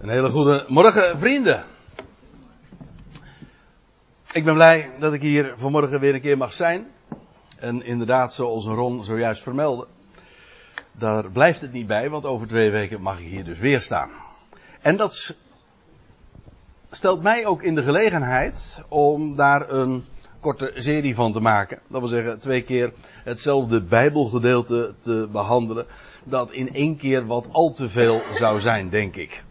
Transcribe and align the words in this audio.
Een 0.00 0.08
hele 0.08 0.30
goede 0.30 0.64
morgen, 0.68 1.18
vrienden. 1.18 1.64
Ik 4.32 4.44
ben 4.44 4.54
blij 4.54 4.90
dat 4.98 5.12
ik 5.12 5.20
hier 5.20 5.54
vanmorgen 5.58 6.00
weer 6.00 6.14
een 6.14 6.20
keer 6.20 6.36
mag 6.36 6.54
zijn. 6.54 6.86
En 7.58 7.82
inderdaad, 7.84 8.34
zoals 8.34 8.66
Ron 8.66 9.04
zojuist 9.04 9.42
vermeldde, 9.42 9.86
daar 10.92 11.30
blijft 11.30 11.60
het 11.60 11.72
niet 11.72 11.86
bij, 11.86 12.10
want 12.10 12.24
over 12.24 12.46
twee 12.46 12.70
weken 12.70 13.00
mag 13.00 13.20
ik 13.20 13.26
hier 13.26 13.44
dus 13.44 13.58
weer 13.58 13.80
staan. 13.80 14.10
En 14.80 14.96
dat 14.96 15.36
stelt 16.90 17.22
mij 17.22 17.46
ook 17.46 17.62
in 17.62 17.74
de 17.74 17.82
gelegenheid 17.82 18.82
om 18.88 19.36
daar 19.36 19.70
een 19.70 20.04
korte 20.40 20.72
serie 20.74 21.14
van 21.14 21.32
te 21.32 21.40
maken. 21.40 21.78
Dat 21.88 22.00
wil 22.00 22.08
zeggen, 22.08 22.38
twee 22.38 22.62
keer 22.62 22.92
hetzelfde 23.24 23.82
Bijbelgedeelte 23.82 24.94
te 24.98 25.28
behandelen. 25.32 25.86
Dat 26.24 26.52
in 26.52 26.74
één 26.74 26.96
keer 26.96 27.26
wat 27.26 27.48
al 27.52 27.72
te 27.72 27.88
veel 27.88 28.22
zou 28.34 28.60
zijn, 28.60 28.88
denk 28.88 29.16
ik. 29.16 29.44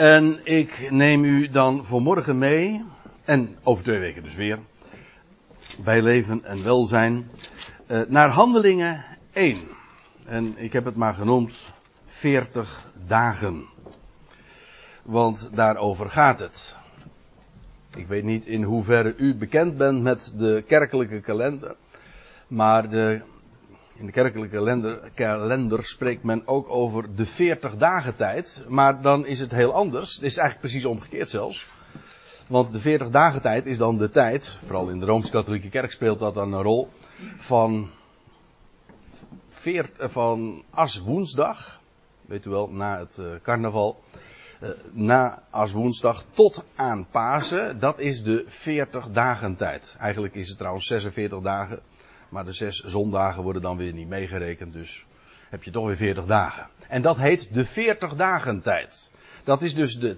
En 0.00 0.40
ik 0.44 0.90
neem 0.90 1.24
u 1.24 1.48
dan 1.48 1.84
voor 1.84 2.02
morgen 2.02 2.38
mee, 2.38 2.84
en 3.24 3.56
over 3.62 3.84
twee 3.84 3.98
weken 3.98 4.22
dus 4.22 4.34
weer, 4.34 4.58
bij 5.84 6.02
leven 6.02 6.44
en 6.44 6.64
welzijn, 6.64 7.30
eh, 7.86 8.00
naar 8.08 8.28
handelingen 8.28 9.04
1. 9.32 9.58
En 10.24 10.54
ik 10.56 10.72
heb 10.72 10.84
het 10.84 10.96
maar 10.96 11.14
genoemd 11.14 11.72
40 12.06 12.86
dagen. 13.06 13.64
Want 15.02 15.50
daarover 15.52 16.10
gaat 16.10 16.38
het. 16.38 16.76
Ik 17.96 18.06
weet 18.06 18.24
niet 18.24 18.46
in 18.46 18.62
hoeverre 18.62 19.14
u 19.16 19.34
bekend 19.34 19.76
bent 19.76 20.02
met 20.02 20.34
de 20.38 20.64
kerkelijke 20.66 21.20
kalender. 21.20 21.76
Maar 22.46 22.90
de, 22.90 23.20
in 24.00 24.06
de 24.06 24.12
kerkelijke 24.12 24.56
kalender, 24.56 25.10
kalender, 25.14 25.84
spreekt 25.84 26.22
men 26.22 26.46
ook 26.46 26.68
over 26.68 27.14
de 27.14 27.26
40 27.26 27.76
dagen 27.76 28.16
tijd. 28.16 28.64
Maar 28.68 29.02
dan 29.02 29.26
is 29.26 29.40
het 29.40 29.50
heel 29.50 29.72
anders. 29.72 30.14
Het 30.14 30.24
is 30.24 30.36
eigenlijk 30.36 30.68
precies 30.68 30.84
omgekeerd 30.84 31.28
zelfs. 31.28 31.66
Want 32.46 32.72
de 32.72 32.80
40 32.80 33.10
dagen 33.10 33.42
tijd 33.42 33.66
is 33.66 33.78
dan 33.78 33.98
de 33.98 34.08
tijd, 34.08 34.58
vooral 34.64 34.88
in 34.88 35.00
de 35.00 35.06
Rooms-Katholieke 35.06 35.68
Kerk 35.68 35.90
speelt 35.90 36.18
dat 36.18 36.34
dan 36.34 36.52
een 36.52 36.62
rol, 36.62 36.88
van, 37.36 37.90
veert, 39.48 39.92
van 39.98 40.62
Aswoensdag, 40.70 41.80
weet 42.26 42.46
u 42.46 42.50
wel, 42.50 42.68
na 42.68 42.98
het 42.98 43.16
uh, 43.20 43.26
carnaval, 43.42 44.02
uh, 44.62 44.70
na 44.92 45.42
Aswoensdag 45.50 46.24
tot 46.30 46.64
aan 46.74 47.06
Pasen, 47.10 47.80
dat 47.80 47.98
is 47.98 48.22
de 48.22 48.44
40 48.46 49.10
dagen 49.10 49.56
tijd. 49.56 49.96
Eigenlijk 49.98 50.34
is 50.34 50.48
het 50.48 50.58
trouwens 50.58 50.86
46 50.86 51.40
dagen, 51.40 51.80
maar 52.30 52.44
de 52.44 52.52
zes 52.52 52.78
zondagen 52.78 53.42
worden 53.42 53.62
dan 53.62 53.76
weer 53.76 53.92
niet 53.92 54.08
meegerekend, 54.08 54.72
dus 54.72 55.06
heb 55.48 55.62
je 55.62 55.70
toch 55.70 55.86
weer 55.86 55.96
40 55.96 56.24
dagen. 56.24 56.66
En 56.88 57.02
dat 57.02 57.16
heet 57.16 57.54
de 57.54 57.64
40 57.64 58.14
dagen 58.14 58.62
tijd. 58.62 59.10
Dat 59.44 59.62
is 59.62 59.74
dus 59.74 59.98
de 59.98 60.16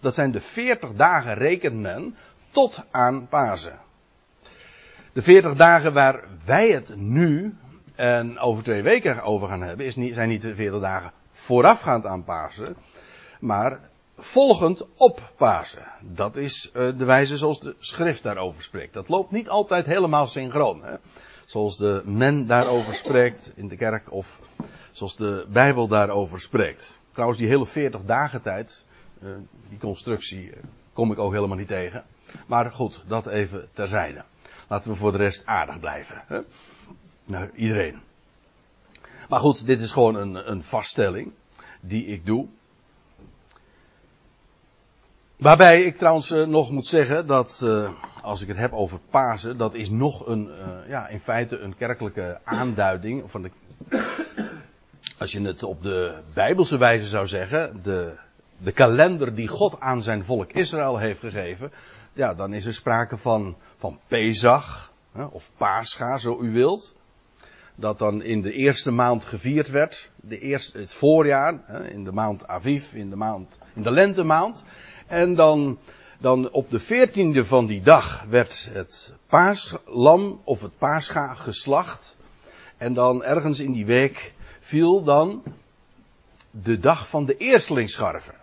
dat 0.00 0.14
zijn 0.14 0.30
de 0.30 0.40
40 0.40 0.92
dagen 0.92 1.34
rekent 1.34 1.76
men 1.80 2.16
tot 2.50 2.84
aan 2.90 3.26
Pasen. 3.28 3.78
De 5.12 5.22
40 5.22 5.54
dagen 5.54 5.92
waar 5.92 6.24
wij 6.44 6.70
het 6.70 6.96
nu 6.96 7.56
en 7.94 8.38
over 8.38 8.62
twee 8.62 8.82
weken 8.82 9.22
over 9.22 9.48
gaan 9.48 9.62
hebben, 9.62 9.86
is 9.86 9.96
niet, 9.96 10.14
zijn 10.14 10.28
niet 10.28 10.42
de 10.42 10.54
40 10.54 10.80
dagen 10.80 11.12
voorafgaand 11.30 12.06
aan 12.06 12.24
Pasen, 12.24 12.76
maar 13.40 13.80
volgend 14.16 14.86
op 14.96 15.32
Pasen. 15.36 15.86
Dat 16.00 16.36
is 16.36 16.70
uh, 16.74 16.98
de 16.98 17.04
wijze 17.04 17.38
zoals 17.38 17.60
de 17.60 17.74
schrift 17.78 18.22
daarover 18.22 18.62
spreekt. 18.62 18.94
Dat 18.94 19.08
loopt 19.08 19.30
niet 19.30 19.48
altijd 19.48 19.86
helemaal 19.86 20.26
synchroon. 20.26 20.84
Hè? 20.84 20.94
Zoals 21.48 21.76
de 21.76 22.02
men 22.04 22.46
daarover 22.46 22.94
spreekt 22.94 23.52
in 23.54 23.68
de 23.68 23.76
kerk 23.76 24.12
of 24.12 24.40
zoals 24.92 25.16
de 25.16 25.46
Bijbel 25.48 25.88
daarover 25.88 26.40
spreekt. 26.40 26.98
Trouwens, 27.12 27.38
die 27.38 27.48
hele 27.48 27.66
40 27.66 28.04
dagen 28.04 28.42
tijd, 28.42 28.86
uh, 29.22 29.30
die 29.68 29.78
constructie 29.78 30.42
uh, 30.42 30.56
kom 30.92 31.12
ik 31.12 31.18
ook 31.18 31.32
helemaal 31.32 31.56
niet 31.56 31.68
tegen. 31.68 32.04
Maar 32.46 32.70
goed, 32.70 33.02
dat 33.06 33.26
even 33.26 33.68
terzijde. 33.72 34.24
Laten 34.68 34.90
we 34.90 34.96
voor 34.96 35.12
de 35.12 35.18
rest 35.18 35.46
aardig 35.46 35.80
blijven. 35.80 36.22
Hè? 36.26 36.40
Nou, 37.24 37.50
iedereen. 37.54 38.00
Maar 39.28 39.40
goed, 39.40 39.66
dit 39.66 39.80
is 39.80 39.92
gewoon 39.92 40.14
een, 40.14 40.50
een 40.50 40.62
vaststelling 40.62 41.32
die 41.80 42.06
ik 42.06 42.26
doe. 42.26 42.46
Waarbij 45.38 45.82
ik 45.82 45.96
trouwens 45.96 46.30
uh, 46.30 46.46
nog 46.46 46.70
moet 46.70 46.86
zeggen 46.86 47.26
dat, 47.26 47.60
uh, 47.64 47.90
als 48.22 48.42
ik 48.42 48.48
het 48.48 48.56
heb 48.56 48.72
over 48.72 48.98
Pasen, 49.10 49.56
dat 49.56 49.74
is 49.74 49.90
nog 49.90 50.26
een, 50.26 50.50
uh, 50.58 50.88
ja, 50.88 51.08
in 51.08 51.20
feite 51.20 51.58
een 51.58 51.76
kerkelijke 51.76 52.40
aanduiding 52.44 53.30
van 53.30 53.42
de. 53.42 53.50
Als 55.18 55.32
je 55.32 55.40
het 55.40 55.62
op 55.62 55.82
de 55.82 56.18
Bijbelse 56.34 56.78
wijze 56.78 57.08
zou 57.08 57.26
zeggen, 57.26 57.82
de, 57.82 58.18
de 58.56 58.72
kalender 58.72 59.34
die 59.34 59.48
God 59.48 59.80
aan 59.80 60.02
zijn 60.02 60.24
volk 60.24 60.52
Israël 60.52 60.98
heeft 60.98 61.20
gegeven, 61.20 61.72
ja, 62.12 62.34
dan 62.34 62.52
is 62.52 62.66
er 62.66 62.74
sprake 62.74 63.16
van, 63.16 63.56
van 63.76 63.98
Pesach, 64.06 64.92
of 65.30 65.50
Pascha, 65.56 66.16
zo 66.16 66.38
u 66.40 66.52
wilt. 66.52 66.96
Dat 67.74 67.98
dan 67.98 68.22
in 68.22 68.42
de 68.42 68.52
eerste 68.52 68.90
maand 68.90 69.24
gevierd 69.24 69.70
werd, 69.70 70.10
de 70.16 70.38
eerste, 70.38 70.78
het 70.78 70.94
voorjaar, 70.94 71.84
in 71.90 72.04
de 72.04 72.12
maand 72.12 72.46
Aviv, 72.46 72.92
in 72.92 73.10
de, 73.10 73.16
maand, 73.16 73.58
in 73.74 73.82
de 73.82 73.90
lentemaand. 73.90 74.64
En 75.08 75.34
dan, 75.34 75.78
dan 76.18 76.50
op 76.50 76.70
de 76.70 76.78
veertiende 76.78 77.44
van 77.44 77.66
die 77.66 77.82
dag 77.82 78.24
werd 78.28 78.68
het 78.72 79.14
paaslam 79.26 80.40
of 80.44 80.60
het 80.60 80.78
paascha 80.78 81.34
geslacht. 81.34 82.16
En 82.76 82.94
dan 82.94 83.24
ergens 83.24 83.60
in 83.60 83.72
die 83.72 83.86
week 83.86 84.34
viel 84.60 85.04
dan 85.04 85.42
de 86.50 86.78
dag 86.78 87.08
van 87.08 87.24
de 87.24 87.36
eerstelingsscharven. 87.36 88.34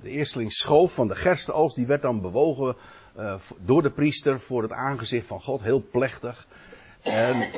De 0.00 0.10
eerstelingsschoof 0.10 0.94
van 0.94 1.08
de 1.08 1.14
gerstenoogst, 1.14 1.76
die 1.76 1.86
werd 1.86 2.02
dan 2.02 2.20
bewogen 2.20 2.76
uh, 3.18 3.34
door 3.58 3.82
de 3.82 3.90
priester 3.90 4.40
voor 4.40 4.62
het 4.62 4.72
aangezicht 4.72 5.26
van 5.26 5.40
God, 5.40 5.62
heel 5.62 5.84
plechtig. 5.90 6.46
En 7.02 7.50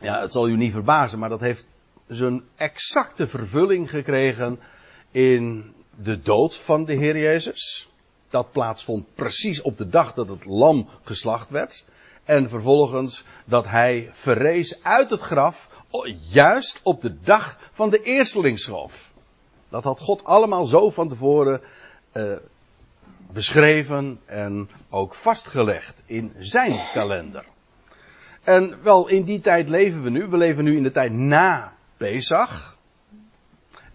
ja, 0.00 0.20
het 0.20 0.32
zal 0.32 0.48
u 0.48 0.56
niet 0.56 0.72
verbazen, 0.72 1.18
maar 1.18 1.28
dat 1.28 1.40
heeft 1.40 1.68
zijn 2.06 2.42
exacte 2.56 3.28
vervulling 3.28 3.90
gekregen 3.90 4.58
in 5.10 5.74
de 6.02 6.22
dood 6.22 6.56
van 6.56 6.84
de 6.84 6.92
Heer 6.92 7.18
Jezus. 7.18 7.90
Dat 8.30 8.52
plaatsvond 8.52 9.14
precies 9.14 9.62
op 9.62 9.76
de 9.76 9.88
dag 9.88 10.14
dat 10.14 10.28
het 10.28 10.44
lam 10.44 10.88
geslacht 11.02 11.50
werd. 11.50 11.84
En 12.24 12.48
vervolgens 12.48 13.24
dat 13.44 13.66
hij 13.66 14.08
verrees 14.12 14.84
uit 14.84 15.10
het 15.10 15.20
graf, 15.20 15.68
juist 16.30 16.80
op 16.82 17.02
de 17.02 17.20
dag 17.20 17.58
van 17.72 17.90
de 17.90 18.02
eerstelingsschoof. 18.02 19.10
Dat 19.68 19.84
had 19.84 20.00
God 20.00 20.24
allemaal 20.24 20.66
zo 20.66 20.90
van 20.90 21.08
tevoren 21.08 21.60
uh, 22.12 22.32
beschreven 23.32 24.20
en 24.24 24.68
ook 24.90 25.14
vastgelegd 25.14 26.02
in 26.06 26.32
zijn 26.38 26.80
kalender. 26.92 27.44
En 28.42 28.82
wel, 28.82 29.08
in 29.08 29.24
die 29.24 29.40
tijd 29.40 29.68
leven 29.68 30.02
we 30.02 30.10
nu. 30.10 30.26
We 30.26 30.36
leven 30.36 30.64
nu 30.64 30.76
in 30.76 30.82
de 30.82 30.90
tijd 30.90 31.12
na 31.12 31.72
Pesach. 31.96 32.78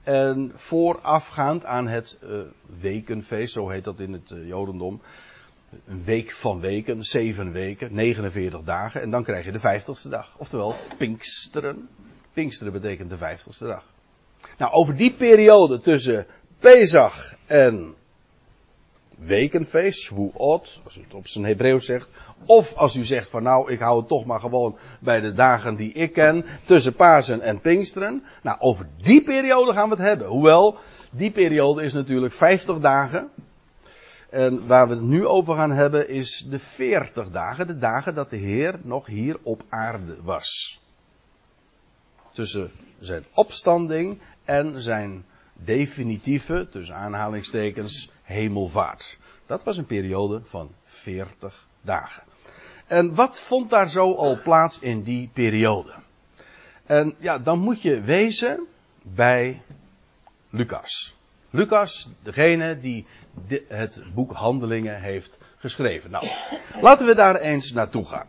En 0.05 0.51
voorafgaand 0.55 1.65
aan 1.65 1.87
het 1.87 2.19
uh, 2.23 2.39
wekenfeest, 2.81 3.53
zo 3.53 3.69
heet 3.69 3.83
dat 3.83 3.99
in 3.99 4.13
het 4.13 4.31
uh, 4.31 4.47
Jodendom. 4.47 5.01
Een 5.87 6.03
week 6.03 6.31
van 6.31 6.59
weken, 6.59 7.03
zeven 7.03 7.51
weken, 7.51 7.93
49 7.93 8.61
dagen. 8.61 9.01
En 9.01 9.09
dan 9.09 9.23
krijg 9.23 9.45
je 9.45 9.51
de 9.51 9.59
vijftigste 9.59 10.09
dag. 10.09 10.35
Oftewel, 10.37 10.73
Pinksteren. 10.97 11.89
Pinksteren 12.33 12.73
betekent 12.73 13.09
de 13.09 13.17
vijftigste 13.17 13.65
dag. 13.65 13.83
Nou, 14.57 14.71
over 14.73 14.95
die 14.95 15.13
periode 15.13 15.79
tussen 15.79 16.25
Pesach 16.59 17.35
en 17.45 17.95
wekenfeest, 19.17 20.01
Shavuot, 20.01 20.81
als 20.83 20.97
u 20.97 21.01
het 21.01 21.13
op 21.13 21.27
zijn 21.27 21.45
Hebreeuws 21.45 21.85
zegt. 21.85 22.09
Of 22.45 22.73
als 22.73 22.95
u 22.95 23.03
zegt 23.03 23.29
van 23.29 23.43
nou, 23.43 23.71
ik 23.71 23.79
hou 23.79 23.99
het 23.99 24.07
toch 24.07 24.25
maar 24.25 24.39
gewoon 24.39 24.77
bij 24.99 25.21
de 25.21 25.33
dagen 25.33 25.75
die 25.75 25.91
ik 25.91 26.13
ken, 26.13 26.45
tussen 26.65 26.93
Pasen 26.93 27.41
en 27.41 27.59
Pinksteren. 27.59 28.23
Nou, 28.41 28.59
over 28.59 28.87
die 29.01 29.23
periode 29.23 29.73
gaan 29.73 29.89
we 29.89 29.95
het 29.95 30.05
hebben. 30.05 30.27
Hoewel, 30.27 30.77
die 31.11 31.31
periode 31.31 31.83
is 31.83 31.93
natuurlijk 31.93 32.33
50 32.33 32.79
dagen. 32.79 33.29
En 34.29 34.67
waar 34.67 34.87
we 34.87 34.93
het 34.93 35.03
nu 35.03 35.25
over 35.25 35.55
gaan 35.55 35.71
hebben 35.71 36.09
is 36.09 36.45
de 36.49 36.59
40 36.59 37.29
dagen, 37.29 37.67
de 37.67 37.77
dagen 37.77 38.15
dat 38.15 38.29
de 38.29 38.37
Heer 38.37 38.79
nog 38.81 39.05
hier 39.05 39.37
op 39.43 39.63
aarde 39.69 40.15
was. 40.21 40.79
Tussen 42.33 42.71
zijn 42.99 43.23
opstanding 43.33 44.19
en 44.43 44.81
zijn 44.81 45.25
definitieve, 45.63 46.67
tussen 46.69 46.95
aanhalingstekens, 46.95 48.11
hemelvaart. 48.23 49.17
Dat 49.45 49.63
was 49.63 49.77
een 49.77 49.85
periode 49.85 50.41
van 50.45 50.71
40 50.83 51.67
dagen. 51.81 52.23
En 52.87 53.15
wat 53.15 53.39
vond 53.39 53.69
daar 53.69 53.89
zo 53.89 54.13
al 54.13 54.41
plaats 54.43 54.79
in 54.79 55.03
die 55.03 55.29
periode? 55.33 55.93
En 56.85 57.15
ja, 57.19 57.39
dan 57.39 57.59
moet 57.59 57.81
je 57.81 58.01
wezen 58.01 58.67
bij 59.01 59.61
Lucas. 60.49 61.15
Lucas, 61.49 62.09
degene 62.23 62.79
die 62.79 63.05
het 63.67 64.03
boek 64.13 64.31
Handelingen 64.31 65.01
heeft 65.01 65.37
geschreven. 65.57 66.11
Nou, 66.11 66.27
laten 66.81 67.05
we 67.05 67.15
daar 67.15 67.35
eens 67.35 67.71
naartoe 67.71 68.05
gaan. 68.05 68.27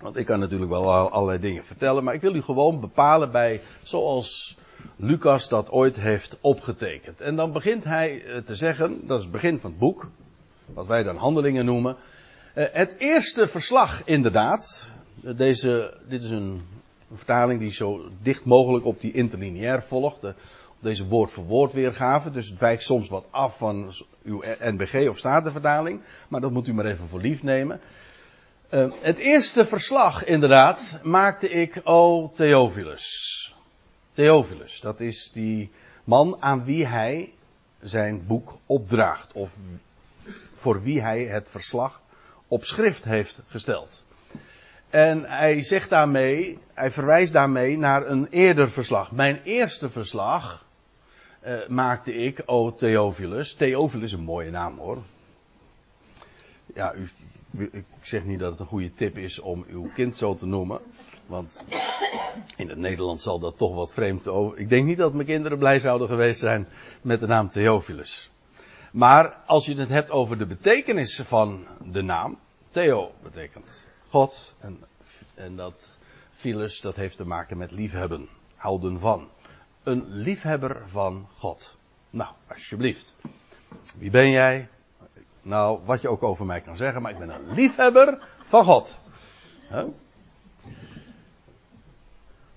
Want 0.00 0.16
ik 0.16 0.26
kan 0.26 0.40
natuurlijk 0.40 0.70
wel 0.70 1.10
allerlei 1.10 1.40
dingen 1.40 1.64
vertellen, 1.64 2.04
maar 2.04 2.14
ik 2.14 2.20
wil 2.20 2.34
u 2.34 2.42
gewoon 2.42 2.80
bepalen 2.80 3.30
bij, 3.30 3.60
zoals 3.82 4.56
Lucas 4.96 5.48
dat 5.48 5.70
ooit 5.70 6.00
heeft 6.00 6.38
opgetekend. 6.40 7.20
En 7.20 7.36
dan 7.36 7.52
begint 7.52 7.84
hij 7.84 8.24
eh, 8.24 8.42
te 8.42 8.54
zeggen, 8.54 9.06
dat 9.06 9.16
is 9.16 9.22
het 9.22 9.32
begin 9.32 9.60
van 9.60 9.70
het 9.70 9.78
boek, 9.78 10.10
wat 10.66 10.86
wij 10.86 11.02
dan 11.02 11.16
handelingen 11.16 11.64
noemen. 11.64 11.96
Eh, 12.54 12.64
het 12.72 12.96
eerste 12.98 13.46
verslag 13.46 14.02
inderdaad, 14.04 14.94
eh, 15.24 15.36
deze, 15.36 15.94
dit 16.08 16.22
is 16.22 16.30
een 16.30 16.62
vertaling 17.12 17.60
die 17.60 17.72
zo 17.72 18.08
dicht 18.22 18.44
mogelijk 18.44 18.84
op 18.84 19.00
die 19.00 19.12
interlineair 19.12 19.82
volgt, 19.82 20.26
deze 20.80 21.06
woord 21.06 21.30
voor 21.30 21.44
woord 21.44 21.72
weergave, 21.72 22.30
dus 22.30 22.48
het 22.48 22.58
wijkt 22.58 22.82
soms 22.82 23.08
wat 23.08 23.24
af 23.30 23.56
van 23.56 23.92
uw 24.24 24.42
NBG 24.60 25.08
of 25.08 25.18
Statenvertaling, 25.18 26.00
maar 26.28 26.40
dat 26.40 26.50
moet 26.50 26.66
u 26.66 26.74
maar 26.74 26.84
even 26.84 27.08
voor 27.08 27.20
lief 27.20 27.42
nemen. 27.42 27.80
het 29.00 29.18
eerste 29.18 29.64
verslag 29.64 30.24
inderdaad 30.24 31.00
maakte 31.02 31.48
ik, 31.48 31.80
o 31.84 32.30
Theophilus. 32.34 33.29
Theophilus, 34.20 34.80
dat 34.80 35.00
is 35.00 35.32
die 35.32 35.70
man 36.04 36.36
aan 36.40 36.64
wie 36.64 36.86
hij 36.86 37.32
zijn 37.80 38.26
boek 38.26 38.58
opdraagt. 38.66 39.32
Of 39.32 39.56
voor 40.54 40.82
wie 40.82 41.00
hij 41.00 41.24
het 41.24 41.48
verslag 41.48 42.02
op 42.48 42.64
schrift 42.64 43.04
heeft 43.04 43.42
gesteld. 43.48 44.04
En 44.90 45.24
hij 45.24 45.62
zegt 45.62 45.90
daarmee, 45.90 46.58
hij 46.74 46.90
verwijst 46.90 47.32
daarmee 47.32 47.78
naar 47.78 48.06
een 48.06 48.26
eerder 48.30 48.70
verslag. 48.70 49.12
Mijn 49.12 49.40
eerste 49.42 49.90
verslag 49.90 50.66
uh, 51.46 51.66
maakte 51.68 52.14
ik, 52.14 52.42
o 52.46 52.74
Theophilus. 52.74 53.54
Theophilus 53.54 54.12
is 54.12 54.12
een 54.12 54.24
mooie 54.24 54.50
naam 54.50 54.78
hoor. 54.78 54.98
Ja, 56.74 56.94
ik 57.58 57.84
zeg 58.00 58.24
niet 58.24 58.38
dat 58.38 58.50
het 58.50 58.60
een 58.60 58.66
goede 58.66 58.92
tip 58.92 59.16
is 59.16 59.38
om 59.38 59.64
uw 59.68 59.90
kind 59.94 60.16
zo 60.16 60.34
te 60.34 60.46
noemen. 60.46 60.80
Want 61.30 61.64
in 62.56 62.68
het 62.68 62.78
Nederlands 62.78 63.22
zal 63.22 63.38
dat 63.38 63.58
toch 63.58 63.74
wat 63.74 63.92
vreemd 63.92 64.28
over. 64.28 64.58
Ik 64.58 64.68
denk 64.68 64.86
niet 64.86 64.98
dat 64.98 65.12
mijn 65.12 65.26
kinderen 65.26 65.58
blij 65.58 65.78
zouden 65.78 66.08
geweest 66.08 66.40
zijn 66.40 66.68
met 67.02 67.20
de 67.20 67.26
naam 67.26 67.50
Theophilus. 67.50 68.30
Maar 68.92 69.36
als 69.46 69.66
je 69.66 69.74
het 69.74 69.88
hebt 69.88 70.10
over 70.10 70.38
de 70.38 70.46
betekenis 70.46 71.20
van 71.24 71.66
de 71.84 72.02
naam. 72.02 72.38
Theo 72.68 73.12
betekent 73.22 73.86
God. 74.08 74.54
En, 74.58 74.78
en 75.34 75.56
dat 75.56 75.98
Philus, 76.32 76.80
dat 76.80 76.96
heeft 76.96 77.16
te 77.16 77.26
maken 77.26 77.56
met 77.56 77.70
liefhebben. 77.70 78.28
Houden 78.56 78.98
van. 78.98 79.28
Een 79.82 80.04
liefhebber 80.08 80.82
van 80.86 81.28
God. 81.36 81.76
Nou, 82.10 82.30
alsjeblieft. 82.48 83.14
Wie 83.98 84.10
ben 84.10 84.30
jij? 84.30 84.68
Nou, 85.42 85.80
wat 85.84 86.00
je 86.00 86.08
ook 86.08 86.22
over 86.22 86.46
mij 86.46 86.60
kan 86.60 86.76
zeggen, 86.76 87.02
maar 87.02 87.12
ik 87.12 87.18
ben 87.18 87.28
een 87.28 87.52
liefhebber 87.54 88.26
van 88.42 88.64
God. 88.64 89.00
Huh? 89.68 89.84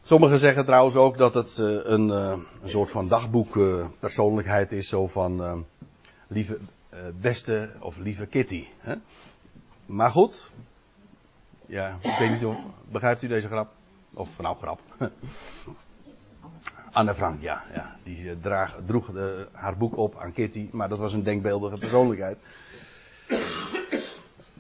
Sommigen 0.06 0.40
zeggen 0.40 0.66
trouwens 0.66 0.96
ook 0.96 1.18
dat 1.18 1.34
het 1.34 1.58
uh, 1.58 1.80
een, 1.84 2.08
uh, 2.08 2.38
een, 2.62 2.70
soort 2.70 2.92
van 2.92 3.08
dagboekpersoonlijkheid 3.08 4.72
uh, 4.72 4.78
is, 4.78 4.88
zo 4.88 5.08
van 5.08 5.66
lieve 6.28 6.58
beste 7.22 7.70
of 7.80 7.98
lieve 7.98 8.26
Kitty. 8.26 8.66
Hè? 8.80 8.96
Maar 9.86 10.12
goed, 10.12 10.52
ja, 11.66 11.98
ik 12.02 12.16
weet 12.20 12.32
niet 12.32 12.46
of, 12.46 12.58
begrijpt 12.92 13.22
u 13.22 13.28
deze 13.28 13.48
grap? 13.48 13.72
Of 14.14 14.40
nou 14.40 14.58
grap. 14.58 14.80
Anne 16.92 17.14
Frank, 17.14 17.42
ja, 17.42 17.64
ja 17.74 17.96
die 18.04 18.40
draag, 18.40 18.78
droeg 18.86 19.12
haar 19.52 19.78
boek 19.78 19.98
op 19.98 20.18
aan 20.18 20.34
Kitty, 20.34 20.70
maar 20.72 20.90
dat 20.90 21.00
was 21.00 21.14
een 21.14 21.24
denkbeeldige 21.24 21.78
persoonlijkheid. 21.78 22.38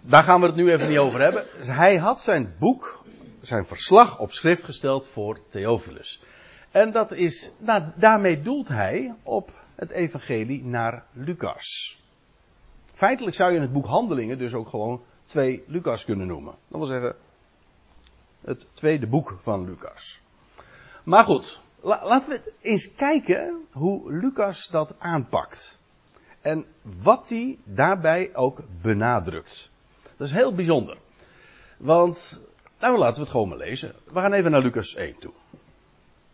Daar 0.01 0.23
gaan 0.23 0.39
we 0.39 0.45
het 0.45 0.55
nu 0.55 0.71
even 0.71 0.89
niet 0.89 0.97
over 0.97 1.21
hebben. 1.21 1.43
Hij 1.57 1.97
had 1.97 2.21
zijn 2.21 2.53
boek 2.59 3.02
zijn 3.45 3.65
verslag 3.65 4.19
op 4.19 4.31
schrift 4.31 4.63
gesteld 4.63 5.07
voor 5.07 5.39
Theophilus. 5.49 6.23
En 6.71 6.91
dat 6.91 7.11
is, 7.11 7.51
nou, 7.59 7.83
daarmee 7.95 8.41
doelt 8.41 8.67
hij 8.67 9.15
op 9.23 9.51
het 9.75 9.91
evangelie 9.91 10.63
naar 10.63 11.05
Lucas. 11.11 11.99
Feitelijk 12.91 13.35
zou 13.35 13.49
je 13.49 13.55
in 13.55 13.61
het 13.61 13.73
boek 13.73 13.85
Handelingen 13.85 14.37
dus 14.37 14.53
ook 14.53 14.69
gewoon 14.69 15.01
twee 15.25 15.63
Lucas 15.67 16.05
kunnen 16.05 16.27
noemen. 16.27 16.55
Dat 16.67 16.79
wil 16.79 16.87
zeggen, 16.87 17.15
het 18.41 18.65
tweede 18.73 19.07
boek 19.07 19.37
van 19.39 19.65
Lucas. 19.65 20.21
Maar 21.03 21.23
goed, 21.23 21.61
laten 21.81 22.29
we 22.29 22.53
eens 22.61 22.95
kijken 22.95 23.65
hoe 23.71 24.13
Lucas 24.13 24.67
dat 24.67 24.95
aanpakt. 24.99 25.79
En 26.41 26.65
wat 26.81 27.29
hij 27.29 27.57
daarbij 27.63 28.35
ook 28.35 28.61
benadrukt. 28.81 29.71
Dat 30.17 30.27
is 30.27 30.33
heel 30.33 30.55
bijzonder. 30.55 30.97
Want 31.77 32.39
nou, 32.83 32.97
laten 32.97 33.15
we 33.15 33.21
het 33.21 33.29
gewoon 33.29 33.47
maar 33.47 33.57
lezen. 33.57 33.93
We 34.03 34.19
gaan 34.19 34.33
even 34.33 34.51
naar 34.51 34.61
Lucas 34.61 34.95
1 34.95 35.15
toe. 35.19 35.31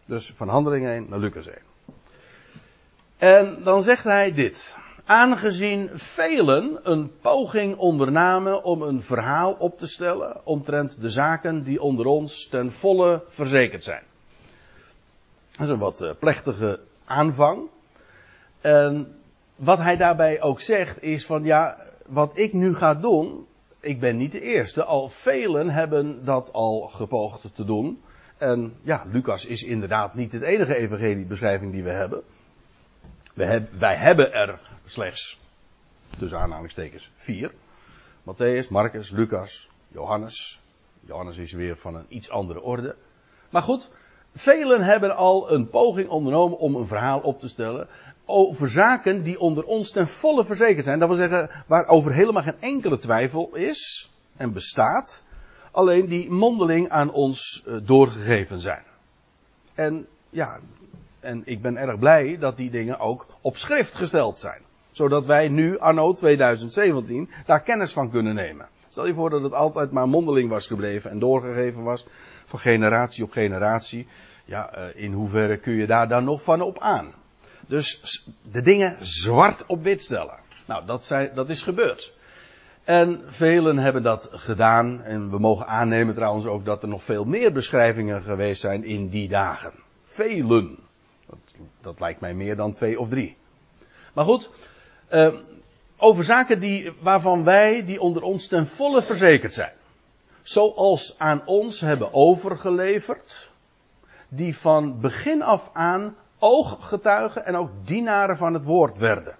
Dus 0.05 0.31
van 0.35 0.47
handeling 0.47 0.85
1 0.85 1.05
naar 1.09 1.19
Lucas 1.19 1.47
1. 1.47 1.57
En 3.17 3.63
dan 3.63 3.83
zegt 3.83 4.03
hij 4.03 4.31
dit. 4.33 4.77
Aangezien 5.05 5.89
velen 5.93 6.79
een 6.83 7.19
poging 7.21 7.77
ondernamen 7.77 8.63
om 8.63 8.81
een 8.81 9.01
verhaal 9.01 9.51
op 9.51 9.77
te 9.77 9.87
stellen 9.87 10.45
omtrent 10.45 11.01
de 11.01 11.09
zaken 11.09 11.63
die 11.63 11.81
onder 11.81 12.05
ons 12.05 12.47
ten 12.47 12.71
volle 12.71 13.23
verzekerd 13.27 13.83
zijn. 13.83 14.03
Dat 15.51 15.67
is 15.67 15.69
een 15.69 15.79
wat 15.79 16.01
eh, 16.01 16.11
plechtige 16.19 16.79
aanvang. 17.05 17.67
En 18.61 19.19
wat 19.55 19.77
hij 19.77 19.97
daarbij 19.97 20.41
ook 20.41 20.59
zegt 20.59 21.01
is 21.01 21.25
van 21.25 21.43
ja, 21.43 21.77
wat 22.05 22.37
ik 22.37 22.53
nu 22.53 22.75
ga 22.75 22.95
doen, 22.95 23.47
ik 23.79 23.99
ben 23.99 24.17
niet 24.17 24.31
de 24.31 24.41
eerste. 24.41 24.83
Al 24.83 25.09
velen 25.09 25.69
hebben 25.69 26.25
dat 26.25 26.53
al 26.53 26.81
gepoogd 26.81 27.55
te 27.55 27.63
doen. 27.63 28.01
En 28.37 28.75
ja, 28.81 29.05
Lucas 29.11 29.45
is 29.45 29.63
inderdaad 29.63 30.13
niet 30.13 30.31
het 30.31 30.41
enige 30.41 30.75
evangeliebeschrijving 30.75 31.71
die 31.71 31.83
we 31.83 31.89
hebben. 31.89 32.23
wij 33.79 33.95
hebben 33.95 34.33
er 34.33 34.59
slechts, 34.85 35.39
tussen 36.17 36.39
aanhalingstekens, 36.39 37.11
vier. 37.15 37.51
Matthäus, 38.23 38.69
Marcus, 38.69 39.09
Lucas, 39.11 39.69
Johannes. 39.87 40.61
Johannes 40.99 41.37
is 41.37 41.51
weer 41.51 41.77
van 41.77 41.95
een 41.95 42.05
iets 42.07 42.29
andere 42.29 42.61
orde. 42.61 42.95
Maar 43.49 43.61
goed, 43.61 43.89
velen 44.35 44.83
hebben 44.83 45.15
al 45.15 45.51
een 45.51 45.69
poging 45.69 46.09
ondernomen 46.09 46.57
om 46.57 46.75
een 46.75 46.87
verhaal 46.87 47.19
op 47.19 47.39
te 47.39 47.47
stellen 47.47 47.87
over 48.29 48.69
zaken 48.69 49.23
die 49.23 49.39
onder 49.39 49.63
ons 49.63 49.91
ten 49.91 50.07
volle 50.07 50.45
verzekerd 50.45 50.85
zijn. 50.85 50.99
Dat 50.99 51.07
wil 51.07 51.17
zeggen, 51.17 51.49
waarover 51.67 52.13
helemaal 52.13 52.43
geen 52.43 52.59
enkele 52.59 52.99
twijfel 52.99 53.55
is 53.55 54.11
en 54.37 54.53
bestaat. 54.53 55.23
Alleen 55.71 56.07
die 56.07 56.31
mondeling 56.31 56.89
aan 56.89 57.11
ons 57.11 57.63
uh, 57.67 57.77
doorgegeven 57.83 58.59
zijn. 58.59 58.83
En 59.73 60.07
ja, 60.29 60.59
en 61.19 61.41
ik 61.45 61.61
ben 61.61 61.77
erg 61.77 61.99
blij 61.99 62.37
dat 62.37 62.57
die 62.57 62.69
dingen 62.69 62.99
ook 62.99 63.27
op 63.41 63.57
schrift 63.57 63.95
gesteld 63.95 64.39
zijn. 64.39 64.61
Zodat 64.91 65.25
wij 65.25 65.47
nu, 65.47 65.79
anno 65.79 66.13
2017, 66.13 67.29
daar 67.45 67.61
kennis 67.61 67.93
van 67.93 68.09
kunnen 68.09 68.35
nemen. 68.35 68.67
Stel 68.87 69.07
je 69.07 69.13
voor 69.13 69.29
dat 69.29 69.41
het 69.43 69.53
altijd 69.53 69.91
maar 69.91 70.07
mondeling 70.07 70.49
was 70.49 70.67
gebleven 70.67 71.11
en 71.11 71.19
doorgegeven 71.19 71.83
was. 71.83 72.07
Van 72.45 72.59
generatie 72.59 73.23
op 73.23 73.31
generatie. 73.31 74.07
Ja, 74.45 74.77
uh, 74.77 75.03
in 75.03 75.13
hoeverre 75.13 75.57
kun 75.57 75.73
je 75.73 75.87
daar 75.87 76.07
dan 76.07 76.23
nog 76.23 76.43
van 76.43 76.61
op 76.61 76.79
aan? 76.79 77.13
Dus 77.69 78.23
de 78.51 78.61
dingen 78.61 78.97
zwart 78.99 79.65
op 79.65 79.83
wit 79.83 80.01
stellen. 80.01 80.39
Nou, 80.65 80.85
dat, 80.85 81.05
zei, 81.05 81.29
dat 81.33 81.49
is 81.49 81.61
gebeurd. 81.61 82.13
En 82.83 83.21
velen 83.27 83.77
hebben 83.77 84.03
dat 84.03 84.29
gedaan. 84.31 85.01
En 85.03 85.29
we 85.29 85.39
mogen 85.39 85.67
aannemen 85.67 86.15
trouwens 86.15 86.45
ook 86.45 86.65
dat 86.65 86.81
er 86.81 86.87
nog 86.87 87.03
veel 87.03 87.25
meer 87.25 87.53
beschrijvingen 87.53 88.21
geweest 88.21 88.61
zijn 88.61 88.83
in 88.83 89.09
die 89.09 89.27
dagen. 89.27 89.73
Velen. 90.03 90.77
Dat, 91.27 91.37
dat 91.81 91.99
lijkt 91.99 92.19
mij 92.19 92.33
meer 92.33 92.55
dan 92.55 92.73
twee 92.73 92.99
of 92.99 93.09
drie. 93.09 93.37
Maar 94.13 94.25
goed, 94.25 94.49
uh, 95.13 95.33
over 95.97 96.23
zaken 96.23 96.59
die, 96.59 96.91
waarvan 96.99 97.43
wij, 97.43 97.85
die 97.85 98.01
onder 98.01 98.21
ons 98.21 98.47
ten 98.47 98.67
volle 98.67 99.01
verzekerd 99.01 99.53
zijn. 99.53 99.73
Zoals 100.41 101.19
aan 101.19 101.41
ons 101.45 101.79
hebben 101.81 102.13
overgeleverd. 102.13 103.51
Die 104.27 104.57
van 104.57 104.99
begin 104.99 105.41
af 105.41 105.69
aan 105.73 106.15
ooggetuigen 106.39 107.45
en 107.45 107.55
ook 107.55 107.69
dienaren 107.83 108.37
van 108.37 108.53
het 108.53 108.63
woord 108.63 108.97
werden. 108.97 109.35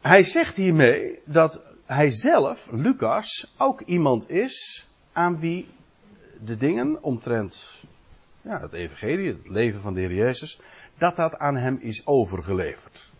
Hij 0.00 0.22
zegt 0.22 0.56
hiermee 0.56 1.18
dat 1.24 1.62
hij 1.86 2.10
zelf, 2.10 2.68
Lucas, 2.70 3.54
ook 3.58 3.80
iemand 3.80 4.30
is 4.30 4.88
aan 5.12 5.40
wie 5.40 5.68
de 6.40 6.56
dingen 6.56 7.02
omtrent 7.02 7.80
ja, 8.42 8.60
het 8.60 8.72
evangelie, 8.72 9.32
het 9.32 9.48
leven 9.48 9.80
van 9.80 9.94
de 9.94 10.00
Heer 10.00 10.14
Jezus, 10.14 10.60
dat 10.98 11.16
dat 11.16 11.38
aan 11.38 11.56
hem 11.56 11.78
is 11.80 12.06
overgeleverd 12.06 13.10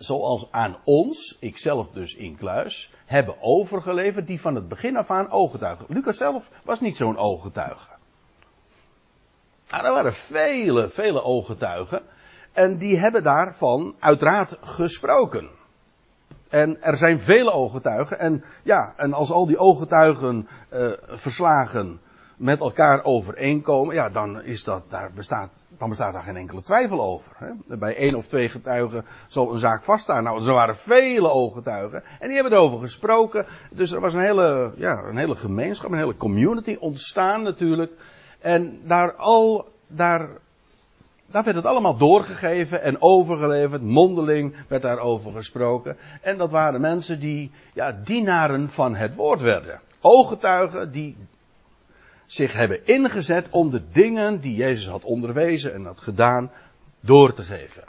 zoals 0.00 0.48
aan 0.50 0.76
ons, 0.84 1.36
ikzelf 1.40 1.90
dus 1.90 2.14
in 2.14 2.36
kluis, 2.36 2.92
hebben 3.06 3.36
overgeleverd 3.40 4.26
die 4.26 4.40
van 4.40 4.54
het 4.54 4.68
begin 4.68 4.96
af 4.96 5.10
aan 5.10 5.30
ooggetuigen. 5.30 5.86
Lucas 5.88 6.16
zelf 6.16 6.50
was 6.64 6.80
niet 6.80 6.96
zo'n 6.96 7.16
ooggetuige. 7.16 7.89
Er 9.70 9.92
waren 9.92 10.14
vele, 10.14 10.90
vele 10.90 11.22
ooggetuigen. 11.22 12.02
En 12.52 12.76
die 12.76 12.98
hebben 12.98 13.22
daarvan 13.22 13.94
uiteraard 13.98 14.56
gesproken. 14.60 15.48
En 16.48 16.82
er 16.82 16.96
zijn 16.96 17.20
vele 17.20 17.52
ooggetuigen. 17.52 18.18
En 18.18 18.44
ja, 18.62 18.92
en 18.96 19.12
als 19.12 19.30
al 19.30 19.46
die 19.46 19.58
ooggetuigen 19.58 20.48
uh, 20.72 20.92
verslagen 21.08 22.00
met 22.36 22.60
elkaar 22.60 23.04
overeenkomen, 23.04 23.94
ja, 23.94 24.08
dan, 24.08 24.42
is 24.42 24.64
dat, 24.64 24.82
daar 24.88 25.10
bestaat, 25.14 25.50
dan 25.78 25.88
bestaat 25.88 26.12
daar 26.12 26.22
geen 26.22 26.36
enkele 26.36 26.62
twijfel 26.62 27.00
over. 27.00 27.32
Hè? 27.36 27.76
Bij 27.76 27.96
één 27.96 28.14
of 28.14 28.26
twee 28.26 28.48
getuigen 28.48 29.04
zal 29.26 29.52
een 29.52 29.58
zaak 29.58 29.82
vaststaan. 29.82 30.22
Nou, 30.22 30.46
er 30.46 30.52
waren 30.52 30.76
vele 30.76 31.30
ooggetuigen 31.30 32.02
en 32.18 32.26
die 32.26 32.34
hebben 32.34 32.52
erover 32.52 32.80
gesproken. 32.80 33.46
Dus 33.70 33.92
er 33.92 34.00
was 34.00 34.12
een 34.12 34.20
hele, 34.20 34.72
ja, 34.76 35.02
een 35.02 35.16
hele 35.16 35.36
gemeenschap, 35.36 35.90
een 35.90 35.98
hele 35.98 36.16
community 36.16 36.76
ontstaan 36.80 37.42
natuurlijk. 37.42 37.92
En 38.40 38.80
daar 38.84 39.14
al, 39.14 39.68
daar, 39.86 40.28
daar 41.26 41.44
werd 41.44 41.56
het 41.56 41.66
allemaal 41.66 41.96
doorgegeven 41.96 42.82
en 42.82 43.02
overgeleverd. 43.02 43.82
Mondeling 43.82 44.54
werd 44.68 44.82
daarover 44.82 45.32
gesproken. 45.32 45.96
En 46.20 46.38
dat 46.38 46.50
waren 46.50 46.80
mensen 46.80 47.20
die, 47.20 47.50
ja, 47.74 47.92
dienaren 48.04 48.68
van 48.68 48.94
het 48.94 49.14
woord 49.14 49.40
werden. 49.40 49.80
Ooggetuigen 50.00 50.92
die 50.92 51.16
zich 52.26 52.52
hebben 52.52 52.86
ingezet 52.86 53.46
om 53.50 53.70
de 53.70 53.82
dingen 53.92 54.40
die 54.40 54.54
Jezus 54.54 54.88
had 54.88 55.04
onderwezen 55.04 55.74
en 55.74 55.84
had 55.84 56.00
gedaan 56.00 56.50
door 57.00 57.34
te 57.34 57.42
geven. 57.42 57.84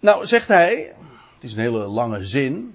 Nou, 0.00 0.26
zegt 0.26 0.48
hij, 0.48 0.94
het 1.34 1.44
is 1.44 1.52
een 1.52 1.60
hele 1.60 1.86
lange 1.86 2.24
zin, 2.24 2.74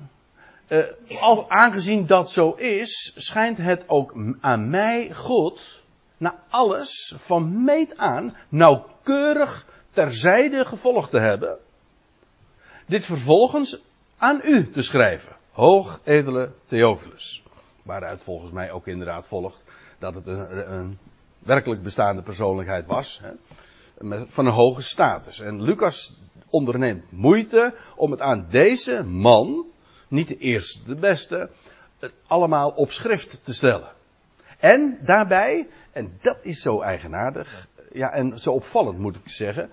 uh, 0.67 0.83
al, 1.21 1.49
aangezien 1.49 2.05
dat 2.05 2.31
zo 2.31 2.51
is, 2.51 3.13
schijnt 3.15 3.57
het 3.57 3.83
ook 3.87 4.15
aan 4.39 4.69
mij, 4.69 5.13
God, 5.13 5.76
na 6.17 6.43
alles 6.49 7.13
van 7.17 7.63
meet 7.63 7.97
aan 7.97 8.35
nauwkeurig 8.49 9.65
terzijde 9.91 10.65
gevolgd 10.65 11.09
te 11.09 11.19
hebben, 11.19 11.57
dit 12.85 13.05
vervolgens 13.05 13.79
aan 14.17 14.41
u 14.43 14.69
te 14.69 14.81
schrijven, 14.81 15.35
hoog 15.51 15.99
edele 16.03 16.51
Theophilus. 16.65 17.43
Waaruit 17.83 18.23
volgens 18.23 18.51
mij 18.51 18.71
ook 18.71 18.87
inderdaad 18.87 19.27
volgt 19.27 19.63
dat 19.99 20.15
het 20.15 20.27
een, 20.27 20.73
een 20.73 20.97
werkelijk 21.39 21.83
bestaande 21.83 22.21
persoonlijkheid 22.21 22.85
was. 22.85 23.19
Hè, 23.23 23.31
met, 23.97 24.25
van 24.29 24.45
een 24.45 24.53
hoge 24.53 24.81
status. 24.81 25.39
En 25.39 25.61
Lucas 25.61 26.17
onderneemt 26.49 27.11
moeite 27.11 27.73
om 27.95 28.11
het 28.11 28.21
aan 28.21 28.45
deze 28.49 29.03
man, 29.03 29.65
niet 30.07 30.27
de 30.27 30.37
eerste, 30.37 30.83
de 30.83 30.95
beste, 30.95 31.49
allemaal 32.27 32.69
op 32.69 32.91
schrift 32.91 33.45
te 33.45 33.53
stellen. 33.53 33.95
En 34.57 34.97
daarbij, 35.01 35.67
en 35.91 36.17
dat 36.21 36.37
is 36.41 36.61
zo 36.61 36.81
eigenaardig, 36.81 37.67
ja, 37.91 38.11
en 38.11 38.39
zo 38.39 38.51
opvallend 38.51 38.99
moet 38.99 39.15
ik 39.15 39.29
zeggen, 39.29 39.69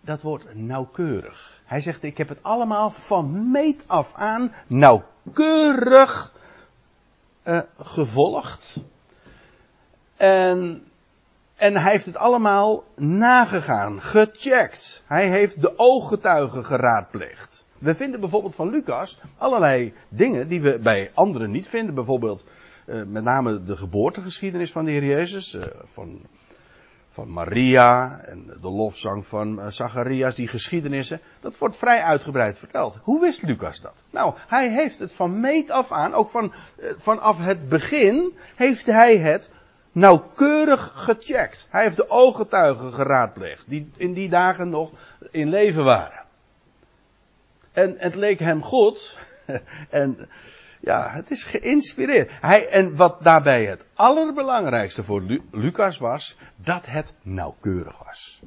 dat 0.00 0.22
wordt 0.22 0.54
nauwkeurig. 0.54 1.60
Hij 1.64 1.80
zegt, 1.80 2.02
ik 2.02 2.18
heb 2.18 2.28
het 2.28 2.42
allemaal 2.42 2.90
van 2.90 3.50
meet 3.50 3.84
af 3.86 4.14
aan 4.14 4.52
nauwkeurig 4.66 6.34
uh, 7.44 7.60
gevolgd. 7.78 8.80
En, 10.16 10.84
en 11.56 11.76
hij 11.76 11.92
heeft 11.92 12.06
het 12.06 12.16
allemaal 12.16 12.84
nagegaan, 12.96 14.02
gecheckt. 14.02 15.02
Hij 15.06 15.28
heeft 15.28 15.60
de 15.60 15.78
ooggetuigen 15.78 16.64
geraadpleegd. 16.64 17.66
We 17.78 17.94
vinden 17.94 18.20
bijvoorbeeld 18.20 18.54
van 18.54 18.70
Lucas 18.70 19.20
allerlei 19.38 19.94
dingen 20.08 20.48
die 20.48 20.60
we 20.60 20.78
bij 20.78 21.10
anderen 21.14 21.50
niet 21.50 21.68
vinden. 21.68 21.94
Bijvoorbeeld 21.94 22.44
met 23.06 23.24
name 23.24 23.62
de 23.62 23.76
geboortegeschiedenis 23.76 24.72
van 24.72 24.84
de 24.84 24.90
Heer 24.90 25.04
Jezus. 25.04 25.54
Uh, 25.54 25.62
van 25.92 26.20
van 27.10 27.32
Maria 27.32 28.20
en 28.24 28.46
de 28.60 28.70
lofzang 28.70 29.26
van 29.26 29.60
eh, 29.60 29.66
Zacharias, 29.68 30.34
die 30.34 30.48
geschiedenissen, 30.48 31.20
dat 31.40 31.58
wordt 31.58 31.76
vrij 31.76 32.02
uitgebreid 32.02 32.58
verteld. 32.58 32.98
Hoe 33.02 33.20
wist 33.20 33.42
Lucas 33.42 33.80
dat? 33.80 33.94
Nou, 34.10 34.34
hij 34.46 34.70
heeft 34.70 34.98
het 34.98 35.12
van 35.12 35.40
meet 35.40 35.70
af 35.70 35.92
aan, 35.92 36.14
ook 36.14 36.30
van, 36.30 36.52
eh, 36.78 36.92
vanaf 36.98 37.38
het 37.38 37.68
begin, 37.68 38.32
heeft 38.56 38.86
hij 38.86 39.16
het 39.16 39.50
nauwkeurig 39.92 40.92
gecheckt. 40.94 41.66
Hij 41.70 41.82
heeft 41.82 41.96
de 41.96 42.10
ooggetuigen 42.10 42.92
geraadpleegd, 42.92 43.64
die 43.68 43.90
in 43.96 44.12
die 44.12 44.28
dagen 44.28 44.68
nog 44.68 44.90
in 45.30 45.48
leven 45.48 45.84
waren. 45.84 46.24
En 47.72 47.94
het 47.98 48.14
leek 48.14 48.38
hem 48.38 48.62
goed, 48.62 49.18
en 49.88 50.28
ja, 50.80 51.10
het 51.10 51.30
is 51.30 51.44
geïnspireerd. 51.44 52.30
Hij, 52.40 52.68
en 52.68 52.96
wat 52.96 53.22
daarbij 53.22 53.64
het 53.64 53.84
allerbelangrijkste 53.94 55.04
voor 55.04 55.40
Lucas 55.50 55.98
was, 55.98 56.36
dat 56.56 56.86
het 56.86 57.14
nauwkeurig 57.22 57.98
was. 58.04 58.42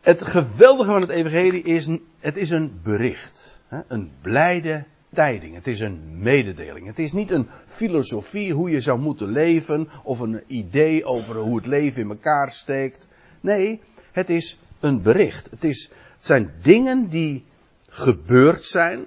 Het 0.00 0.22
geweldige 0.22 0.90
van 0.90 1.00
het 1.00 1.10
evangelie 1.10 1.62
is, 1.62 1.88
het 2.18 2.36
is 2.36 2.50
een 2.50 2.80
bericht. 2.82 3.60
Een 3.88 4.10
blijde 4.20 4.84
tijding. 5.14 5.54
Het 5.54 5.66
is 5.66 5.80
een 5.80 6.22
mededeling. 6.22 6.86
Het 6.86 6.98
is 6.98 7.12
niet 7.12 7.30
een 7.30 7.48
filosofie 7.66 8.52
hoe 8.52 8.70
je 8.70 8.80
zou 8.80 8.98
moeten 8.98 9.28
leven 9.28 9.88
of 10.02 10.18
een 10.20 10.42
idee 10.46 11.04
over 11.04 11.36
hoe 11.36 11.56
het 11.56 11.66
leven 11.66 12.02
in 12.02 12.08
elkaar 12.08 12.50
steekt. 12.50 13.10
Nee, 13.40 13.80
het 14.12 14.30
is 14.30 14.58
een 14.80 15.02
bericht. 15.02 15.50
Het, 15.50 15.64
is, 15.64 15.90
het 16.16 16.26
zijn 16.26 16.52
dingen 16.62 17.08
die 17.08 17.44
gebeurd 17.88 18.64
zijn 18.64 19.06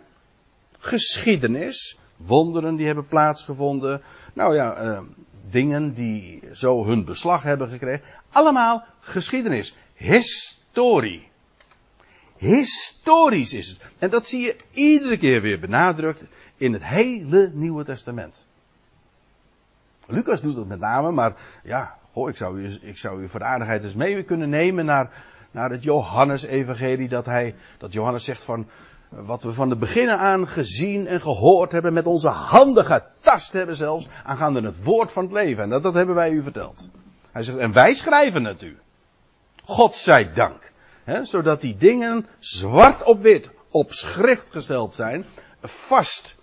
geschiedenis, 0.88 1.98
wonderen 2.17 2.75
die 2.75 2.86
hebben 2.86 3.08
plaatsgevonden, 3.08 4.01
nou 4.34 4.56
ja, 4.56 4.84
uh, 4.84 5.00
dingen 5.50 5.94
die 5.94 6.44
zo 6.51 6.86
hun 6.86 7.06
beslag 7.06 7.44
hebben 7.44 7.70
gekregen. 7.70 8.06
Allemaal 8.32 8.86
geschiedenis, 9.00 9.75
historie. 9.94 11.29
Historisch 12.38 13.53
is 13.53 13.67
het. 13.67 13.79
En 14.00 14.10
dat 14.10 14.27
zie 14.27 14.41
je 14.41 14.56
iedere 14.72 15.17
keer 15.17 15.41
weer 15.41 15.60
benadrukt 15.60 16.27
in 16.58 16.74
het 16.74 16.84
hele 16.84 17.51
Nieuwe 17.53 17.84
Testament. 17.84 18.46
Lucas 20.06 20.41
doet 20.41 20.56
het 20.56 20.67
met 20.67 20.79
name, 20.79 21.12
maar 21.12 21.36
ja, 21.63 21.98
goh, 22.12 22.29
ik 22.29 22.38
zou 22.38 22.62
u, 22.62 22.77
ik 22.82 22.98
zou 22.98 23.24
u 23.24 23.29
voor 23.29 23.39
de 23.39 23.46
aardigheid 23.46 23.84
eens 23.84 23.94
mee 23.94 24.24
kunnen 24.24 24.50
nemen 24.50 24.86
naar, 24.86 25.12
naar 25.51 25.70
het 25.70 25.84
Johannes-evangelie. 25.84 27.10
Dat, 27.10 27.25
hij, 27.25 27.56
dat 27.77 27.94
Johannes 27.94 28.24
zegt 28.24 28.44
van, 28.44 28.67
wat 29.10 29.44
we 29.44 29.54
van 29.54 29.70
de 29.70 29.76
begin 29.76 30.10
aan 30.10 30.48
gezien 30.48 31.08
en 31.08 31.22
gehoord 31.22 31.72
hebben, 31.72 31.94
met 31.94 32.06
onze 32.06 32.28
handen 32.28 32.86
getast 32.86 33.54
hebben 33.54 33.76
zelfs, 33.76 34.08
aangaande 34.24 34.62
het 34.62 34.84
woord 34.84 35.12
van 35.12 35.24
het 35.24 35.34
leven. 35.34 35.64
En 35.64 35.82
dat, 35.82 35.94
hebben 35.94 36.16
wij 36.16 36.30
u 36.30 36.44
verteld. 36.44 36.90
Hij 37.32 37.44
zegt, 37.44 37.58
en 37.58 37.74
wij 37.74 37.94
schrijven 37.94 38.44
het 38.44 38.62
u. 38.62 38.78
God 39.64 39.96
zij 39.96 40.32
dank. 40.34 40.72
Zodat 41.22 41.62
die 41.62 41.78
dingen 41.78 42.26
zwart 42.40 43.04
op 43.04 43.22
wit 43.22 43.52
op 43.72 43.92
schrift 43.92 44.50
gesteld 44.52 44.94
zijn, 44.94 45.26
vast. 45.62 46.36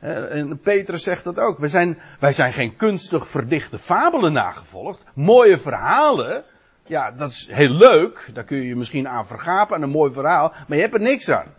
En 0.00 0.60
Petrus 0.60 1.02
zegt 1.02 1.24
dat 1.24 1.38
ook. 1.38 1.58
Wij 1.58 1.68
zijn, 1.68 1.98
wij 2.20 2.32
zijn 2.32 2.52
geen 2.52 2.76
kunstig 2.76 3.26
verdichte 3.26 3.78
fabelen 3.78 4.32
nagevolgd. 4.32 5.04
Mooie 5.14 5.58
verhalen. 5.58 6.44
Ja, 6.86 7.10
dat 7.10 7.30
is 7.30 7.48
heel 7.50 7.70
leuk. 7.70 8.30
Daar 8.34 8.44
kun 8.44 8.56
je 8.56 8.66
je 8.66 8.76
misschien 8.76 9.08
aan 9.08 9.26
vergapen 9.26 9.76
aan 9.76 9.82
een 9.82 9.90
mooi 9.90 10.12
verhaal. 10.12 10.52
Maar 10.68 10.76
je 10.76 10.82
hebt 10.82 10.94
er 10.94 11.00
niks 11.00 11.30
aan. 11.30 11.54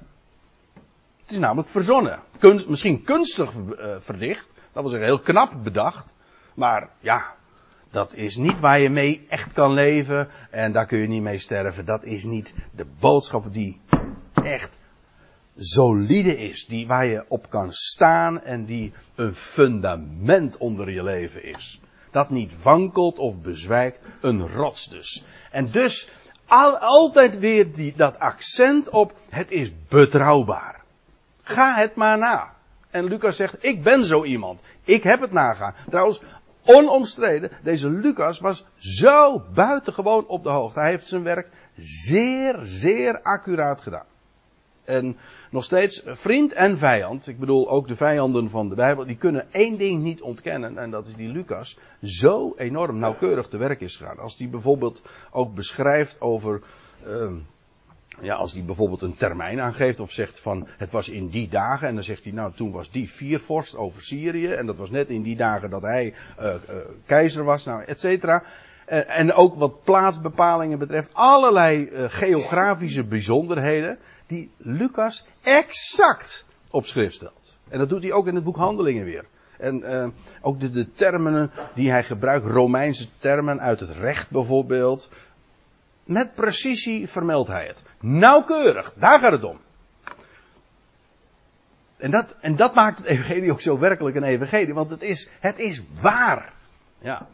Het 1.21 1.31
is 1.31 1.39
namelijk 1.39 1.69
verzonnen. 1.69 2.19
Misschien 2.67 3.03
kunstig 3.03 3.53
uh, 3.53 3.95
verdicht. 3.99 4.47
Dat 4.73 4.83
was 4.83 4.91
heel 4.93 5.19
knap 5.19 5.63
bedacht. 5.63 6.15
Maar 6.53 6.89
ja, 6.99 7.35
dat 7.91 8.15
is 8.15 8.35
niet 8.35 8.59
waar 8.59 8.79
je 8.79 8.89
mee 8.89 9.25
echt 9.29 9.53
kan 9.53 9.73
leven. 9.73 10.29
En 10.49 10.71
daar 10.71 10.85
kun 10.85 10.97
je 10.97 11.07
niet 11.07 11.21
mee 11.21 11.39
sterven. 11.39 11.85
Dat 11.85 12.03
is 12.03 12.23
niet 12.23 12.53
de 12.75 12.85
boodschap 12.99 13.53
die 13.53 13.81
echt 14.33 14.71
solide 15.55 16.37
is. 16.37 16.65
Die 16.65 16.87
waar 16.87 17.05
je 17.05 17.25
op 17.27 17.49
kan 17.49 17.71
staan 17.71 18.41
en 18.41 18.65
die 18.65 18.93
een 19.15 19.33
fundament 19.33 20.57
onder 20.57 20.91
je 20.91 21.03
leven 21.03 21.43
is. 21.43 21.81
Dat 22.11 22.29
niet 22.29 22.61
wankelt 22.61 23.17
of 23.17 23.41
bezwijkt. 23.41 23.99
Een 24.21 24.47
rots 24.47 24.89
dus. 24.89 25.25
En 25.51 25.71
dus 25.71 26.09
al, 26.45 26.77
altijd 26.77 27.39
weer 27.39 27.73
die, 27.73 27.93
dat 27.95 28.19
accent 28.19 28.89
op 28.89 29.13
het 29.29 29.51
is 29.51 29.71
betrouwbaar. 29.87 30.80
Ga 31.51 31.75
het 31.75 31.95
maar 31.95 32.17
na. 32.17 32.53
En 32.89 33.05
Lucas 33.05 33.35
zegt, 33.35 33.65
ik 33.65 33.83
ben 33.83 34.05
zo 34.05 34.23
iemand. 34.23 34.61
Ik 34.83 35.03
heb 35.03 35.21
het 35.21 35.31
nagaan. 35.31 35.73
Trouwens, 35.89 36.21
onomstreden, 36.65 37.51
deze 37.63 37.89
Lucas 37.89 38.39
was 38.39 38.65
zo 38.77 39.43
buitengewoon 39.53 40.27
op 40.27 40.43
de 40.43 40.49
hoogte. 40.49 40.79
Hij 40.79 40.89
heeft 40.89 41.07
zijn 41.07 41.23
werk 41.23 41.47
zeer, 41.77 42.59
zeer 42.63 43.21
accuraat 43.21 43.81
gedaan. 43.81 44.05
En 44.85 45.17
nog 45.51 45.63
steeds 45.63 46.01
vriend 46.05 46.53
en 46.53 46.77
vijand, 46.77 47.27
ik 47.27 47.39
bedoel 47.39 47.69
ook 47.69 47.87
de 47.87 47.95
vijanden 47.95 48.49
van 48.49 48.69
de 48.69 48.75
Bijbel, 48.75 49.05
die 49.05 49.17
kunnen 49.17 49.47
één 49.51 49.77
ding 49.77 50.03
niet 50.03 50.21
ontkennen. 50.21 50.77
En 50.77 50.91
dat 50.91 51.07
is 51.07 51.15
die 51.15 51.29
Lucas 51.29 51.77
zo 52.03 52.53
enorm 52.57 52.99
nauwkeurig 52.99 53.47
te 53.47 53.57
werk 53.57 53.81
is 53.81 53.95
gegaan. 53.95 54.19
Als 54.19 54.37
die 54.37 54.47
bijvoorbeeld 54.47 55.01
ook 55.31 55.55
beschrijft 55.55 56.21
over 56.21 56.61
uh, 57.07 57.31
ja, 58.19 58.35
als 58.35 58.53
hij 58.53 58.63
bijvoorbeeld 58.63 59.01
een 59.01 59.15
termijn 59.15 59.61
aangeeft 59.61 59.99
of 59.99 60.11
zegt 60.11 60.39
van 60.39 60.67
het 60.77 60.91
was 60.91 61.09
in 61.09 61.29
die 61.29 61.49
dagen 61.49 61.87
en 61.87 61.93
dan 61.93 62.03
zegt 62.03 62.23
hij 62.23 62.33
nou 62.33 62.51
toen 62.55 62.71
was 62.71 62.91
die 62.91 63.11
viervorst 63.11 63.75
over 63.75 64.01
Syrië 64.01 64.51
en 64.53 64.65
dat 64.65 64.77
was 64.77 64.89
net 64.89 65.09
in 65.09 65.21
die 65.21 65.35
dagen 65.35 65.69
dat 65.69 65.81
hij 65.81 66.13
uh, 66.39 66.45
uh, 66.45 66.75
keizer 67.05 67.43
was, 67.43 67.65
nou 67.65 67.83
et 67.83 67.99
cetera. 67.99 68.43
En 69.07 69.33
ook 69.33 69.55
wat 69.55 69.83
plaatsbepalingen 69.83 70.79
betreft 70.79 71.09
allerlei 71.13 71.89
geografische 71.93 73.03
bijzonderheden 73.03 73.97
die 74.27 74.51
Lucas 74.57 75.25
exact 75.41 76.45
op 76.71 76.85
schrift 76.85 77.15
stelt. 77.15 77.55
En 77.69 77.79
dat 77.79 77.89
doet 77.89 78.01
hij 78.01 78.11
ook 78.11 78.27
in 78.27 78.35
het 78.35 78.43
boek 78.43 78.55
Handelingen 78.55 79.05
weer. 79.05 79.25
En 79.57 80.13
ook 80.41 80.59
de 80.73 80.91
termen 80.91 81.51
die 81.75 81.91
hij 81.91 82.03
gebruikt, 82.03 82.45
Romeinse 82.45 83.07
termen 83.17 83.59
uit 83.59 83.79
het 83.79 83.91
recht 83.91 84.29
bijvoorbeeld. 84.29 85.09
Met 86.03 86.35
precisie 86.35 87.07
vermeldt 87.07 87.49
hij 87.49 87.65
het. 87.65 87.83
Nauwkeurig, 87.99 88.93
daar 88.93 89.19
gaat 89.19 89.31
het 89.31 89.43
om. 89.43 89.59
En 91.97 92.11
dat, 92.11 92.35
en 92.39 92.55
dat 92.55 92.73
maakt 92.73 92.97
het 92.97 93.07
evangelie 93.07 93.51
ook 93.51 93.61
zo 93.61 93.79
werkelijk 93.79 94.15
een 94.15 94.23
evangelie, 94.23 94.73
want 94.73 94.89
het 94.89 95.01
is, 95.01 95.29
het 95.39 95.59
is 95.59 95.83
waar. 96.01 96.53
Ja. 96.99 97.27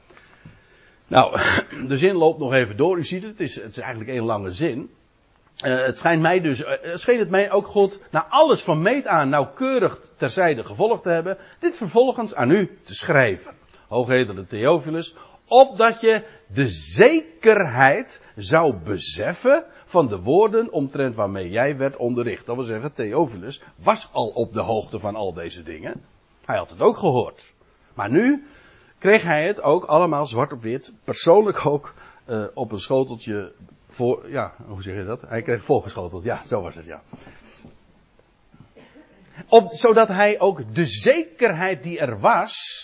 Nou, 1.08 1.40
de 1.88 1.98
zin 1.98 2.16
loopt 2.16 2.40
nog 2.40 2.54
even 2.54 2.78
door. 2.78 2.98
U 2.98 3.04
ziet 3.04 3.22
het, 3.22 3.32
het 3.32 3.40
is, 3.40 3.56
het 3.56 3.70
is 3.70 3.78
eigenlijk 3.78 4.10
een 4.10 4.26
lange 4.26 4.52
zin. 4.52 4.90
Uh, 5.66 5.86
het 5.86 5.98
schijnt 5.98 6.22
mij 6.22 6.40
dus, 6.40 6.64
het 6.66 7.00
scheen 7.00 7.20
het 7.20 7.30
mij 7.30 7.52
ook 7.52 7.68
God, 7.68 8.00
na 8.12 8.26
alles 8.30 8.62
van 8.62 8.82
meet 8.82 9.06
aan 9.06 9.30
nauwkeurig 9.30 10.00
terzijde 10.18 10.64
gevolgd 10.64 11.04
te 11.04 11.10
hebben, 11.10 11.38
dit 11.60 11.78
vervolgens 11.78 12.36
aan 12.36 12.52
u 12.52 12.78
te 12.84 12.96
schrijven. 12.96 13.54
Hoogedele 13.88 14.46
Theophilus, 14.46 15.16
opdat 15.48 16.02
je 16.02 16.24
de 16.48 16.70
zekerheid 16.70 18.22
zou 18.38 18.76
beseffen 18.76 19.66
van 19.86 20.08
de 20.08 20.22
woorden 20.22 20.72
omtrent 20.72 21.16
waarmee 21.16 21.50
jij 21.50 21.78
werd 21.78 21.96
onderricht. 21.96 22.46
Dat 22.46 22.56
wil 22.56 22.66
zeggen, 22.66 22.94
Theophilus 22.94 23.62
was 23.76 24.10
al 24.14 24.28
op 24.28 24.54
de 24.54 24.62
hoogte 24.62 25.00
van 25.00 25.16
al 25.16 25.34
deze 25.34 25.64
dingen. 25.64 26.04
Hij 26.46 26.58
had 26.58 26.70
het 26.70 26.82
ook 26.82 26.98
gehoord. 26.98 27.54
Maar 27.94 28.10
nu 28.10 28.48
kreeg 28.98 29.24
hij 29.24 29.48
het 29.48 29.62
ook 29.62 29.84
allemaal 29.84 30.26
zwart 30.26 30.52
op 30.52 30.62
wit, 30.62 30.94
persoonlijk 31.04 31.66
ook 31.66 31.94
uh, 32.30 32.44
op 32.54 32.72
een 32.72 32.80
schoteltje 32.80 33.54
voor, 33.88 34.30
ja, 34.30 34.54
hoe 34.68 34.82
zeg 34.82 34.96
je 34.96 35.06
dat? 35.06 35.22
Hij 35.22 35.42
kreeg 35.42 35.64
voorgeschoteld, 35.64 36.24
ja, 36.24 36.44
zo 36.44 36.62
was 36.62 36.76
het, 36.76 36.86
ja. 36.86 37.02
Op, 39.50 39.72
zodat 39.72 40.08
hij 40.08 40.40
ook 40.40 40.76
de 40.76 40.86
zekerheid 40.86 41.84
die 41.84 42.00
er 42.00 42.20
was, 42.20 42.77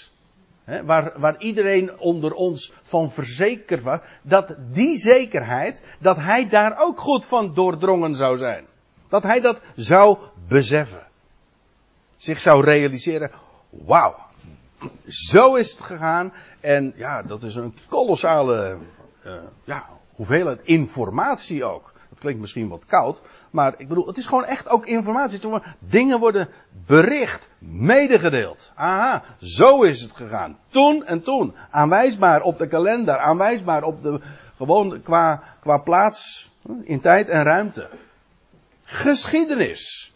waar, 0.66 1.14
waar 1.20 1.42
iedereen 1.42 2.00
onder 2.00 2.34
ons 2.34 2.74
van 2.82 3.12
verzekerd 3.12 3.84
was, 3.84 4.00
dat 4.22 4.56
die 4.72 4.98
zekerheid, 4.98 5.84
dat 6.00 6.18
hij 6.18 6.50
daar 6.50 6.82
ook 6.82 7.00
goed 7.00 7.26
van 7.26 7.54
doordrongen 7.54 8.16
zou 8.16 8.38
zijn. 8.38 8.66
Dat 9.10 9.24
hij 9.24 9.40
dat 9.40 9.62
zou 9.76 10.18
beseffen. 10.48 11.08
Zich 12.18 12.40
zou 12.40 12.64
realiseren, 12.64 13.32
wauw, 13.70 14.16
zo 15.08 15.56
is 15.56 15.72
het 15.72 15.82
gegaan. 15.82 16.34
En 16.60 16.94
ja, 16.96 17.22
dat 17.22 17.44
is 17.44 17.56
een 17.56 17.78
kolossale 17.90 18.78
uh, 19.26 19.34
ja, 19.64 19.90
hoeveelheid 20.16 20.60
informatie 20.64 21.64
ook. 21.64 21.93
Dat 22.14 22.22
klinkt 22.22 22.42
misschien 22.42 22.68
wat 22.68 22.86
koud, 22.86 23.22
maar 23.50 23.74
ik 23.78 23.88
bedoel, 23.88 24.08
het 24.08 24.18
is 24.18 24.26
gewoon 24.26 24.46
echt 24.46 24.70
ook 24.70 24.86
informatie. 24.86 25.40
Dingen 25.80 26.20
worden 26.20 26.50
bericht, 26.86 27.50
medegedeeld. 27.60 28.72
Aha, 28.76 29.24
zo 29.42 29.82
is 29.82 30.02
het 30.02 30.12
gegaan. 30.16 30.58
Toen 30.68 31.06
en 31.06 31.22
toen. 31.22 31.54
Aanwijsbaar 31.70 32.42
op 32.42 32.58
de 32.58 32.68
kalender, 32.68 33.18
aanwijsbaar 33.18 33.84
op 33.84 34.02
de, 34.02 34.22
gewoon 34.58 35.02
qua, 35.02 35.44
qua 35.60 35.78
plaats 35.78 36.52
in 36.84 37.00
tijd 37.00 37.30
en 37.30 37.44
ruimte. 37.44 37.90
Geschiedenis. 38.84 40.14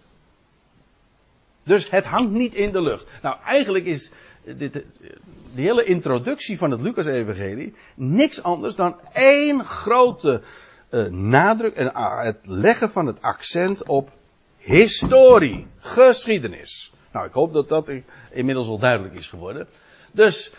Dus 1.64 1.90
het 1.90 2.06
hangt 2.06 2.32
niet 2.32 2.54
in 2.54 2.72
de 2.72 2.82
lucht. 2.82 3.06
Nou, 3.22 3.36
eigenlijk 3.46 3.86
is 3.86 4.12
dit, 4.44 4.74
de 4.74 5.62
hele 5.62 5.84
introductie 5.84 6.58
van 6.58 6.72
het 6.72 6.82
Lucas-evangelie 6.82 7.74
niks 7.96 8.44
anders 8.44 8.76
dan 8.76 8.96
één 9.14 9.66
grote 9.66 10.42
uh, 10.90 11.06
nadruk 11.06 11.76
en 11.76 11.86
uh, 11.86 12.24
het 12.24 12.38
leggen 12.44 12.90
van 12.90 13.06
het 13.06 13.22
accent 13.22 13.84
op 13.84 14.10
historie, 14.58 15.68
geschiedenis. 15.80 16.92
Nou, 17.12 17.28
ik 17.28 17.34
hoop 17.34 17.54
dat 17.54 17.70
dat 17.70 17.90
inmiddels 18.32 18.68
al 18.68 18.80
duidelijk 18.80 19.16
is 19.16 19.28
geworden. 19.28 19.68
Dus, 20.12 20.52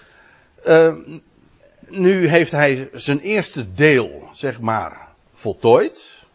uh, 0.67 0.95
nu 1.89 2.29
heeft 2.29 2.51
hij 2.51 2.89
zijn 2.93 3.21
eerste 3.21 3.73
deel, 3.73 4.29
zeg 4.33 4.61
maar, 4.61 5.09
voltooid. 5.33 6.27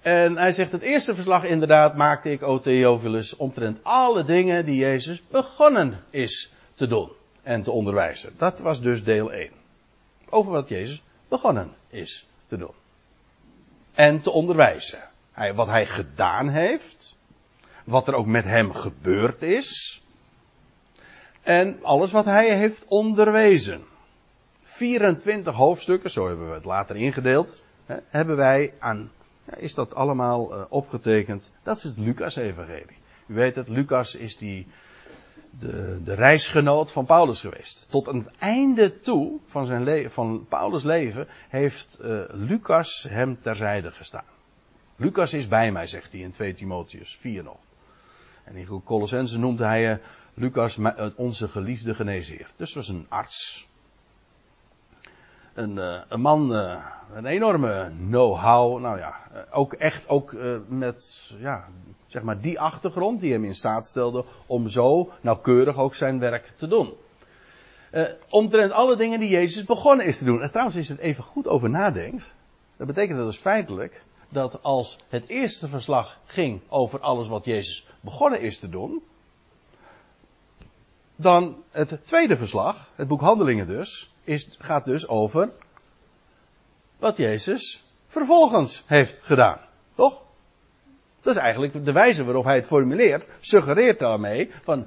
En 0.00 0.36
hij 0.36 0.52
zegt, 0.52 0.72
het 0.72 0.82
eerste 0.82 1.14
verslag 1.14 1.44
inderdaad 1.44 1.96
maakte 1.96 2.30
ik, 2.30 2.42
o 2.42 2.60
Theophilus, 2.60 3.36
omtrent 3.36 3.80
alle 3.82 4.24
dingen 4.24 4.64
die 4.64 4.76
Jezus 4.76 5.22
begonnen 5.30 6.04
is 6.10 6.52
te 6.74 6.86
doen 6.86 7.10
en 7.42 7.62
te 7.62 7.70
onderwijzen. 7.70 8.32
Dat 8.36 8.60
was 8.60 8.80
dus 8.80 9.04
deel 9.04 9.32
1. 9.32 9.50
Over 10.28 10.52
wat 10.52 10.68
Jezus 10.68 11.02
begonnen 11.28 11.72
is 11.90 12.26
te 12.46 12.56
doen. 12.56 12.74
En 13.98 14.20
te 14.20 14.30
onderwijzen. 14.30 14.98
Hij, 15.32 15.54
wat 15.54 15.66
hij 15.66 15.86
gedaan 15.86 16.48
heeft. 16.48 17.18
Wat 17.84 18.08
er 18.08 18.14
ook 18.14 18.26
met 18.26 18.44
hem 18.44 18.72
gebeurd 18.72 19.42
is. 19.42 20.02
En 21.42 21.78
alles 21.82 22.12
wat 22.12 22.24
hij 22.24 22.56
heeft 22.56 22.84
onderwezen. 22.88 23.84
24 24.62 25.54
hoofdstukken, 25.54 26.10
zo 26.10 26.26
hebben 26.26 26.48
we 26.48 26.54
het 26.54 26.64
later 26.64 26.96
ingedeeld, 26.96 27.64
hebben 28.08 28.36
wij 28.36 28.72
aan, 28.78 29.10
is 29.56 29.74
dat 29.74 29.94
allemaal 29.94 30.54
uh, 30.54 30.64
opgetekend. 30.68 31.52
Dat 31.62 31.76
is 31.76 31.82
het 31.82 31.98
Lucas-evangelie. 31.98 32.98
U 33.26 33.34
weet 33.34 33.56
het, 33.56 33.68
Lucas 33.68 34.14
is 34.14 34.36
die 34.36 34.66
de, 35.50 36.00
de 36.04 36.14
reisgenoot 36.14 36.92
van 36.92 37.04
Paulus 37.04 37.40
geweest. 37.40 37.86
Tot 37.90 38.06
een 38.06 38.28
einde 38.38 39.00
toe 39.00 39.38
van, 39.46 39.66
zijn 39.66 39.84
le- 39.84 40.10
van 40.10 40.46
Paulus' 40.48 40.84
leven 40.84 41.26
heeft 41.48 41.98
uh, 42.02 42.20
Lucas 42.28 43.06
hem 43.08 43.40
terzijde 43.40 43.90
gestaan. 43.90 44.24
Lucas 44.96 45.32
is 45.32 45.48
bij 45.48 45.72
mij, 45.72 45.86
zegt 45.86 46.12
hij 46.12 46.20
in 46.20 46.30
2 46.32 46.54
Timotheus 46.54 47.16
4 47.16 47.42
nog. 47.42 47.58
En 48.44 48.56
in 48.56 48.82
Colossense 48.84 49.38
noemt 49.38 49.58
hij 49.58 49.90
uh, 49.90 49.96
Lucas 50.34 50.76
uh, 50.76 51.06
onze 51.16 51.48
geliefde 51.48 51.94
geneesheer. 51.94 52.50
Dus 52.56 52.74
was 52.74 52.88
een 52.88 53.06
arts. 53.08 53.67
Een, 55.58 55.76
uh, 55.76 56.00
een 56.08 56.20
man, 56.20 56.52
uh, 56.52 56.84
een 57.14 57.26
enorme 57.26 57.92
know-how. 58.08 58.80
Nou 58.80 58.98
ja, 58.98 59.14
ook 59.50 59.72
echt 59.72 60.08
ook 60.08 60.34
met 60.68 61.30
ja, 61.38 61.64
zeg 62.06 62.22
maar 62.22 62.40
die 62.40 62.60
achtergrond 62.60 63.20
die 63.20 63.32
hem 63.32 63.44
in 63.44 63.54
staat 63.54 63.86
stelde 63.86 64.24
om 64.46 64.68
zo 64.68 65.10
nauwkeurig 65.20 65.76
ook 65.76 65.94
zijn 65.94 66.18
werk 66.18 66.52
te 66.56 66.68
doen. 66.68 66.94
Uh, 67.92 68.02
omtrent 68.28 68.72
alle 68.72 68.96
dingen 68.96 69.20
die 69.20 69.28
Jezus 69.28 69.64
begonnen 69.64 70.06
is 70.06 70.18
te 70.18 70.24
doen. 70.24 70.42
En 70.42 70.48
trouwens, 70.48 70.76
is 70.76 70.88
het 70.88 70.98
even 70.98 71.24
goed 71.24 71.48
over 71.48 71.70
nadenkt, 71.70 72.34
dat 72.76 72.86
betekent 72.86 73.18
dat 73.18 73.26
dus 73.26 73.38
feitelijk 73.38 74.02
dat 74.28 74.62
als 74.62 74.98
het 75.08 75.24
eerste 75.26 75.68
verslag 75.68 76.18
ging 76.24 76.60
over 76.68 77.00
alles 77.00 77.28
wat 77.28 77.44
Jezus 77.44 77.86
begonnen 78.00 78.40
is 78.40 78.58
te 78.58 78.68
doen, 78.68 79.02
dan 81.16 81.56
het 81.70 82.06
tweede 82.06 82.36
verslag, 82.36 82.90
het 82.94 83.08
boek 83.08 83.20
Handelingen 83.20 83.66
dus, 83.66 84.12
is, 84.28 84.48
gaat 84.58 84.84
dus 84.84 85.08
over 85.08 85.50
wat 86.98 87.16
Jezus 87.16 87.84
vervolgens 88.06 88.84
heeft 88.86 89.18
gedaan. 89.22 89.58
Toch? 89.94 90.22
Dat 91.20 91.36
is 91.36 91.42
eigenlijk 91.42 91.84
de 91.84 91.92
wijze 91.92 92.24
waarop 92.24 92.44
hij 92.44 92.54
het 92.54 92.66
formuleert, 92.66 93.28
suggereert 93.40 93.98
daarmee 93.98 94.50
van 94.62 94.86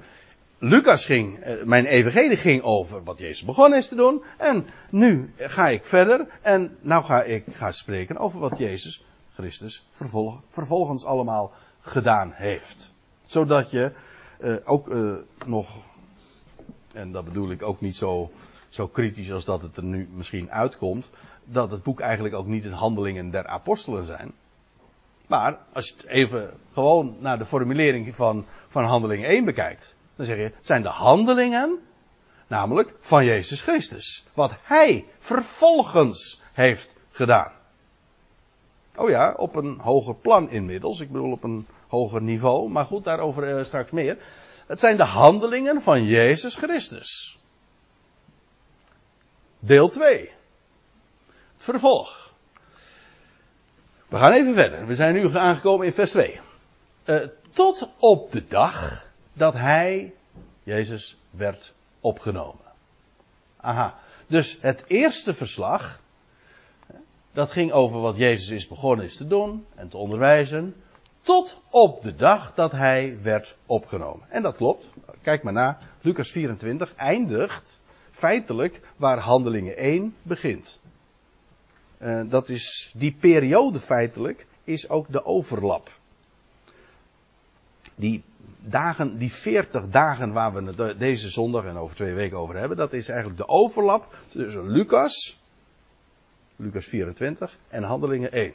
Lucas 0.58 1.06
ging, 1.06 1.40
mijn 1.64 1.86
evangelie 1.86 2.38
ging 2.38 2.62
over 2.62 3.04
wat 3.04 3.20
Jezus 3.20 3.44
begonnen 3.44 3.80
is 3.80 3.88
te 3.88 3.96
doen. 3.96 4.24
En 4.38 4.66
nu 4.90 5.34
ga 5.38 5.68
ik 5.68 5.86
verder 5.86 6.28
en 6.42 6.78
nou 6.82 7.04
ga 7.04 7.24
ik 7.24 7.44
ga 7.52 7.72
spreken 7.72 8.18
over 8.18 8.40
wat 8.40 8.58
Jezus 8.58 9.04
Christus 9.34 9.88
vervolg, 9.92 10.42
vervolgens 10.48 11.06
allemaal 11.06 11.52
gedaan 11.82 12.32
heeft. 12.34 12.94
Zodat 13.26 13.72
je 13.72 13.92
uh, 14.42 14.56
ook 14.64 14.88
uh, 14.88 15.18
nog, 15.46 15.78
en 16.94 17.12
dat 17.12 17.26
bedoel 17.26 17.52
ik 17.52 17.62
ook 17.64 17.82
niet 17.82 17.98
zo, 17.98 18.32
zo 18.72 18.88
kritisch 18.88 19.32
als 19.32 19.46
dat 19.46 19.62
het 19.62 19.78
er 19.78 19.84
nu 19.84 20.10
misschien 20.14 20.52
uitkomt, 20.52 21.10
dat 21.44 21.72
het 21.72 21.84
boek 21.84 22.00
eigenlijk 22.00 22.36
ook 22.36 22.48
niet 22.48 22.66
in 22.66 22.72
handelingen 22.72 23.32
der 23.32 23.48
apostelen 23.48 24.06
zijn. 24.06 24.32
Maar 25.28 25.58
als 25.74 25.88
je 25.88 25.94
het 25.94 26.06
even 26.06 26.54
gewoon 26.74 27.16
naar 27.20 27.38
de 27.38 27.46
formulering 27.46 28.16
van, 28.16 28.46
van 28.68 28.84
handeling 28.84 29.26
1 29.26 29.46
bekijkt, 29.46 29.96
dan 30.16 30.26
zeg 30.26 30.38
je, 30.38 30.44
het 30.44 30.66
zijn 30.66 30.82
de 30.82 30.90
handelingen, 30.90 31.80
namelijk 32.48 32.94
van 33.00 33.26
Jezus 33.26 33.62
Christus. 33.62 34.26
Wat 34.34 34.52
Hij 34.64 35.06
vervolgens 35.20 36.42
heeft 36.54 36.96
gedaan. 37.12 37.52
Oh 38.96 39.10
ja, 39.10 39.34
op 39.38 39.56
een 39.56 39.80
hoger 39.80 40.16
plan 40.16 40.50
inmiddels. 40.50 41.00
Ik 41.00 41.12
bedoel 41.12 41.32
op 41.32 41.44
een 41.44 41.68
hoger 41.88 42.22
niveau. 42.22 42.70
Maar 42.70 42.86
goed, 42.86 43.04
daarover 43.04 43.58
uh, 43.58 43.64
straks 43.64 43.92
meer. 43.92 44.18
Het 44.68 44.80
zijn 44.80 44.98
de 44.98 45.06
handelingen 45.06 45.82
van 45.82 46.06
Jezus 46.06 46.56
Christus. 46.56 47.41
Deel 49.64 49.90
2. 49.90 50.20
Het 51.54 51.64
vervolg. 51.64 52.34
We 54.08 54.18
gaan 54.18 54.32
even 54.32 54.54
verder. 54.54 54.88
We 54.88 54.96
zijn 54.96 55.14
nu 55.14 55.36
aangekomen 55.38 55.86
in 55.86 55.94
vers 55.94 56.12
2. 56.12 56.40
Uh, 57.06 57.28
tot 57.54 57.90
op 57.98 58.32
de 58.32 58.48
dag 58.48 59.08
dat 59.34 59.54
hij, 59.54 60.14
Jezus, 60.64 61.18
werd 61.30 61.74
opgenomen. 62.00 62.66
Aha. 63.58 64.00
Dus 64.28 64.58
het 64.62 64.84
eerste 64.88 65.34
verslag, 65.34 66.00
dat 67.32 67.52
ging 67.52 67.72
over 67.72 68.00
wat 68.00 68.16
Jezus 68.16 68.50
is 68.50 68.68
begonnen 68.68 69.06
is 69.06 69.18
te 69.18 69.28
doen 69.28 69.66
en 69.76 69.88
te 69.88 69.98
onderwijzen. 69.98 70.76
Tot 71.22 71.62
op 71.70 72.02
de 72.02 72.16
dag 72.16 72.54
dat 72.56 72.72
hij 72.72 73.18
werd 73.22 73.58
opgenomen. 73.66 74.30
En 74.30 74.42
dat 74.42 74.56
klopt. 74.56 74.90
Kijk 75.22 75.44
maar 75.44 75.54
na. 75.54 75.80
Lucas 76.02 76.32
24 76.32 76.96
eindigt 76.96 77.81
feitelijk 78.22 78.80
waar 78.96 79.20
handelingen 79.20 79.78
1 79.78 80.16
begint. 80.22 80.80
Uh, 82.02 82.22
dat 82.30 82.50
is 82.50 82.92
die 82.94 83.16
periode 83.20 83.80
feitelijk 83.80 84.46
is 84.64 84.90
ook 84.90 85.12
de 85.12 85.26
overlap. 85.26 85.90
Die 87.96 88.24
dagen, 88.60 89.18
die 89.18 89.32
40 89.32 89.90
dagen 89.90 90.32
waar 90.32 90.54
we 90.54 90.84
het 90.84 91.00
deze 91.00 91.30
zondag 91.30 91.66
en 91.66 91.78
over 91.78 91.96
twee 91.96 92.14
weken 92.14 92.38
over 92.38 92.58
hebben, 92.58 92.78
dat 92.78 92.94
is 92.94 93.10
eigenlijk 93.10 93.40
de 93.40 93.48
overlap 93.48 94.16
tussen 94.28 94.68
Lucas, 94.68 95.40
Lucas 96.56 96.86
24 96.86 97.58
en 97.70 97.84
Handelingen 97.84 98.32
1. 98.32 98.54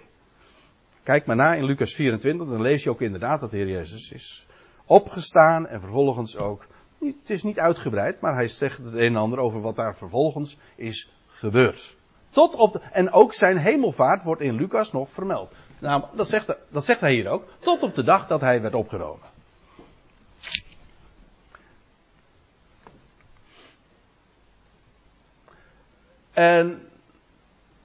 Kijk 1.02 1.26
maar 1.26 1.36
na 1.36 1.54
in 1.54 1.64
Lucas 1.64 1.94
24, 1.94 2.48
dan 2.48 2.60
lees 2.60 2.82
je 2.82 2.90
ook 2.90 3.00
inderdaad 3.00 3.40
dat 3.40 3.50
de 3.50 3.56
Heer 3.56 3.68
Jezus 3.68 4.10
is 4.10 4.46
opgestaan 4.84 5.66
en 5.66 5.80
vervolgens 5.80 6.36
ook, 6.36 6.66
het 6.98 7.30
is 7.30 7.42
niet 7.42 7.58
uitgebreid, 7.58 8.20
maar 8.20 8.34
hij 8.34 8.48
zegt 8.48 8.78
het 8.78 8.94
een 8.94 9.00
en 9.00 9.16
ander 9.16 9.38
over 9.38 9.60
wat 9.60 9.76
daar 9.76 9.96
vervolgens 9.96 10.58
is 10.74 11.12
gebeurd. 11.26 11.94
Tot 12.30 12.54
op 12.54 12.82
en 12.92 13.12
ook 13.12 13.34
zijn 13.34 13.56
hemelvaart 13.56 14.22
wordt 14.22 14.40
in 14.40 14.54
Lucas 14.54 14.92
nog 14.92 15.10
vermeld. 15.10 15.52
Nou, 15.78 16.04
dat 16.14 16.28
zegt, 16.28 16.56
dat 16.68 16.84
zegt 16.84 17.00
hij 17.00 17.12
hier 17.12 17.28
ook. 17.28 17.44
Tot 17.58 17.82
op 17.82 17.94
de 17.94 18.04
dag 18.04 18.26
dat 18.26 18.40
hij 18.40 18.62
werd 18.62 18.74
opgenomen. 18.74 19.28
En 26.32 26.88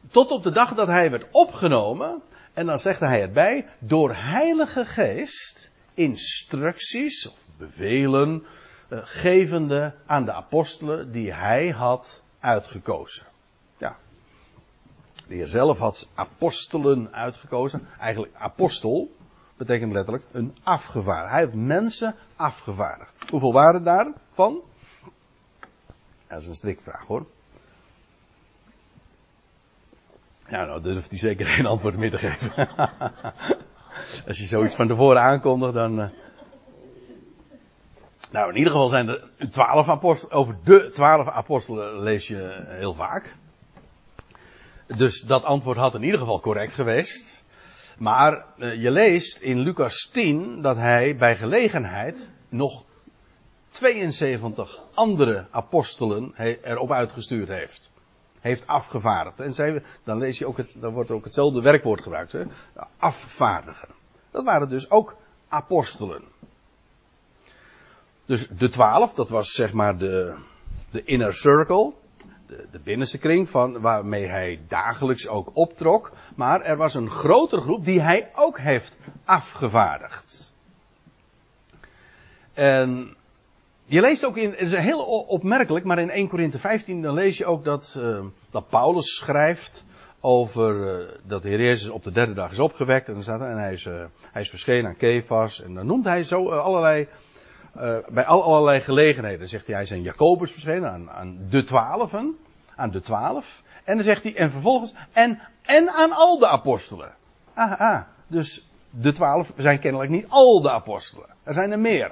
tot 0.09 0.31
op 0.31 0.43
de 0.43 0.51
dag 0.51 0.73
dat 0.73 0.87
hij 0.87 1.11
werd 1.11 1.25
opgenomen, 1.31 2.21
en 2.53 2.65
dan 2.65 2.79
zegt 2.79 2.99
hij 2.99 3.21
erbij, 3.21 3.67
door 3.79 4.15
Heilige 4.15 4.85
Geest 4.85 5.71
instructies 5.93 7.27
of 7.27 7.45
bevelen 7.57 8.45
gevende 8.91 9.93
aan 10.05 10.25
de 10.25 10.33
apostelen 10.33 11.11
die 11.11 11.33
hij 11.33 11.69
had 11.69 12.21
uitgekozen. 12.39 13.25
Ja. 13.77 13.97
De 15.27 15.35
Heer 15.35 15.47
zelf 15.47 15.77
had 15.77 16.09
apostelen 16.13 17.13
uitgekozen. 17.13 17.87
Eigenlijk 17.99 18.33
apostel 18.35 19.15
betekent 19.57 19.91
letterlijk 19.93 20.25
een 20.31 20.57
afgevaardigd. 20.63 21.31
Hij 21.31 21.39
heeft 21.39 21.55
mensen 21.55 22.15
afgevaardigd. 22.35 23.29
Hoeveel 23.29 23.53
waren 23.53 23.83
daarvan? 23.83 24.61
Dat 26.27 26.41
is 26.41 26.47
een 26.47 26.55
strikvraag 26.55 27.05
hoor. 27.05 27.25
Ja, 30.47 30.65
nou 30.65 30.81
durft 30.81 31.09
hij 31.09 31.19
zeker 31.19 31.45
geen 31.45 31.65
antwoord 31.65 31.97
meer 31.97 32.11
te 32.11 32.17
geven. 32.17 32.69
Als 34.27 34.39
je 34.39 34.45
zoiets 34.45 34.75
van 34.75 34.87
tevoren 34.87 35.21
aankondigt, 35.21 35.73
dan. 35.73 36.11
Nou, 38.31 38.49
in 38.49 38.57
ieder 38.57 38.71
geval 38.71 38.87
zijn 38.87 39.07
er 39.07 39.29
twaalf 39.49 39.89
apostelen. 39.89 40.35
Over 40.35 40.57
de 40.63 40.89
twaalf 40.93 41.27
apostelen 41.27 41.99
lees 41.99 42.27
je 42.27 42.63
heel 42.67 42.93
vaak. 42.93 43.35
Dus 44.95 45.21
dat 45.21 45.43
antwoord 45.43 45.77
had 45.77 45.95
in 45.95 46.03
ieder 46.03 46.19
geval 46.19 46.39
correct 46.39 46.73
geweest. 46.73 47.43
Maar 47.97 48.45
uh, 48.57 48.81
je 48.81 48.91
leest 48.91 49.37
in 49.37 49.59
Lucas 49.59 50.09
10 50.13 50.61
dat 50.61 50.75
hij 50.77 51.15
bij 51.15 51.37
gelegenheid 51.37 52.31
nog 52.49 52.83
72 53.69 54.81
andere 54.93 55.47
apostelen 55.51 56.33
erop 56.63 56.91
uitgestuurd 56.91 57.47
heeft 57.47 57.91
heeft 58.41 58.67
afgevaardigd. 58.67 59.39
En 59.39 59.83
dan 60.03 60.17
lees 60.17 60.37
je 60.37 60.45
ook 60.45 60.57
het, 60.57 60.75
dan 60.79 60.93
wordt 60.93 61.11
ook 61.11 61.23
hetzelfde 61.23 61.61
werkwoord 61.61 62.01
gebruikt. 62.01 62.31
Hè? 62.31 62.43
Afvaardigen. 62.97 63.87
Dat 64.31 64.43
waren 64.43 64.69
dus 64.69 64.89
ook 64.89 65.15
apostelen. 65.47 66.23
Dus 68.31 68.47
de 68.47 68.69
twaalf, 68.69 69.13
dat 69.13 69.29
was 69.29 69.51
zeg 69.51 69.73
maar 69.73 69.97
de, 69.97 70.35
de 70.91 71.03
inner 71.03 71.33
circle. 71.33 71.93
De, 72.47 72.65
de 72.71 72.79
binnenste 72.79 73.17
kring 73.17 73.49
van 73.49 73.81
waarmee 73.81 74.27
hij 74.27 74.59
dagelijks 74.67 75.27
ook 75.27 75.49
optrok. 75.53 76.11
Maar 76.35 76.61
er 76.61 76.77
was 76.77 76.93
een 76.93 77.09
grotere 77.09 77.61
groep 77.61 77.85
die 77.85 78.01
hij 78.01 78.29
ook 78.33 78.59
heeft 78.59 78.97
afgevaardigd. 79.25 80.53
En 82.53 83.15
je 83.85 84.01
leest 84.01 84.25
ook 84.25 84.37
in, 84.37 84.49
het 84.49 84.59
is 84.59 84.75
heel 84.75 85.03
opmerkelijk, 85.27 85.85
maar 85.85 85.99
in 85.99 86.09
1 86.09 86.27
Korinthe 86.27 86.59
15 86.59 87.01
dan 87.01 87.13
lees 87.13 87.37
je 87.37 87.45
ook 87.45 87.63
dat, 87.63 87.95
uh, 87.97 88.19
dat 88.51 88.69
Paulus 88.69 89.15
schrijft 89.15 89.85
over 90.19 90.99
uh, 91.01 91.07
dat 91.23 91.41
de 91.41 91.49
Heer 91.49 91.61
Jezus 91.61 91.89
op 91.89 92.03
de 92.03 92.11
derde 92.11 92.33
dag 92.33 92.51
is 92.51 92.59
opgewekt. 92.59 93.07
En, 93.07 93.13
dan 93.13 93.23
staat 93.23 93.41
en 93.41 93.57
hij, 93.57 93.73
is, 93.73 93.85
uh, 93.85 94.03
hij 94.31 94.41
is 94.41 94.49
verschenen 94.49 94.89
aan 94.89 94.97
Kefas. 94.97 95.61
En 95.61 95.73
dan 95.73 95.85
noemt 95.85 96.05
hij 96.05 96.23
zo 96.23 96.49
allerlei, 96.49 97.07
bij 98.09 98.25
al, 98.25 98.43
allerlei 98.43 98.81
gelegenheden. 98.81 99.49
Zegt 99.49 99.67
hij, 99.67 99.75
hij 99.75 99.83
is 99.83 99.89
Jacobus 99.89 100.51
verschenen, 100.51 100.91
aan, 100.91 101.09
aan 101.09 101.37
de 101.49 101.63
twaalfen, 101.63 102.37
aan 102.75 102.91
de 102.91 103.01
twaalf. 103.01 103.61
En 103.83 103.95
dan 103.95 104.05
zegt 104.05 104.23
hij, 104.23 104.35
en 104.35 104.51
vervolgens, 104.51 104.93
en, 105.11 105.39
en 105.61 105.89
aan 105.89 106.11
al 106.11 106.39
de 106.39 106.47
apostelen. 106.47 107.13
Ah, 107.53 107.79
ah, 107.79 108.01
dus 108.27 108.67
de 108.89 109.11
twaalf 109.11 109.51
zijn 109.57 109.79
kennelijk 109.79 110.11
niet 110.11 110.25
al 110.29 110.61
de 110.61 110.71
apostelen. 110.71 111.29
Er 111.43 111.53
zijn 111.53 111.71
er 111.71 111.79
meer. 111.79 112.11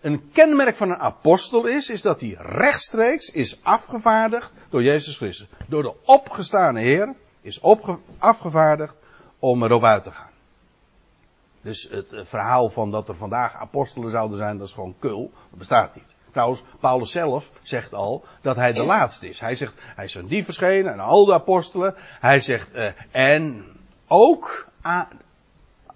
Een 0.00 0.30
kenmerk 0.32 0.76
van 0.76 0.90
een 0.90 0.98
apostel 0.98 1.66
is, 1.66 1.90
is 1.90 2.02
dat 2.02 2.20
hij 2.20 2.36
rechtstreeks 2.40 3.30
is 3.30 3.60
afgevaardigd 3.62 4.52
door 4.70 4.82
Jezus 4.82 5.16
Christus. 5.16 5.48
Door 5.68 5.82
de 5.82 5.94
opgestane 6.04 6.80
Heer 6.80 7.14
is 7.40 7.62
afgevaardigd 8.18 8.96
om 9.38 9.62
erop 9.62 9.84
uit 9.84 10.04
te 10.04 10.10
gaan. 10.10 10.27
Dus 11.62 11.88
het 11.90 12.14
verhaal 12.22 12.68
van 12.68 12.90
dat 12.90 13.08
er 13.08 13.16
vandaag 13.16 13.54
apostelen 13.54 14.10
zouden 14.10 14.38
zijn, 14.38 14.58
dat 14.58 14.66
is 14.66 14.72
gewoon 14.72 14.94
kul. 14.98 15.30
Dat 15.50 15.58
bestaat 15.58 15.94
niet. 15.94 16.16
Trouwens, 16.30 16.62
Paulus 16.80 17.10
zelf 17.10 17.50
zegt 17.62 17.94
al 17.94 18.24
dat 18.40 18.56
hij 18.56 18.72
de 18.72 18.84
laatste 18.84 19.28
is. 19.28 19.40
Hij 19.40 19.54
zegt, 19.54 19.74
hij 19.78 20.04
is 20.04 20.14
een 20.14 20.26
die 20.26 20.44
verschenen 20.44 20.92
en 20.92 21.00
al 21.00 21.24
de 21.24 21.32
apostelen. 21.32 21.94
Hij 22.20 22.40
zegt, 22.40 22.76
uh, 22.76 22.90
en 23.10 23.64
ook 24.06 24.68
aan, 24.80 25.08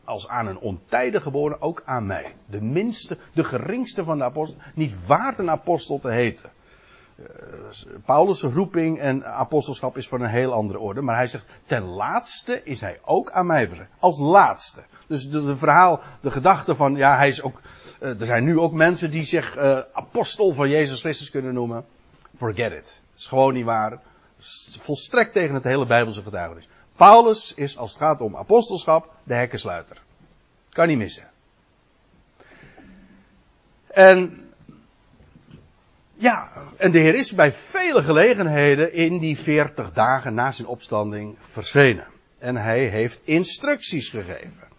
als 0.05 0.29
aan 0.29 0.47
een 0.47 0.59
ontijdig 0.59 1.23
geboren, 1.23 1.63
ook 1.63 1.83
aan 1.85 2.07
mij. 2.07 2.35
De 2.47 2.63
minste, 2.63 3.19
de 3.33 3.45
geringste 3.45 4.05
van 4.05 4.19
de 4.19 4.25
apostelen, 4.25 4.65
niet 4.75 5.07
waard 5.07 5.39
een 5.39 5.51
apostel 5.51 5.99
te 5.99 6.11
heten. 6.11 6.51
Uh, 7.23 7.97
Paulus' 8.05 8.43
roeping 8.43 9.01
en 9.01 9.25
apostelschap 9.27 9.97
is 9.97 10.09
van 10.09 10.21
een 10.21 10.31
heel 10.31 10.53
andere 10.53 10.79
orde. 10.79 11.03
Maar 11.03 11.17
hij 11.17 11.27
zegt, 11.27 11.45
ten 11.65 11.83
laatste 11.83 12.61
is 12.65 12.81
hij 12.81 12.99
ook 13.05 13.31
aan 13.31 13.47
mij. 13.47 13.89
Als 13.99 14.19
laatste. 14.19 14.83
Dus 15.07 15.31
de, 15.31 15.57
verhaal, 15.57 16.01
de 16.21 16.31
gedachte 16.31 16.77
van, 16.77 16.95
ja, 16.95 17.17
hij 17.17 17.29
is 17.29 17.43
ook, 17.43 17.61
uh, 18.01 18.21
er 18.21 18.27
zijn 18.27 18.45
nu 18.45 18.59
ook 18.59 18.73
mensen 18.73 19.11
die 19.11 19.25
zich 19.25 19.57
uh, 19.57 19.79
apostel 19.93 20.53
van 20.53 20.69
Jezus 20.69 21.01
Christus 21.01 21.31
kunnen 21.31 21.55
noemen. 21.55 21.85
Forget 22.37 22.73
it. 22.73 22.85
Dat 22.85 23.21
is 23.21 23.27
gewoon 23.27 23.55
niet 23.55 23.65
waar. 23.65 24.01
Volstrekt 24.79 25.33
tegen 25.33 25.55
het 25.55 25.65
hele 25.65 25.87
Bijbelse 25.87 26.23
getuigenis. 26.23 26.69
Paulus 26.97 27.55
is 27.55 27.79
als 27.79 27.91
het 27.91 28.03
gaat 28.03 28.21
om 28.21 28.37
apostelschap 28.37 29.15
de 29.25 29.35
hekkensluiter. 29.35 30.03
Kan 30.71 30.89
niet 30.89 30.99
missen. 30.99 31.31
En 33.87 34.52
ja, 36.23 36.51
en 36.77 36.91
de 36.91 36.99
Heer 36.99 37.15
is 37.15 37.35
bij 37.35 37.53
vele 37.53 38.03
gelegenheden 38.03 38.93
in 38.93 39.19
die 39.19 39.39
veertig 39.39 39.93
dagen 39.93 40.35
na 40.35 40.53
zijn 40.53 40.69
opstanding 40.69 41.37
verschenen. 41.41 42.07
En 42.39 42.57
hij 42.57 42.89
heeft 42.89 43.21
instructies 43.25 44.09
gegeven. 44.09 44.71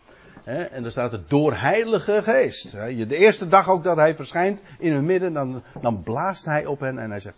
En 0.44 0.86
er 0.86 0.92
staat 0.92 1.14
er 1.14 1.24
door 1.28 1.54
Heilige 1.56 2.24
Geest. 2.24 2.72
De 2.72 3.16
eerste 3.16 3.48
dag 3.48 3.70
ook 3.70 3.84
dat 3.84 3.98
hij 3.98 4.16
verschijnt 4.16 4.62
in 4.80 4.92
hun 4.92 5.06
midden, 5.06 5.34
dan, 5.34 5.64
dan 5.82 6.04
blaast 6.04 6.46
hij 6.46 6.66
op 6.66 6.80
hen 6.80 6.98
en 6.98 7.10
hij 7.10 7.20
zegt: 7.20 7.38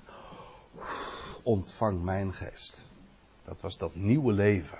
Ontvang 1.44 2.04
mijn 2.04 2.34
geest. 2.34 2.90
Dat 3.46 3.62
was 3.62 3.78
dat 3.78 3.96
nieuwe 3.96 4.34
leven. 4.34 4.78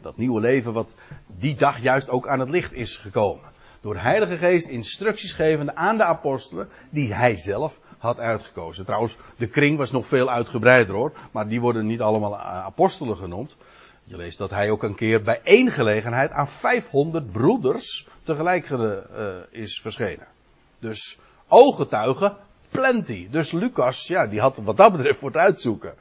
Dat 0.00 0.16
nieuwe 0.16 0.40
leven 0.40 0.72
wat 0.72 0.94
die 1.26 1.54
dag 1.54 1.82
juist 1.82 2.08
ook 2.08 2.28
aan 2.28 2.40
het 2.40 2.48
licht 2.48 2.72
is 2.72 2.96
gekomen. 2.96 3.52
Door 3.84 3.96
Heilige 3.96 4.36
Geest 4.36 4.68
instructies 4.68 5.32
gevende 5.32 5.74
aan 5.74 5.96
de 5.96 6.04
apostelen 6.04 6.68
die 6.90 7.14
hij 7.14 7.36
zelf 7.36 7.80
had 7.98 8.18
uitgekozen. 8.18 8.84
Trouwens, 8.84 9.16
de 9.36 9.48
kring 9.48 9.78
was 9.78 9.90
nog 9.90 10.06
veel 10.06 10.30
uitgebreider 10.30 10.94
hoor, 10.94 11.12
maar 11.30 11.48
die 11.48 11.60
worden 11.60 11.86
niet 11.86 12.00
allemaal 12.00 12.32
eh, 12.32 12.40
apostelen 12.40 13.16
genoemd. 13.16 13.56
Je 14.04 14.16
leest 14.16 14.38
dat 14.38 14.50
hij 14.50 14.70
ook 14.70 14.82
een 14.82 14.94
keer 14.94 15.22
bij 15.22 15.40
één 15.42 15.70
gelegenheid 15.70 16.30
aan 16.30 16.48
500 16.48 17.32
broeders 17.32 18.08
tegelijk 18.22 18.68
uh, 18.70 18.92
is 19.50 19.80
verschenen. 19.80 20.26
Dus 20.78 21.18
ooggetuigen, 21.48 22.36
plenty. 22.70 23.28
Dus 23.30 23.52
Lucas, 23.52 24.06
ja, 24.06 24.26
die 24.26 24.40
had 24.40 24.56
wat 24.56 24.76
dat 24.76 24.92
betreft 24.92 25.18
voor 25.18 25.30
het 25.30 25.38
uitzoeken. 25.38 25.94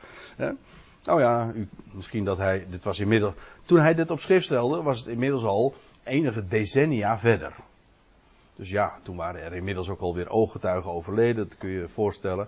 Nou 1.04 1.22
ja, 1.22 1.54
misschien 1.91 2.26
dat 2.26 2.38
hij, 2.38 2.65
dit 2.69 2.84
was 2.84 3.00
inmiddels, 3.00 3.34
toen 3.65 3.80
hij 3.80 3.93
dit 3.93 4.12
op 4.12 4.19
schrift 4.19 4.46
stelde, 4.46 4.82
was 4.82 5.00
het 5.00 5.08
inmiddels 5.08 5.43
al 5.43 5.76
enige 6.04 6.48
decennia 6.48 7.19
verder. 7.19 7.54
Dus 8.56 8.70
ja, 8.70 9.00
toen 9.04 9.16
waren 9.16 9.42
er 9.42 9.54
inmiddels 9.54 9.89
ook 9.89 10.00
alweer 10.00 10.30
ooggetuigen 10.30 10.92
overleden, 10.92 11.48
dat 11.50 11.58
kun 11.58 11.70
je 11.70 11.80
je 11.80 11.89
voorstellen. 11.89 12.48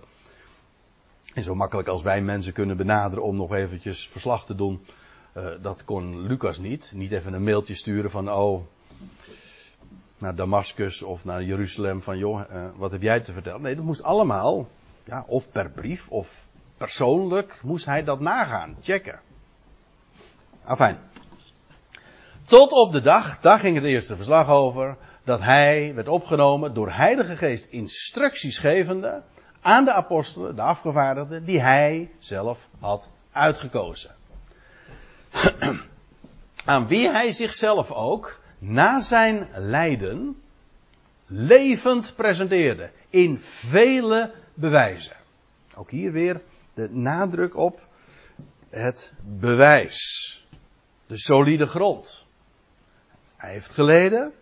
En 1.34 1.44
zo 1.44 1.56
makkelijk 1.56 1.88
als 1.88 2.02
wij 2.02 2.22
mensen 2.22 2.54
kunnen 2.54 2.78
benaderen 2.78 3.24
om 3.24 3.36
nog 3.36 3.54
eventjes 3.54 4.08
verslag 4.08 4.46
te 4.46 4.56
doen, 4.56 4.86
uh, 5.38 5.48
dat 5.62 5.84
kon 5.84 6.22
Lucas 6.22 6.58
niet. 6.58 6.92
Niet 6.96 7.12
even 7.12 7.34
een 7.34 7.44
mailtje 7.44 7.76
sturen 7.76 8.12
van, 8.12 8.32
oh, 8.32 8.62
naar 10.18 10.36
Damascus 10.36 11.02
of 11.02 11.26
naar 11.26 11.44
Jeruzalem 11.44 12.02
van 12.02 12.18
joh, 12.18 12.42
uh, 12.52 12.66
wat 12.76 12.92
heb 12.92 13.02
jij 13.02 13.20
te 13.20 13.34
vertellen? 13.34 13.62
Nee, 13.62 13.76
dat 13.76 13.86
moest 13.86 14.04
allemaal, 14.04 14.68
ja, 15.04 15.24
of 15.28 15.52
per 15.52 15.70
brief 15.70 16.10
of 16.10 16.48
persoonlijk 16.78 17.60
moest 17.64 17.86
hij 17.86 18.04
dat 18.04 18.20
nagaan, 18.20 18.76
checken. 18.82 19.20
Afijn. 20.64 20.98
Tot 22.46 22.72
op 22.72 22.92
de 22.92 23.02
dag, 23.02 23.40
daar 23.40 23.60
ging 23.60 23.76
het 23.76 23.86
eerste 23.86 24.16
verslag 24.16 24.50
over, 24.50 24.98
dat 25.26 25.42
hij 25.42 25.94
werd 25.96 26.08
opgenomen 26.08 26.74
door 26.74 26.92
Heilige 26.92 27.38
Geest 27.38 27.72
instructies 27.72 28.58
gevende 28.58 29.22
aan 29.62 29.86
de 29.86 29.94
apostelen, 29.94 30.56
de 30.56 30.62
afgevaardigden, 30.62 31.46
die 31.46 31.62
hij 31.62 32.12
zelf 32.20 32.70
had 32.80 33.10
uitgekozen. 33.32 34.16
aan 36.66 36.88
wie 36.88 37.10
hij 37.10 37.32
zichzelf 37.32 37.92
ook 37.92 38.40
na 38.58 39.00
zijn 39.02 39.48
lijden 39.56 40.42
levend 41.26 42.14
presenteerde 42.16 42.90
in 43.10 43.40
vele 43.40 44.34
bewijzen. 44.54 45.16
Ook 45.76 45.92
hier 45.92 46.12
weer 46.12 46.42
de 46.74 46.90
nadruk 46.92 47.56
op 47.56 47.88
het 48.70 49.14
bewijs. 49.22 50.30
De 51.08 51.18
solide 51.18 51.68
grond. 51.68 52.26
Hij 53.36 53.52
heeft 53.52 53.72
geleden. 53.72 54.34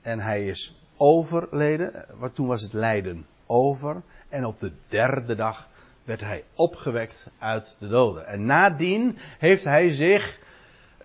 En 0.00 0.20
hij 0.20 0.46
is 0.46 0.80
overleden. 0.96 2.04
Toen 2.32 2.46
was 2.46 2.62
het 2.62 2.72
lijden 2.72 3.26
over. 3.46 4.02
En 4.28 4.44
op 4.44 4.60
de 4.60 4.72
derde 4.88 5.34
dag 5.34 5.68
werd 6.04 6.20
hij 6.20 6.44
opgewekt 6.54 7.30
uit 7.38 7.76
de 7.78 7.88
doden. 7.88 8.26
En 8.26 8.46
nadien 8.46 9.18
heeft 9.38 9.64
hij 9.64 9.90
zich 9.90 10.38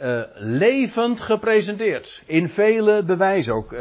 uh, 0.01 0.21
levend 0.35 1.19
gepresenteerd. 1.19 2.23
In 2.25 2.49
vele 2.49 3.03
bewijzen 3.03 3.53
ook. 3.53 3.71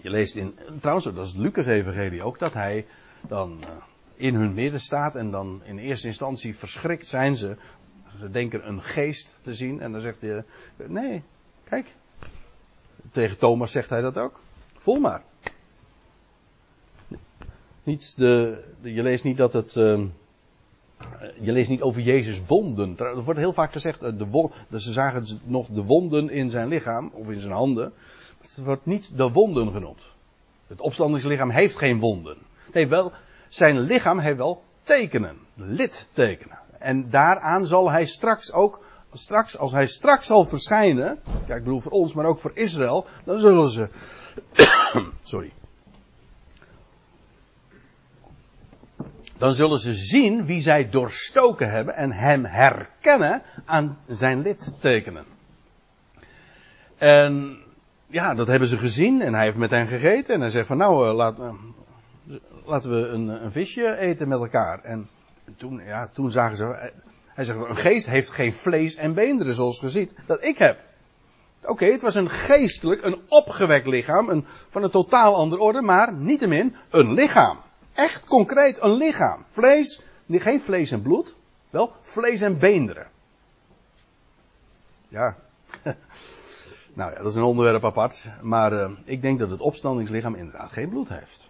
Je 0.00 0.10
leest 0.10 0.36
in, 0.36 0.58
trouwens, 0.80 1.06
dat 1.06 1.26
is 1.26 1.32
het 1.32 1.40
Lucas-evangelie 1.40 2.22
ook, 2.22 2.38
dat 2.38 2.52
hij 2.52 2.86
dan 3.20 3.58
uh, 3.60 3.68
in 4.14 4.34
hun 4.34 4.54
midden 4.54 4.80
staat 4.80 5.16
en 5.16 5.30
dan 5.30 5.60
in 5.64 5.78
eerste 5.78 6.06
instantie 6.06 6.56
verschrikt 6.56 7.06
zijn 7.06 7.36
ze. 7.36 7.56
Ze 8.18 8.30
denken 8.30 8.68
een 8.68 8.82
geest 8.82 9.38
te 9.42 9.54
zien 9.54 9.80
en 9.80 9.92
dan 9.92 10.00
zegt 10.00 10.20
hij, 10.20 10.44
nee, 10.86 11.22
kijk. 11.64 11.94
Tegen 13.12 13.38
Thomas 13.38 13.70
zegt 13.70 13.90
hij 13.90 14.00
dat 14.00 14.18
ook. 14.18 14.40
Voel 14.76 15.00
maar. 15.00 15.22
Niet 17.82 18.16
de, 18.16 18.64
de 18.82 18.92
je 18.92 19.02
leest 19.02 19.24
niet 19.24 19.36
dat 19.36 19.52
het, 19.52 19.74
uh, 19.74 20.00
je 21.40 21.52
leest 21.52 21.68
niet 21.68 21.82
over 21.82 22.00
Jezus 22.00 22.40
wonden. 22.46 22.98
Er 22.98 23.22
wordt 23.22 23.40
heel 23.40 23.52
vaak 23.52 23.72
gezegd, 23.72 24.00
de 24.00 24.26
wond, 24.26 24.52
ze 24.76 24.92
zagen 24.92 25.40
nog 25.44 25.66
de 25.66 25.82
wonden 25.82 26.30
in 26.30 26.50
zijn 26.50 26.68
lichaam 26.68 27.10
of 27.12 27.30
in 27.30 27.40
zijn 27.40 27.52
handen. 27.52 27.92
Het 28.40 28.60
wordt 28.64 28.86
niet 28.86 29.16
de 29.16 29.30
wonden 29.30 29.72
genoemd. 29.72 30.02
Het 30.66 30.80
opstandingslichaam 30.80 31.50
heeft 31.50 31.76
geen 31.76 31.98
wonden. 31.98 32.36
Nee, 32.72 32.86
wel, 32.86 33.12
zijn 33.48 33.80
lichaam 33.80 34.18
heeft 34.18 34.36
wel 34.36 34.62
tekenen, 34.82 35.36
littekenen. 35.54 36.58
En 36.78 37.10
daaraan 37.10 37.66
zal 37.66 37.90
hij 37.90 38.04
straks 38.04 38.52
ook, 38.52 38.80
straks, 39.12 39.58
als 39.58 39.72
hij 39.72 39.86
straks 39.86 40.26
zal 40.26 40.44
verschijnen, 40.44 41.18
kijk, 41.46 41.58
ik 41.58 41.64
bedoel 41.64 41.80
voor 41.80 41.92
ons, 41.92 42.12
maar 42.12 42.24
ook 42.24 42.38
voor 42.38 42.50
Israël, 42.54 43.06
dan 43.24 43.38
zullen 43.38 43.70
ze, 43.70 43.88
sorry. 45.22 45.52
Dan 49.38 49.54
zullen 49.54 49.78
ze 49.78 49.94
zien 49.94 50.46
wie 50.46 50.60
zij 50.60 50.88
doorstoken 50.88 51.70
hebben 51.70 51.94
en 51.94 52.12
hem 52.12 52.44
herkennen 52.44 53.42
aan 53.64 53.98
zijn 54.06 54.42
littekenen. 54.42 55.24
En 56.96 57.58
ja, 58.06 58.34
dat 58.34 58.46
hebben 58.46 58.68
ze 58.68 58.78
gezien 58.78 59.22
en 59.22 59.34
hij 59.34 59.44
heeft 59.44 59.56
met 59.56 59.70
hen 59.70 59.86
gegeten 59.86 60.34
en 60.34 60.40
hij 60.40 60.50
zegt 60.50 60.66
van 60.66 60.76
nou, 60.76 61.12
laat, 61.12 61.38
uh, 61.38 61.52
laten 62.64 62.90
we 62.90 63.08
een, 63.08 63.28
een, 63.28 63.52
visje 63.52 63.96
eten 63.96 64.28
met 64.28 64.38
elkaar. 64.38 64.80
En 64.82 65.08
toen, 65.56 65.80
ja, 65.84 66.08
toen 66.12 66.30
zagen 66.30 66.56
ze, 66.56 66.92
hij 67.38 67.46
zegt, 67.46 67.68
een 67.68 67.76
geest 67.76 68.06
heeft 68.06 68.30
geen 68.30 68.52
vlees 68.52 68.94
en 68.94 69.14
beenderen 69.14 69.54
zoals 69.54 69.80
je 69.80 69.88
ziet, 69.88 70.14
dat 70.26 70.44
ik 70.44 70.58
heb. 70.58 70.78
Oké, 71.62 71.84
het 71.84 72.02
was 72.02 72.14
een 72.14 72.30
geestelijk, 72.30 73.04
een 73.04 73.20
opgewekt 73.28 73.86
lichaam, 73.86 74.28
een, 74.28 74.46
van 74.68 74.82
een 74.82 74.90
totaal 74.90 75.34
andere 75.34 75.62
orde, 75.62 75.82
maar 75.82 76.12
niettemin 76.12 76.76
een 76.90 77.12
lichaam. 77.12 77.58
Echt 77.94 78.24
concreet 78.24 78.82
een 78.82 78.94
lichaam. 78.94 79.44
Vlees, 79.46 80.02
geen 80.28 80.60
vlees 80.60 80.90
en 80.90 81.02
bloed, 81.02 81.34
wel 81.70 81.92
vlees 82.00 82.40
en 82.40 82.58
beenderen. 82.58 83.06
Ja. 85.08 85.36
nou 86.98 87.12
ja, 87.12 87.18
dat 87.18 87.26
is 87.26 87.34
een 87.34 87.42
onderwerp 87.42 87.84
apart. 87.84 88.28
Maar 88.42 88.72
uh, 88.72 88.90
ik 89.04 89.22
denk 89.22 89.38
dat 89.38 89.50
het 89.50 89.60
opstandingslichaam 89.60 90.34
inderdaad 90.34 90.72
geen 90.72 90.88
bloed 90.88 91.08
heeft. 91.08 91.48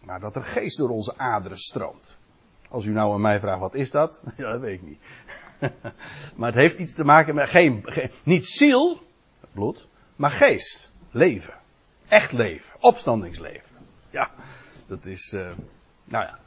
Maar 0.00 0.20
dat 0.20 0.36
er 0.36 0.44
geest 0.44 0.78
door 0.78 0.90
onze 0.90 1.18
aderen 1.18 1.58
stroomt. 1.58 2.16
Als 2.72 2.84
u 2.84 2.90
nou 2.90 3.12
aan 3.12 3.20
mij 3.20 3.40
vraagt, 3.40 3.60
wat 3.60 3.74
is 3.74 3.90
dat? 3.90 4.22
Ja, 4.36 4.50
dat 4.50 4.60
weet 4.60 4.80
ik 4.80 4.86
niet. 4.88 5.00
maar 6.36 6.48
het 6.48 6.60
heeft 6.60 6.78
iets 6.78 6.94
te 6.94 7.04
maken 7.04 7.34
met 7.34 7.48
geen, 7.48 7.82
geen, 7.84 8.10
niet 8.24 8.46
ziel, 8.46 8.98
bloed, 9.52 9.86
maar 10.16 10.30
geest, 10.30 10.92
leven. 11.10 11.54
Echt 12.08 12.32
leven, 12.32 12.74
opstandingsleven. 12.80 13.70
Ja, 14.10 14.30
dat 14.86 15.06
is, 15.06 15.32
uh, 15.32 15.50
nou 16.04 16.24
ja. 16.24 16.38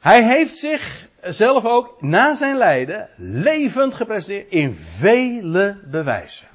Hij 0.00 0.24
heeft 0.24 0.56
zich 0.56 1.08
zelf 1.22 1.64
ook 1.64 2.02
na 2.02 2.34
zijn 2.34 2.56
lijden 2.56 3.08
levend 3.16 3.94
gepresenteerd 3.94 4.50
in 4.50 4.74
vele 4.74 5.80
bewijzen. 5.90 6.48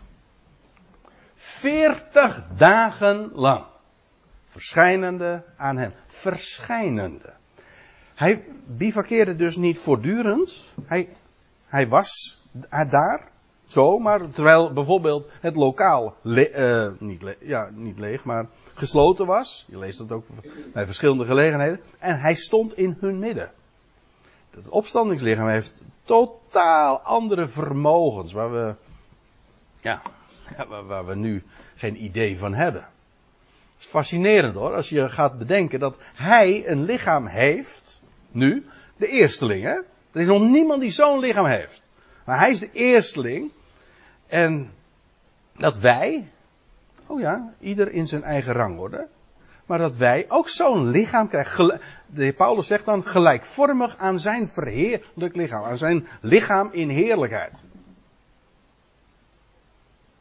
Veertig 1.35 2.47
dagen 2.57 3.29
lang. 3.33 3.65
Verschijnende 4.47 5.43
aan 5.57 5.77
hem. 5.77 5.91
Verschijnende. 6.07 7.33
Hij 8.19 8.43
bivakkeerde 8.65 9.35
dus 9.35 9.55
niet 9.55 9.77
voortdurend. 9.77 10.65
Hij, 10.85 11.09
hij 11.65 11.87
was 11.87 12.41
daar, 12.89 13.27
zo, 13.65 13.99
maar 13.99 14.29
terwijl 14.29 14.73
bijvoorbeeld 14.73 15.29
het 15.41 15.55
lokaal 15.55 16.15
le, 16.21 16.51
uh, 16.51 17.07
niet, 17.07 17.21
ja, 17.39 17.69
niet 17.73 17.99
leeg, 17.99 18.23
maar 18.23 18.47
gesloten 18.73 19.25
was. 19.25 19.65
Je 19.67 19.77
leest 19.77 19.97
dat 19.97 20.11
ook 20.11 20.25
bij 20.73 20.85
verschillende 20.85 21.25
gelegenheden. 21.25 21.79
En 21.99 22.19
hij 22.19 22.33
stond 22.35 22.77
in 22.77 22.97
hun 22.99 23.19
midden. 23.19 23.51
Het 24.49 24.69
opstandingslichaam 24.69 25.47
heeft 25.47 25.81
totaal 26.03 26.99
andere 26.99 27.47
vermogens 27.47 28.33
waar 28.33 28.51
we, 28.51 28.73
ja, 29.79 30.01
waar, 30.67 30.85
waar 30.85 31.05
we 31.05 31.15
nu 31.15 31.43
geen 31.75 32.03
idee 32.03 32.37
van 32.37 32.53
hebben. 32.53 32.81
Het 32.81 33.79
is 33.79 33.85
fascinerend 33.85 34.55
hoor, 34.55 34.75
als 34.75 34.89
je 34.89 35.09
gaat 35.09 35.37
bedenken 35.37 35.79
dat 35.79 35.97
hij 36.13 36.67
een 36.67 36.83
lichaam 36.83 37.25
heeft, 37.25 37.88
nu, 38.31 38.65
de 38.97 39.07
eersteling 39.07 39.63
hè. 39.63 39.75
Er 40.11 40.21
is 40.21 40.27
nog 40.27 40.41
niemand 40.41 40.81
die 40.81 40.91
zo'n 40.91 41.19
lichaam 41.19 41.45
heeft. 41.45 41.89
Maar 42.25 42.39
hij 42.39 42.49
is 42.49 42.59
de 42.59 42.71
eersteling. 42.71 43.51
En 44.27 44.71
dat 45.57 45.77
wij, 45.77 46.27
oh 47.07 47.19
ja, 47.19 47.53
ieder 47.59 47.91
in 47.91 48.07
zijn 48.07 48.23
eigen 48.23 48.53
rangorde. 48.53 49.07
Maar 49.65 49.77
dat 49.77 49.95
wij 49.95 50.25
ook 50.27 50.49
zo'n 50.49 50.89
lichaam 50.89 51.27
krijgen. 51.27 51.81
De 52.05 52.23
heer 52.23 52.33
Paulus 52.33 52.67
zegt 52.67 52.85
dan 52.85 53.05
gelijkvormig 53.05 53.97
aan 53.97 54.19
zijn 54.19 54.47
verheerlijk 54.47 55.35
lichaam. 55.35 55.63
Aan 55.63 55.77
zijn 55.77 56.07
lichaam 56.21 56.69
in 56.71 56.89
heerlijkheid. 56.89 57.63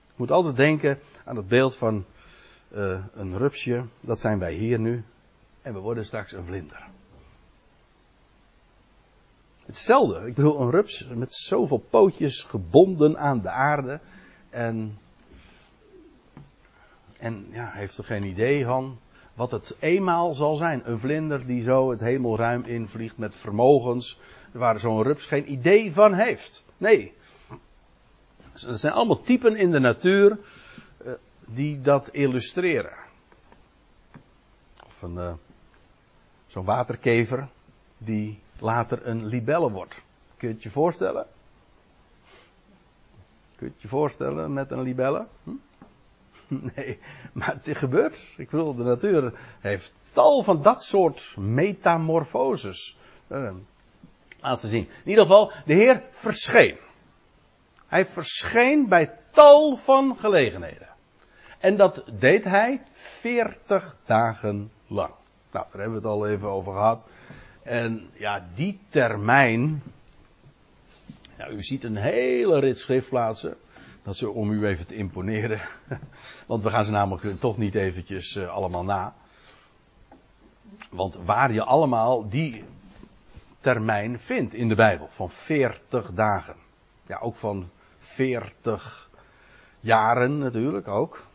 Je 0.07 0.15
moet 0.25 0.31
altijd 0.31 0.57
denken 0.57 0.99
aan 1.25 1.37
het 1.37 1.49
beeld 1.49 1.77
van 1.77 2.05
uh, 2.71 2.99
een 3.13 3.37
rupsje. 3.37 3.85
Dat 4.01 4.21
zijn 4.21 4.39
wij 4.39 4.53
hier 4.53 4.79
nu. 4.79 5.05
En 5.63 5.75
we 5.75 5.79
worden 5.79 6.05
straks 6.05 6.33
een 6.33 6.45
vlinder. 6.45 6.89
Hetzelfde. 9.69 10.27
Ik 10.27 10.35
bedoel, 10.35 10.61
een 10.61 10.71
rups 10.71 11.07
met 11.15 11.35
zoveel 11.35 11.79
pootjes 11.91 12.43
gebonden 12.43 13.19
aan 13.19 13.41
de 13.41 13.51
aarde. 13.51 14.01
En, 14.51 14.99
en 17.19 17.47
ja, 17.51 17.71
heeft 17.71 17.99
er 17.99 18.05
geen 18.05 18.25
idee 18.25 18.65
van 18.65 18.99
wat 19.35 19.51
het 19.51 19.77
eenmaal 19.81 20.33
zal 20.33 20.57
zijn. 20.57 20.83
Een 20.85 20.99
vlinder 20.99 21.47
die 21.47 21.63
zo 21.63 21.91
het 21.91 22.01
hemelruim 22.01 22.65
invliegt 22.65 23.19
met 23.19 23.37
vermogens. 23.37 24.21
Waar 24.53 24.81
zo'n 24.81 25.03
rups 25.03 25.27
geen 25.27 25.53
idee 25.53 25.93
van 25.93 26.15
heeft. 26.15 26.65
Nee. 26.77 27.15
Dat 28.53 28.81
zijn 28.81 28.93
allemaal 28.93 29.21
typen 29.21 29.57
in 29.57 29.71
de 29.71 29.81
natuur 29.81 30.39
uh, 31.05 31.13
die 31.45 31.81
dat 31.81 32.09
illustreren. 32.09 32.97
Of 34.87 35.03
een, 35.03 35.15
uh, 35.15 35.33
zo'n 36.47 36.65
waterkever 36.65 37.49
die 37.99 38.39
later 38.61 39.07
een 39.07 39.27
libelle 39.27 39.71
wordt. 39.71 40.03
Kun 40.37 40.49
je 40.49 40.55
het 40.55 40.63
je 40.63 40.71
voorstellen? 40.71 41.27
Kun 43.57 43.67
je 43.67 43.73
het 43.73 43.83
je 43.83 43.89
voorstellen 43.89 44.53
met 44.53 44.71
een 44.71 44.83
libelle? 44.83 45.27
Hm? 45.45 45.51
Nee, 46.75 46.99
maar 47.33 47.55
het 47.63 47.79
gebeurt. 47.79 48.27
Ik 48.37 48.51
bedoel, 48.51 48.75
de 48.75 48.83
natuur 48.83 49.33
heeft 49.61 49.95
tal 50.13 50.43
van 50.43 50.63
dat 50.63 50.83
soort 50.83 51.37
metamorfoses 51.37 52.99
uh, 53.29 53.51
laten 54.41 54.69
zien. 54.69 54.89
In 55.05 55.11
ieder 55.11 55.25
geval, 55.25 55.53
de 55.65 55.75
Heer 55.75 56.03
verscheen. 56.11 56.77
Hij 57.87 58.07
verscheen 58.07 58.89
bij 58.89 59.19
tal 59.31 59.77
van 59.77 60.17
gelegenheden. 60.19 60.89
En 61.59 61.77
dat 61.77 62.05
deed 62.19 62.45
hij 62.45 62.83
40 62.93 63.97
dagen 64.05 64.71
lang. 64.87 65.13
Nou, 65.51 65.67
daar 65.71 65.81
hebben 65.81 66.03
we 66.03 66.09
het 66.09 66.17
al 66.17 66.27
even 66.27 66.49
over 66.49 66.73
gehad. 66.73 67.07
En 67.63 68.11
ja, 68.13 68.49
die 68.55 68.81
termijn. 68.89 69.83
Ja, 71.39 71.51
u 71.51 71.63
ziet 71.63 71.85
een 71.85 71.97
hele 71.97 72.59
rit 72.59 72.79
schriftplaatsen. 72.79 73.57
Dat 74.03 74.15
is 74.15 74.23
om 74.23 74.51
u 74.51 74.67
even 74.67 74.87
te 74.87 74.95
imponeren. 74.95 75.61
Want 76.47 76.63
we 76.63 76.71
gaan 76.71 76.85
ze 76.85 76.91
namelijk 76.91 77.41
toch 77.41 77.59
niet 77.59 77.75
eventjes 77.75 78.37
uh, 78.37 78.49
allemaal 78.49 78.85
na. 78.85 79.15
Want 80.91 81.15
waar 81.25 81.53
je 81.53 81.65
allemaal 81.65 82.29
die 82.29 82.65
termijn 83.61 84.21
vindt 84.21 84.55
in 84.55 84.69
de 84.69 84.75
Bijbel. 84.75 85.09
Van 85.11 85.31
40 85.31 86.13
dagen. 86.13 86.55
Ja, 87.07 87.19
ook 87.19 87.37
van 87.37 87.71
40 87.99 89.11
jaren 89.81 90.39
natuurlijk 90.39 90.89
ook. 90.89 91.27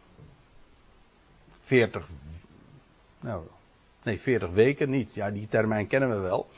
40. 1.62 2.08
Nou, 3.20 3.44
nee, 4.04 4.20
40 4.20 4.50
weken 4.50 4.90
niet. 4.90 5.14
Ja, 5.14 5.32
die 5.32 5.48
termijn 5.48 5.88
kennen 5.88 6.10
we 6.10 6.16
wel. 6.16 6.50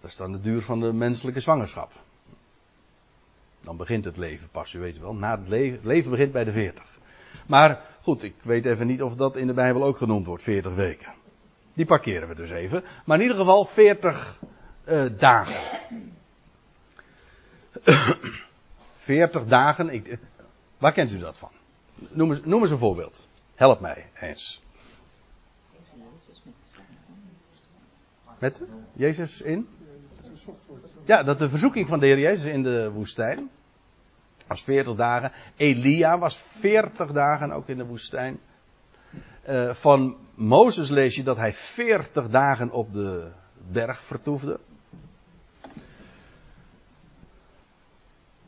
Dat 0.00 0.10
is 0.10 0.16
dan 0.16 0.32
de 0.32 0.40
duur 0.40 0.62
van 0.62 0.80
de 0.80 0.92
menselijke 0.92 1.40
zwangerschap. 1.40 1.92
Dan 3.60 3.76
begint 3.76 4.04
het 4.04 4.16
leven 4.16 4.48
pas, 4.48 4.72
u 4.72 4.78
weet 4.78 4.98
wel. 4.98 5.14
Na 5.14 5.38
het 5.38 5.48
leven, 5.48 5.76
het 5.76 5.84
leven 5.84 6.10
begint 6.10 6.32
bij 6.32 6.44
de 6.44 6.52
40. 6.52 6.84
Maar 7.46 7.80
goed, 8.02 8.22
ik 8.22 8.34
weet 8.42 8.66
even 8.66 8.86
niet 8.86 9.02
of 9.02 9.16
dat 9.16 9.36
in 9.36 9.46
de 9.46 9.54
Bijbel 9.54 9.84
ook 9.84 9.96
genoemd 9.96 10.26
wordt, 10.26 10.42
40 10.42 10.74
weken. 10.74 11.12
Die 11.72 11.86
parkeren 11.86 12.28
we 12.28 12.34
dus 12.34 12.50
even. 12.50 12.84
Maar 13.04 13.16
in 13.16 13.22
ieder 13.22 13.38
geval 13.38 13.64
40 13.64 14.38
uh, 14.84 15.04
eh, 15.04 15.18
dagen. 15.18 15.78
40 18.94 19.46
dagen. 19.46 19.88
Ik, 19.88 20.18
waar 20.78 20.92
kent 20.92 21.12
u 21.12 21.18
dat 21.18 21.38
van? 21.38 21.50
Noem 21.94 22.30
eens, 22.30 22.44
noem 22.44 22.62
eens 22.62 22.70
een 22.70 22.78
voorbeeld. 22.78 23.28
Help 23.54 23.80
mij 23.80 24.06
eens. 24.14 24.62
Met 28.40 28.62
Jezus 28.92 29.42
in? 29.42 29.68
Ja, 31.04 31.22
dat 31.22 31.38
de 31.38 31.48
verzoeking 31.48 31.88
van 31.88 32.00
de 32.00 32.06
Heer 32.06 32.18
Jezus 32.18 32.52
in 32.52 32.62
de 32.62 32.90
woestijn. 32.90 33.50
Was 34.46 34.62
40 34.62 34.96
dagen. 34.96 35.32
Elia 35.56 36.18
was 36.18 36.38
40 36.38 37.12
dagen 37.12 37.52
ook 37.52 37.68
in 37.68 37.76
de 37.76 37.86
woestijn. 37.86 38.40
Uh, 39.48 39.74
van 39.74 40.16
Mozes 40.34 40.88
lees 40.88 41.14
je 41.14 41.22
dat 41.22 41.36
hij 41.36 41.52
40 41.52 42.28
dagen 42.28 42.70
op 42.70 42.92
de 42.92 43.32
berg 43.70 44.04
vertoefde. 44.04 44.60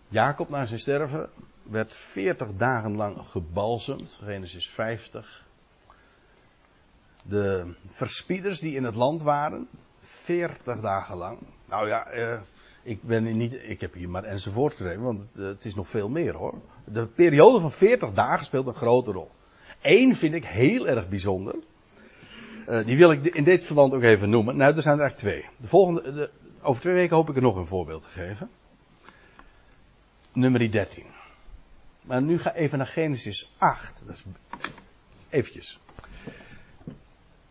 Jacob 0.08 0.48
na 0.48 0.66
zijn 0.66 0.80
sterven 0.80 1.28
werd 1.62 1.94
40 1.94 2.48
dagen 2.56 2.96
lang 2.96 3.16
gebalsemd. 3.26 4.18
Genesis 4.22 4.70
50. 4.70 5.41
De 7.22 7.74
verspieders 7.86 8.58
die 8.58 8.74
in 8.74 8.84
het 8.84 8.94
land 8.94 9.22
waren. 9.22 9.68
40 9.98 10.80
dagen 10.80 11.16
lang. 11.16 11.38
Nou 11.64 11.88
ja, 11.88 12.06
eh, 12.06 12.40
ik, 12.82 13.02
ben 13.02 13.36
niet, 13.36 13.52
ik 13.62 13.80
heb 13.80 13.94
hier 13.94 14.08
maar 14.08 14.24
enzovoort 14.24 14.74
geschreven, 14.74 15.02
want 15.02 15.28
het, 15.32 15.64
is 15.64 15.74
nog 15.74 15.88
veel 15.88 16.08
meer 16.08 16.34
hoor. 16.34 16.54
De 16.84 17.06
periode 17.06 17.60
van 17.60 17.72
40 17.72 18.12
dagen 18.12 18.44
speelt 18.44 18.66
een 18.66 18.74
grote 18.74 19.12
rol. 19.12 19.30
Eén 19.80 20.16
vind 20.16 20.34
ik 20.34 20.44
heel 20.44 20.88
erg 20.88 21.08
bijzonder. 21.08 21.54
Uh, 22.68 22.84
die 22.84 22.96
wil 22.96 23.10
ik 23.10 23.24
in 23.24 23.44
dit 23.44 23.64
verband 23.64 23.94
ook 23.94 24.02
even 24.02 24.30
noemen. 24.30 24.56
Nou, 24.56 24.76
er 24.76 24.82
zijn 24.82 24.98
er 24.98 25.02
eigenlijk 25.02 25.34
twee. 25.34 25.50
De 25.56 25.68
volgende, 25.68 26.12
de, 26.12 26.30
over 26.62 26.80
twee 26.80 26.94
weken 26.94 27.16
hoop 27.16 27.28
ik 27.28 27.36
er 27.36 27.42
nog 27.42 27.56
een 27.56 27.66
voorbeeld 27.66 28.02
te 28.02 28.08
geven. 28.08 28.50
Nummer 30.32 30.70
13. 30.70 31.04
Maar 32.02 32.22
nu 32.22 32.38
ga 32.38 32.54
even 32.54 32.78
naar 32.78 32.86
Genesis 32.86 33.52
8. 33.58 34.02
Dat 34.06 34.14
is 34.14 34.24
eventjes. 35.28 35.80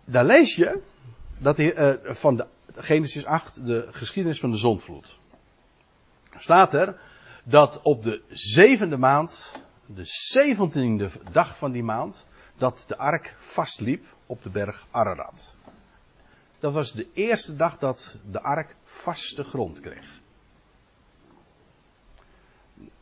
Daar 0.05 0.25
lees 0.25 0.55
je 0.55 0.81
dat 1.37 1.57
hij, 1.57 1.77
uh, 1.77 2.13
van 2.15 2.35
de 2.35 2.45
Genesis 2.75 3.25
8, 3.25 3.65
de 3.65 3.87
geschiedenis 3.91 4.39
van 4.39 4.51
de 4.51 4.57
zondvloed. 4.57 5.17
Staat 6.37 6.73
er 6.73 6.99
dat 7.43 7.81
op 7.81 8.03
de 8.03 8.21
zevende 8.29 8.97
maand, 8.97 9.51
de 9.85 10.05
zeventiende 10.05 11.09
dag 11.31 11.57
van 11.57 11.71
die 11.71 11.83
maand, 11.83 12.25
dat 12.57 12.83
de 12.87 12.97
ark 12.97 13.35
vastliep 13.37 14.05
op 14.25 14.43
de 14.43 14.49
berg 14.49 14.85
Ararat. 14.91 15.55
Dat 16.59 16.73
was 16.73 16.91
de 16.91 17.07
eerste 17.13 17.55
dag 17.55 17.77
dat 17.77 18.17
de 18.31 18.41
ark 18.41 18.75
vaste 18.83 19.43
grond 19.43 19.79
kreeg. 19.79 20.19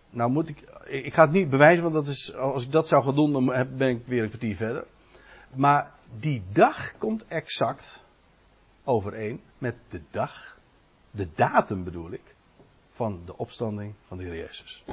Nou 0.09 0.31
moet 0.31 0.49
ik, 0.49 0.63
ik 0.85 1.13
ga 1.13 1.21
het 1.21 1.31
niet 1.31 1.49
bewijzen, 1.49 1.83
want 1.83 1.95
dat 1.95 2.07
is, 2.07 2.35
als 2.35 2.63
ik 2.63 2.71
dat 2.71 2.87
zou 2.87 3.03
gaan 3.03 3.15
doen, 3.15 3.31
dan 3.31 3.45
ben 3.77 3.89
ik 3.89 4.05
weer 4.05 4.23
een 4.23 4.29
kwartier 4.29 4.55
verder. 4.55 4.85
Maar 5.53 5.91
die 6.19 6.43
dag 6.51 6.97
komt 6.97 7.27
exact 7.27 8.03
overeen 8.83 9.41
met 9.57 9.75
de 9.89 10.01
dag, 10.11 10.57
de 11.11 11.27
datum 11.35 11.83
bedoel 11.83 12.11
ik, 12.11 12.35
van 12.91 13.21
de 13.25 13.37
opstanding 13.37 13.93
van 14.07 14.17
de 14.17 14.23
Heer 14.23 14.35
Jezus. 14.35 14.83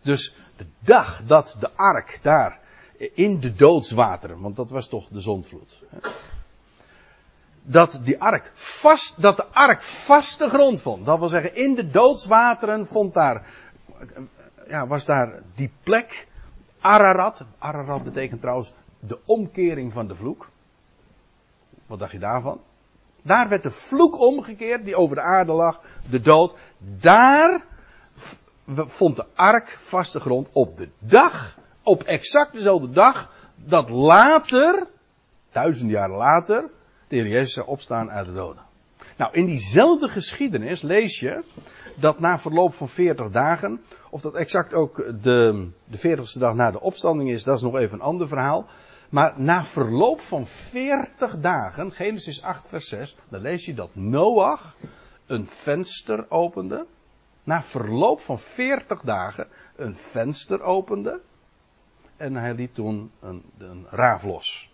Dus 0.00 0.36
de 0.56 0.66
dag 0.78 1.24
dat 1.26 1.56
de 1.60 1.70
ark 1.70 2.18
daar 2.22 2.60
in 3.14 3.40
de 3.40 3.54
doodswateren, 3.54 4.40
want 4.40 4.56
dat 4.56 4.70
was 4.70 4.88
toch 4.88 5.08
de 5.08 5.20
zondvloed. 5.20 5.82
Dat 7.62 8.00
die 8.02 8.20
ark 8.20 8.52
vast, 8.54 9.22
dat 9.22 9.36
de 9.36 9.46
ark 9.46 9.82
vaste 9.82 10.48
grond 10.48 10.80
vond. 10.80 11.06
Dat 11.06 11.18
wil 11.18 11.28
zeggen, 11.28 11.54
in 11.54 11.74
de 11.74 11.88
doodswateren 11.88 12.86
vond 12.86 13.14
daar, 13.14 13.46
ja, 14.68 14.86
was 14.86 15.04
daar 15.04 15.42
die 15.54 15.70
plek, 15.82 16.28
Ararat. 16.80 17.42
Ararat 17.58 18.04
betekent 18.04 18.40
trouwens 18.40 18.72
de 19.06 19.18
omkering 19.24 19.92
van 19.92 20.06
de 20.06 20.14
vloek. 20.14 20.48
Wat 21.86 21.98
dacht 21.98 22.12
je 22.12 22.18
daarvan? 22.18 22.60
Daar 23.22 23.48
werd 23.48 23.62
de 23.62 23.70
vloek 23.70 24.20
omgekeerd 24.20 24.84
die 24.84 24.96
over 24.96 25.16
de 25.16 25.22
aarde 25.22 25.52
lag, 25.52 25.80
de 26.10 26.20
dood. 26.20 26.54
Daar 26.78 27.64
vond 28.66 29.16
de 29.16 29.26
ark 29.34 29.78
vaste 29.80 30.20
grond 30.20 30.48
op 30.52 30.76
de 30.76 30.88
dag, 30.98 31.58
op 31.82 32.02
exact 32.02 32.52
dezelfde 32.52 32.90
dag, 32.90 33.32
dat 33.54 33.90
later, 33.90 34.86
duizend 35.52 35.90
jaar 35.90 36.10
later, 36.10 36.70
de 37.08 37.16
Heer 37.16 37.26
Jezus 37.26 37.52
zou 37.52 37.66
opstaan 37.66 38.10
uit 38.10 38.26
de 38.26 38.32
doden. 38.32 38.62
Nou, 39.16 39.32
in 39.32 39.46
diezelfde 39.46 40.08
geschiedenis 40.08 40.82
lees 40.82 41.20
je 41.20 41.44
dat 41.94 42.20
na 42.20 42.38
verloop 42.38 42.74
van 42.74 42.88
40 42.88 43.30
dagen, 43.30 43.80
of 44.10 44.20
dat 44.20 44.34
exact 44.34 44.74
ook 44.74 44.96
de, 45.22 45.68
de 45.84 45.98
40ste 45.98 46.38
dag 46.38 46.54
na 46.54 46.70
de 46.70 46.80
opstanding 46.80 47.30
is, 47.30 47.44
dat 47.44 47.56
is 47.56 47.62
nog 47.62 47.76
even 47.76 47.94
een 47.94 48.04
ander 48.04 48.28
verhaal. 48.28 48.66
Maar 49.14 49.40
na 49.40 49.64
verloop 49.64 50.20
van 50.20 50.46
40 50.46 51.38
dagen, 51.40 51.92
Genesis 51.92 52.42
8, 52.42 52.68
vers 52.68 52.88
6, 52.88 53.16
dan 53.28 53.40
lees 53.40 53.64
je 53.64 53.74
dat 53.74 53.94
Noach 53.94 54.76
een 55.26 55.46
venster 55.46 56.30
opende. 56.30 56.86
Na 57.44 57.62
verloop 57.62 58.20
van 58.20 58.38
40 58.38 59.00
dagen 59.00 59.48
een 59.76 59.96
venster 59.96 60.62
opende. 60.62 61.20
En 62.16 62.34
hij 62.34 62.54
liet 62.54 62.74
toen 62.74 63.10
een, 63.20 63.44
een 63.58 63.86
raaf 63.90 64.22
los. 64.22 64.70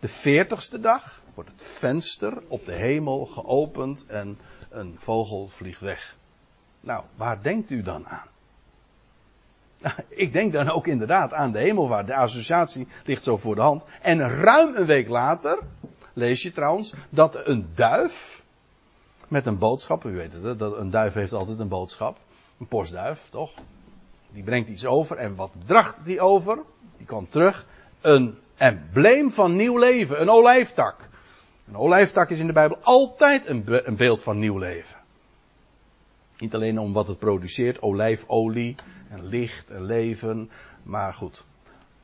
De 0.00 0.08
40ste 0.08 0.80
dag 0.80 1.22
wordt 1.34 1.50
het 1.50 1.62
venster 1.62 2.42
op 2.46 2.64
de 2.64 2.72
hemel 2.72 3.26
geopend 3.26 4.06
en 4.06 4.38
een 4.70 4.96
vogel 4.98 5.48
vliegt 5.48 5.80
weg. 5.80 6.16
Nou, 6.80 7.04
waar 7.14 7.42
denkt 7.42 7.70
u 7.70 7.82
dan 7.82 8.06
aan? 8.06 8.28
Ik 10.08 10.32
denk 10.32 10.52
dan 10.52 10.70
ook 10.70 10.86
inderdaad 10.86 11.32
aan 11.32 11.52
de 11.52 11.58
hemelvaart. 11.58 12.06
De 12.06 12.14
associatie 12.14 12.88
ligt 13.04 13.22
zo 13.22 13.36
voor 13.36 13.54
de 13.54 13.60
hand. 13.60 13.84
En 14.02 14.28
ruim 14.28 14.76
een 14.76 14.86
week 14.86 15.08
later 15.08 15.58
lees 16.12 16.42
je 16.42 16.52
trouwens 16.52 16.94
dat 17.10 17.46
een 17.46 17.68
duif 17.74 18.42
met 19.28 19.46
een 19.46 19.58
boodschap, 19.58 20.04
u 20.04 20.14
weet 20.14 20.32
het, 20.32 20.58
dat 20.58 20.76
een 20.78 20.90
duif 20.90 21.14
heeft 21.14 21.32
altijd 21.32 21.58
een 21.58 21.68
boodschap, 21.68 22.16
een 22.58 22.66
postduif, 22.66 23.28
toch? 23.30 23.52
Die 24.30 24.42
brengt 24.42 24.68
iets 24.68 24.86
over 24.86 25.16
en 25.16 25.34
wat 25.34 25.50
dracht 25.66 26.04
die 26.04 26.20
over? 26.20 26.58
Die 26.96 27.06
kwam 27.06 27.28
terug, 27.28 27.66
een 28.00 28.38
embleem 28.56 29.32
van 29.32 29.56
nieuw 29.56 29.78
leven, 29.78 30.20
een 30.20 30.30
olijftak. 30.30 31.08
Een 31.68 31.76
olijftak 31.76 32.30
is 32.30 32.38
in 32.38 32.46
de 32.46 32.52
Bijbel 32.52 32.78
altijd 32.80 33.46
een, 33.46 33.64
een 33.66 33.96
beeld 33.96 34.22
van 34.22 34.38
nieuw 34.38 34.58
leven. 34.58 34.96
Niet 36.38 36.54
alleen 36.54 36.78
om 36.78 36.92
wat 36.92 37.08
het 37.08 37.18
produceert, 37.18 37.82
olijfolie 37.82 38.76
en 39.10 39.26
licht 39.26 39.70
en 39.70 39.84
leven, 39.84 40.50
maar 40.82 41.14
goed. 41.14 41.44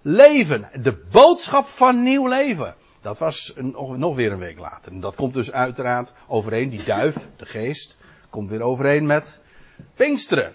Leven, 0.02 0.68
de 0.82 1.04
boodschap 1.10 1.66
van 1.66 2.02
nieuw 2.02 2.26
leven. 2.26 2.74
Dat 3.00 3.18
was 3.18 3.52
een, 3.56 3.74
nog 3.96 4.14
weer 4.14 4.32
een 4.32 4.38
week 4.38 4.58
later. 4.58 4.92
En 4.92 5.00
dat 5.00 5.14
komt 5.14 5.34
dus 5.34 5.52
uiteraard 5.52 6.12
overeen, 6.26 6.70
die 6.70 6.84
duif, 6.84 7.16
de 7.36 7.46
geest, 7.46 7.98
komt 8.30 8.50
weer 8.50 8.62
overeen 8.62 9.06
met 9.06 9.40
Pinksteren. 9.94 10.52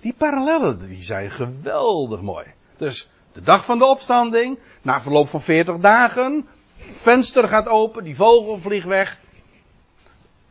Die 0.00 0.14
parallellen, 0.14 0.88
die 0.88 1.02
zijn 1.02 1.30
geweldig 1.30 2.20
mooi. 2.20 2.46
Dus 2.76 3.08
de 3.32 3.42
dag 3.42 3.64
van 3.64 3.78
de 3.78 3.86
opstanding, 3.86 4.58
na 4.82 5.00
verloop 5.00 5.28
van 5.28 5.42
40 5.42 5.78
dagen, 5.78 6.48
venster 6.76 7.48
gaat 7.48 7.68
open, 7.68 8.04
die 8.04 8.16
vogel 8.16 8.58
vliegt 8.58 8.86
weg, 8.86 9.18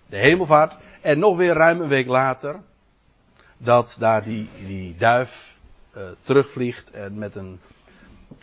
de 0.06 0.18
hemelvaart. 0.18 0.76
En 1.02 1.20
nog 1.20 1.38
weer 1.38 1.54
ruim 1.54 1.82
een 1.82 1.88
week 1.88 2.08
later, 2.08 2.60
dat 3.64 3.96
daar 4.00 4.24
die, 4.24 4.50
die 4.66 4.96
duif 4.98 5.58
uh, 5.98 6.04
terugvliegt 6.22 6.92
en 6.92 7.18
met, 7.18 7.36
een, 7.36 7.60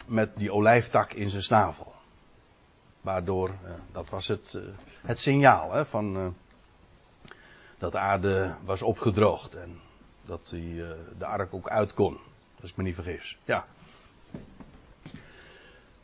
met 0.07 0.37
die 0.37 0.53
olijftak 0.53 1.13
in 1.13 1.31
zijn 1.31 1.43
snavel. 1.43 1.93
Waardoor, 3.01 3.49
uh, 3.49 3.71
dat 3.93 4.09
was 4.09 4.29
het, 4.29 4.55
uh, 4.57 4.63
het 5.03 5.21
signaal 5.21 5.73
hè, 5.73 5.87
van 5.87 6.35
dat 7.79 7.93
de 7.93 7.99
aarde 7.99 8.55
was 8.65 8.83
opgedroogd 8.83 9.55
en 9.55 9.81
dat 10.25 10.49
die, 10.51 10.83
de 11.19 11.27
ark 11.27 11.55
ook 11.55 11.69
uit 11.69 11.95
kon. 11.95 12.19
Als 12.61 12.71
ik 12.71 12.77
me 12.77 12.83
niet 12.83 12.95
vergis. 12.95 13.39
Ja. 13.45 13.67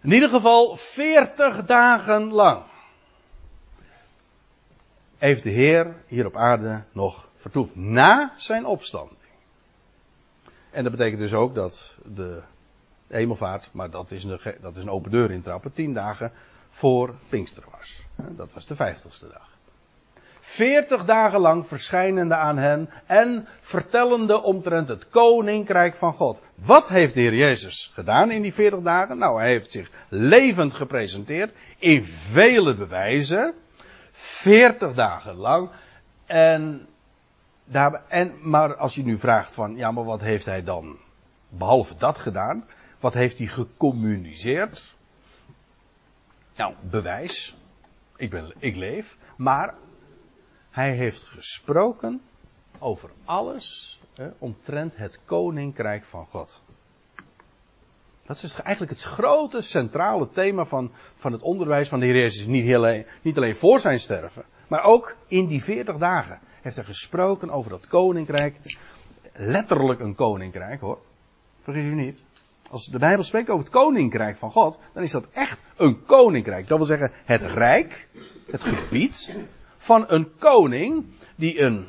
In 0.01 0.13
ieder 0.13 0.29
geval 0.29 0.77
40 0.77 1.65
dagen 1.65 2.33
lang 2.33 2.63
heeft 5.19 5.43
de 5.43 5.51
Heer 5.51 5.95
hier 6.07 6.27
op 6.27 6.37
aarde 6.37 6.83
nog 6.93 7.29
vertoefd. 7.35 7.77
Na 7.77 8.33
zijn 8.37 8.67
opstanding. 8.67 9.19
En 10.71 10.83
dat 10.83 10.93
betekent 10.93 11.21
dus 11.21 11.35
ook 11.35 11.55
dat 11.55 11.97
de 12.05 12.43
hemelvaart, 13.07 13.69
maar 13.73 13.91
dat 13.91 14.11
is 14.11 14.25
een, 14.25 14.39
dat 14.61 14.77
is 14.77 14.83
een 14.83 14.91
open 14.91 15.11
deur 15.11 15.31
intrappen, 15.31 15.73
tien 15.73 15.95
dagen 15.95 16.33
voor 16.69 17.15
Pinkster 17.29 17.63
was. 17.79 18.03
Dat 18.17 18.53
was 18.53 18.67
de 18.67 18.77
vijftigste 18.77 19.29
dag. 19.29 19.53
Veertig 20.41 21.05
dagen 21.05 21.41
lang 21.41 21.67
verschijnende 21.67 22.35
aan 22.35 22.59
hen 22.59 22.91
en 23.07 23.49
vertellende 23.61 24.43
omtrent 24.43 24.89
het 24.89 25.09
koninkrijk 25.09 25.95
van 25.95 26.13
God. 26.13 26.43
Wat 26.55 26.89
heeft 26.89 27.15
de 27.15 27.21
Heer 27.21 27.35
Jezus 27.35 27.91
gedaan 27.95 28.31
in 28.31 28.43
die 28.43 28.55
veertig 28.55 28.81
dagen? 28.81 29.19
Nou, 29.19 29.39
hij 29.39 29.49
heeft 29.49 29.71
zich 29.71 29.91
levend 30.09 30.75
gepresenteerd 30.75 31.53
in 31.79 32.05
vele 32.05 32.77
bewijzen. 32.77 33.55
Veertig 34.45 34.95
dagen 34.95 35.35
lang. 35.35 35.71
En, 36.27 36.87
daar, 37.65 38.03
en, 38.09 38.49
maar 38.49 38.77
als 38.77 38.95
je 38.95 39.05
nu 39.05 39.19
vraagt 39.19 39.53
van, 39.53 39.77
ja, 39.77 39.91
maar 39.91 40.05
wat 40.05 40.21
heeft 40.21 40.45
hij 40.45 40.65
dan 40.65 40.99
behalve 41.49 41.97
dat 41.97 42.19
gedaan? 42.19 42.65
Wat 43.01 43.15
heeft 43.15 43.39
hij 43.39 43.47
gecommuniceerd? 43.47 44.95
Nou, 46.57 46.75
bewijs. 46.81 47.57
Ik, 48.17 48.31
ben, 48.31 48.55
ik 48.59 48.77
leef. 48.77 49.17
Maar 49.37 49.75
hij 50.71 50.93
heeft 50.93 51.23
gesproken 51.23 52.23
over 52.79 53.11
alles 53.25 54.01
hè, 54.15 54.31
omtrent 54.39 54.97
het 54.97 55.19
koninkrijk 55.25 56.05
van 56.05 56.27
God. 56.27 56.63
Dat 58.27 58.43
is 58.43 58.61
eigenlijk 58.61 58.93
het 58.93 59.03
grote 59.03 59.63
centrale 59.63 60.29
thema 60.33 60.65
van, 60.65 60.93
van 61.17 61.33
het 61.33 61.43
onderwijs 61.43 61.89
van 61.89 62.01
de 62.01 62.07
Heer 62.07 62.17
Jezus. 62.17 62.47
Niet 62.47 62.75
alleen, 62.75 63.07
niet 63.23 63.37
alleen 63.37 63.57
voor 63.57 63.81
zijn 63.81 64.01
sterven, 64.01 64.45
maar 64.69 64.85
ook 64.85 65.17
in 65.27 65.47
die 65.47 65.63
veertig 65.63 65.97
dagen 65.97 66.41
heeft 66.63 66.77
hij 66.77 66.85
gesproken 66.85 67.51
over 67.51 67.71
dat 67.71 67.87
koninkrijk. 67.87 68.57
Letterlijk 69.33 70.01
een 70.01 70.15
koninkrijk 70.15 70.81
hoor. 70.81 70.99
Vergis 71.63 71.85
u 71.85 71.95
niet. 71.95 72.25
Als 72.71 72.87
de 72.87 72.99
Bijbel 72.99 73.25
spreekt 73.25 73.49
over 73.49 73.65
het 73.65 73.75
koninkrijk 73.75 74.37
van 74.37 74.51
God, 74.51 74.79
dan 74.93 75.03
is 75.03 75.11
dat 75.11 75.27
echt 75.33 75.61
een 75.77 76.05
koninkrijk. 76.05 76.67
Dat 76.67 76.79
wil 76.79 76.87
zeggen 76.87 77.13
het 77.25 77.43
rijk, 77.43 78.09
het 78.51 78.65
gebied 78.65 79.35
van 79.77 80.05
een 80.09 80.33
koning 80.39 81.05
die 81.37 81.61
een, 81.61 81.89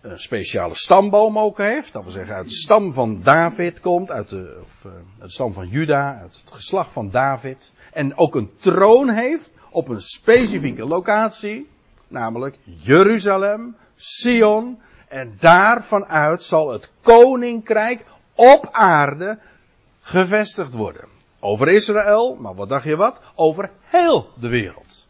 een 0.00 0.20
speciale 0.20 0.74
stamboom 0.74 1.38
ook 1.38 1.58
heeft. 1.58 1.92
Dat 1.92 2.02
wil 2.02 2.12
zeggen 2.12 2.34
uit 2.34 2.48
de 2.48 2.54
stam 2.54 2.92
van 2.92 3.22
David 3.22 3.80
komt, 3.80 4.10
uit 4.10 4.28
de, 4.28 4.58
of, 4.60 4.84
uh, 4.84 4.92
uit 4.92 5.02
de 5.20 5.30
stam 5.30 5.52
van 5.52 5.68
Juda, 5.68 6.18
uit 6.20 6.40
het 6.40 6.52
geslacht 6.52 6.92
van 6.92 7.10
David. 7.10 7.72
En 7.92 8.16
ook 8.16 8.34
een 8.34 8.50
troon 8.56 9.08
heeft 9.08 9.54
op 9.70 9.88
een 9.88 10.02
specifieke 10.02 10.86
locatie, 10.86 11.68
namelijk 12.08 12.58
Jeruzalem, 12.62 13.76
Sion. 13.96 14.80
En 15.08 15.36
daarvanuit 15.40 16.42
zal 16.42 16.70
het 16.70 16.92
koninkrijk 17.02 18.04
op 18.34 18.68
aarde 18.72 19.38
gevestigd 20.00 20.72
worden. 20.72 21.08
Over 21.40 21.68
Israël, 21.68 22.36
maar 22.38 22.54
wat 22.54 22.68
dacht 22.68 22.84
je 22.84 22.96
wat? 22.96 23.20
Over 23.34 23.70
heel 23.82 24.28
de 24.40 24.48
wereld. 24.48 25.08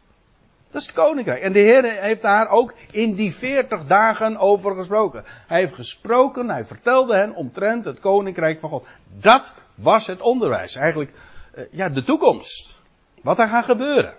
Dat 0.71 0.81
is 0.81 0.87
het 0.87 0.95
koninkrijk. 0.95 1.41
En 1.41 1.53
de 1.53 1.59
Heer 1.59 2.01
heeft 2.01 2.21
daar 2.21 2.49
ook 2.49 2.73
in 2.91 3.13
die 3.13 3.33
veertig 3.33 3.85
dagen 3.85 4.37
over 4.37 4.75
gesproken. 4.75 5.23
Hij 5.47 5.59
heeft 5.59 5.73
gesproken, 5.73 6.49
hij 6.49 6.65
vertelde 6.65 7.15
hen 7.15 7.35
omtrent 7.35 7.85
het 7.85 7.99
koninkrijk 7.99 8.59
van 8.59 8.69
God. 8.69 8.87
Dat 9.19 9.53
was 9.75 10.07
het 10.07 10.21
onderwijs. 10.21 10.75
Eigenlijk, 10.75 11.11
uh, 11.55 11.63
ja, 11.71 11.89
de 11.89 12.03
toekomst. 12.03 12.79
Wat 13.21 13.39
er 13.39 13.47
gaat 13.47 13.65
gebeuren. 13.65 14.13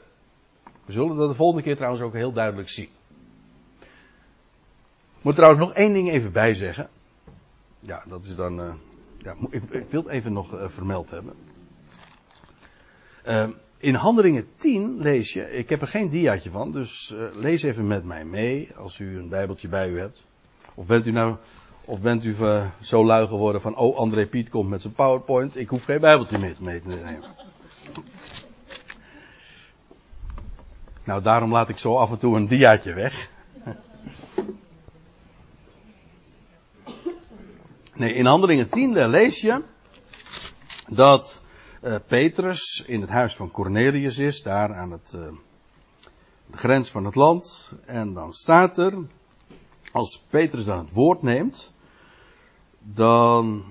We 0.84 0.92
zullen 0.92 1.16
dat 1.16 1.28
de 1.28 1.34
volgende 1.34 1.62
keer 1.62 1.76
trouwens 1.76 2.02
ook 2.02 2.14
heel 2.14 2.32
duidelijk 2.32 2.68
zien. 2.68 2.88
Ik 5.18 5.28
moet 5.28 5.34
trouwens 5.34 5.62
nog 5.62 5.72
één 5.72 5.92
ding 5.92 6.10
even 6.10 6.32
bijzeggen. 6.32 6.88
Ja, 7.80 8.02
dat 8.06 8.24
is 8.24 8.36
dan. 8.36 8.60
Uh, 8.60 8.72
ja, 9.18 9.34
ik, 9.50 9.62
ik, 9.70 9.90
wil 9.90 10.02
het 10.02 10.12
even 10.12 10.32
nog 10.32 10.54
uh, 10.54 10.68
vermeld 10.68 11.10
hebben. 11.10 11.34
Uh, 13.28 13.48
in 13.82 13.94
Handelingen 13.94 14.46
10 14.56 14.98
lees 15.00 15.32
je, 15.32 15.52
ik 15.52 15.68
heb 15.68 15.80
er 15.80 15.86
geen 15.86 16.08
diaatje 16.08 16.50
van, 16.50 16.72
dus 16.72 17.14
uh, 17.14 17.22
lees 17.34 17.62
even 17.62 17.86
met 17.86 18.04
mij 18.04 18.24
mee 18.24 18.68
als 18.76 18.98
u 18.98 19.18
een 19.18 19.28
bijbeltje 19.28 19.68
bij 19.68 19.88
u 19.88 19.98
hebt. 19.98 20.26
Of 20.74 20.86
bent 20.86 21.06
u 21.06 21.10
nou, 21.10 21.36
of 21.86 22.00
bent 22.00 22.24
u 22.24 22.36
uh, 22.40 22.66
zo 22.80 23.04
lui 23.04 23.26
geworden 23.26 23.60
van, 23.60 23.76
oh 23.76 23.96
André 23.96 24.26
Piet 24.26 24.48
komt 24.48 24.68
met 24.68 24.80
zijn 24.80 24.92
powerpoint, 24.92 25.56
ik 25.56 25.68
hoef 25.68 25.84
geen 25.84 26.00
bijbeltje 26.00 26.38
mee, 26.38 26.54
mee 26.58 26.82
te 26.82 26.88
nemen. 26.88 27.24
Nou, 31.04 31.22
daarom 31.22 31.52
laat 31.52 31.68
ik 31.68 31.78
zo 31.78 31.96
af 31.96 32.10
en 32.10 32.18
toe 32.18 32.36
een 32.36 32.48
diaatje 32.48 32.92
weg. 32.92 33.28
Nee, 37.94 38.14
in 38.14 38.26
Handelingen 38.26 38.68
10 38.68 39.08
lees 39.08 39.40
je 39.40 39.62
dat 40.88 41.41
uh, 41.82 41.96
Petrus 42.06 42.84
in 42.86 43.00
het 43.00 43.10
huis 43.10 43.36
van 43.36 43.50
Cornelius 43.50 44.18
is, 44.18 44.42
daar 44.42 44.74
aan 44.74 44.90
het, 44.90 45.12
uh, 45.16 45.28
de 46.46 46.56
grens 46.56 46.90
van 46.90 47.04
het 47.04 47.14
land. 47.14 47.76
En 47.84 48.14
dan 48.14 48.32
staat 48.32 48.78
er, 48.78 48.98
als 49.92 50.22
Petrus 50.30 50.64
dan 50.64 50.78
het 50.78 50.92
woord 50.92 51.22
neemt, 51.22 51.72
dan. 52.78 53.64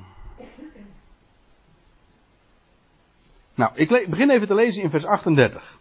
Nou, 3.56 3.72
ik 3.76 4.10
begin 4.10 4.30
even 4.30 4.48
te 4.48 4.56
lezen 4.56 4.84
in 4.84 4.90
vers 4.90 5.06
38. 5.06 5.80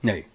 Nee. 0.00 0.26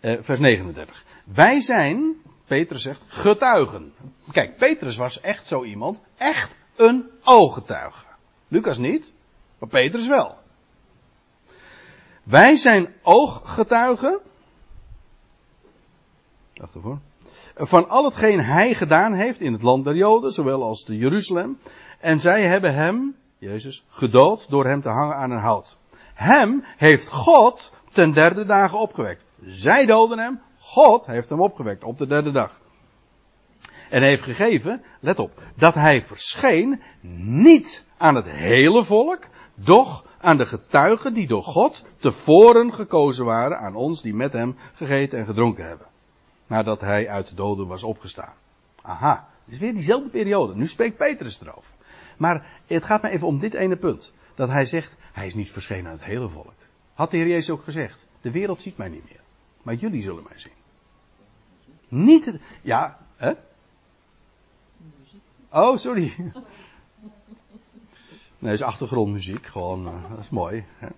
Uh, 0.00 0.16
vers 0.20 0.38
39. 0.38 1.04
Wij 1.24 1.60
zijn, 1.60 2.22
Petrus 2.46 2.82
zegt, 2.82 3.02
getuigen. 3.06 3.94
Kijk, 4.32 4.56
Petrus 4.56 4.96
was 4.96 5.20
echt 5.20 5.46
zo 5.46 5.64
iemand, 5.64 6.00
echt 6.16 6.56
een 6.76 7.10
ooggetuige. 7.24 8.04
Lucas 8.48 8.78
niet, 8.78 9.12
maar 9.58 9.68
Petrus 9.68 10.06
wel. 10.06 10.34
Wij 12.22 12.56
zijn 12.56 12.94
ooggetuigen. 13.02 14.20
Wacht 16.54 16.74
ervoor. 16.74 16.98
Van 17.56 17.88
al 17.88 18.04
hetgeen 18.04 18.40
hij 18.40 18.74
gedaan 18.74 19.12
heeft 19.12 19.40
in 19.40 19.52
het 19.52 19.62
land 19.62 19.84
der 19.84 19.96
Joden, 19.96 20.32
zowel 20.32 20.62
als 20.62 20.84
te 20.84 20.96
Jeruzalem. 20.96 21.58
En 21.98 22.20
zij 22.20 22.42
hebben 22.42 22.74
hem, 22.74 23.16
Jezus, 23.38 23.84
gedood 23.88 24.50
door 24.50 24.66
hem 24.66 24.80
te 24.80 24.88
hangen 24.88 25.16
aan 25.16 25.30
een 25.30 25.38
hout. 25.38 25.76
Hem 26.14 26.64
heeft 26.76 27.08
God 27.08 27.72
ten 27.92 28.12
derde 28.12 28.44
dagen 28.44 28.78
opgewekt. 28.78 29.24
Zij 29.44 29.86
doden 29.86 30.18
hem, 30.18 30.40
God 30.58 31.06
heeft 31.06 31.28
hem 31.28 31.40
opgewekt 31.40 31.84
op 31.84 31.98
de 31.98 32.06
derde 32.06 32.32
dag. 32.32 32.60
En 33.90 34.02
heeft 34.02 34.22
gegeven, 34.22 34.82
let 35.00 35.18
op, 35.18 35.42
dat 35.54 35.74
hij 35.74 36.02
verscheen 36.02 36.82
niet 37.20 37.84
aan 37.96 38.14
het 38.14 38.30
hele 38.30 38.84
volk, 38.84 39.28
doch 39.54 40.04
aan 40.20 40.36
de 40.36 40.46
getuigen 40.46 41.14
die 41.14 41.26
door 41.26 41.44
God 41.44 41.84
tevoren 41.96 42.74
gekozen 42.74 43.24
waren, 43.24 43.58
aan 43.58 43.74
ons 43.74 44.02
die 44.02 44.14
met 44.14 44.32
hem 44.32 44.56
gegeten 44.74 45.18
en 45.18 45.26
gedronken 45.26 45.66
hebben. 45.66 45.86
Nadat 46.46 46.80
hij 46.80 47.08
uit 47.08 47.28
de 47.28 47.34
doden 47.34 47.66
was 47.66 47.82
opgestaan. 47.82 48.34
Aha, 48.82 49.28
het 49.44 49.54
is 49.54 49.60
weer 49.60 49.74
diezelfde 49.74 50.10
periode. 50.10 50.56
Nu 50.56 50.66
spreekt 50.66 50.96
Petrus 50.96 51.40
erover. 51.40 51.74
Maar 52.16 52.46
het 52.66 52.84
gaat 52.84 53.02
me 53.02 53.08
even 53.08 53.26
om 53.26 53.38
dit 53.38 53.54
ene 53.54 53.76
punt. 53.76 54.12
Dat 54.34 54.48
hij 54.48 54.64
zegt, 54.64 54.94
hij 55.12 55.26
is 55.26 55.34
niet 55.34 55.50
verschenen 55.50 55.86
aan 55.86 55.96
het 55.96 56.06
hele 56.06 56.28
volk. 56.28 56.54
Had 56.94 57.10
de 57.10 57.16
Heer 57.16 57.26
Jezus 57.26 57.50
ook 57.50 57.62
gezegd, 57.62 58.06
de 58.20 58.30
wereld 58.30 58.60
ziet 58.60 58.76
mij 58.76 58.88
niet 58.88 59.04
meer. 59.04 59.20
Maar 59.62 59.74
jullie 59.74 60.02
zullen 60.02 60.22
mij 60.28 60.38
zien. 60.38 60.52
Niet, 61.88 62.38
ja, 62.62 62.98
hè? 63.16 63.32
Oh, 65.56 65.76
sorry. 65.76 66.14
Nee, 68.38 68.52
is 68.52 68.62
achtergrondmuziek. 68.62 69.46
Gewoon, 69.46 69.86
uh, 69.86 70.10
dat 70.10 70.18
is 70.18 70.30
mooi. 70.30 70.64
Hè? 70.78 70.88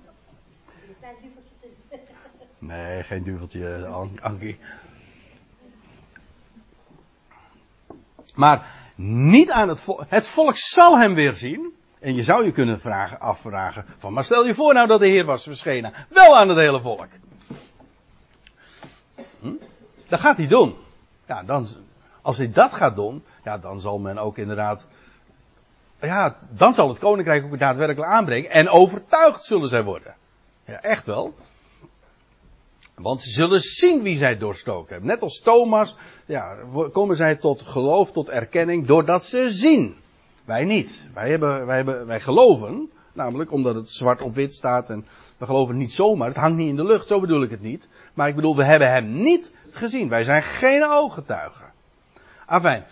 Nee, 2.58 3.02
geen 3.02 3.22
duveltje, 3.22 3.86
Ankie. 4.20 4.58
Maar 8.34 8.66
niet 8.94 9.50
aan 9.50 9.68
het 9.68 9.80
volk. 9.80 10.04
Het 10.08 10.26
volk 10.26 10.56
zal 10.56 10.98
hem 10.98 11.14
weer 11.14 11.32
zien. 11.32 11.74
En 11.98 12.14
je 12.14 12.22
zou 12.22 12.44
je 12.44 12.52
kunnen 12.52 12.80
vragen, 12.80 13.20
afvragen 13.20 13.84
van, 13.98 14.12
maar 14.12 14.24
stel 14.24 14.46
je 14.46 14.54
voor 14.54 14.74
nou 14.74 14.86
dat 14.86 15.00
de 15.00 15.06
Heer 15.06 15.24
was 15.24 15.42
verschenen. 15.42 15.92
Wel 16.08 16.36
aan 16.36 16.48
het 16.48 16.58
hele 16.58 16.80
volk. 16.80 17.08
Hm? 19.40 19.52
Dat 20.08 20.20
gaat 20.20 20.36
hij 20.36 20.46
doen. 20.46 20.76
Ja, 21.26 21.42
dan, 21.42 21.68
als 22.22 22.38
hij 22.38 22.50
dat 22.52 22.72
gaat 22.72 22.96
doen, 22.96 23.22
ja, 23.44 23.58
dan 23.58 23.80
zal 23.80 23.98
men 23.98 24.18
ook 24.18 24.38
inderdaad. 24.38 24.86
Ja, 26.00 26.36
dan 26.50 26.74
zal 26.74 26.88
het 26.88 26.98
koninkrijk 26.98 27.44
ook 27.44 27.58
daadwerkelijk 27.58 28.10
aanbreken. 28.10 28.50
En 28.50 28.68
overtuigd 28.68 29.44
zullen 29.44 29.68
zij 29.68 29.84
worden. 29.84 30.14
Ja, 30.64 30.82
echt 30.82 31.06
wel. 31.06 31.34
Want 32.94 33.22
ze 33.22 33.30
zullen 33.30 33.60
zien 33.60 34.02
wie 34.02 34.16
zij 34.16 34.38
doorstoken 34.38 34.90
hebben. 34.90 35.08
Net 35.08 35.22
als 35.22 35.40
Thomas, 35.40 35.96
ja, 36.26 36.56
komen 36.92 37.16
zij 37.16 37.36
tot 37.36 37.62
geloof, 37.62 38.12
tot 38.12 38.28
erkenning, 38.28 38.86
doordat 38.86 39.24
ze 39.24 39.50
zien. 39.50 39.96
Wij 40.44 40.64
niet. 40.64 41.08
Wij, 41.14 41.30
hebben, 41.30 41.66
wij, 41.66 41.76
hebben, 41.76 42.06
wij 42.06 42.20
geloven, 42.20 42.90
namelijk 43.12 43.52
omdat 43.52 43.74
het 43.74 43.90
zwart 43.90 44.22
op 44.22 44.34
wit 44.34 44.54
staat 44.54 44.90
en 44.90 45.06
we 45.36 45.46
geloven 45.46 45.76
niet 45.76 45.92
zomaar. 45.92 46.28
Het 46.28 46.36
hangt 46.36 46.56
niet 46.56 46.68
in 46.68 46.76
de 46.76 46.84
lucht, 46.84 47.06
zo 47.06 47.20
bedoel 47.20 47.42
ik 47.42 47.50
het 47.50 47.60
niet. 47.60 47.88
Maar 48.14 48.28
ik 48.28 48.34
bedoel, 48.34 48.56
we 48.56 48.64
hebben 48.64 48.90
hem 48.90 49.12
niet 49.12 49.54
gezien. 49.70 50.08
Wij 50.08 50.22
zijn 50.22 50.42
geen 50.42 50.84
ooggetuigen. 50.84 51.72
Afijn, 52.46 52.84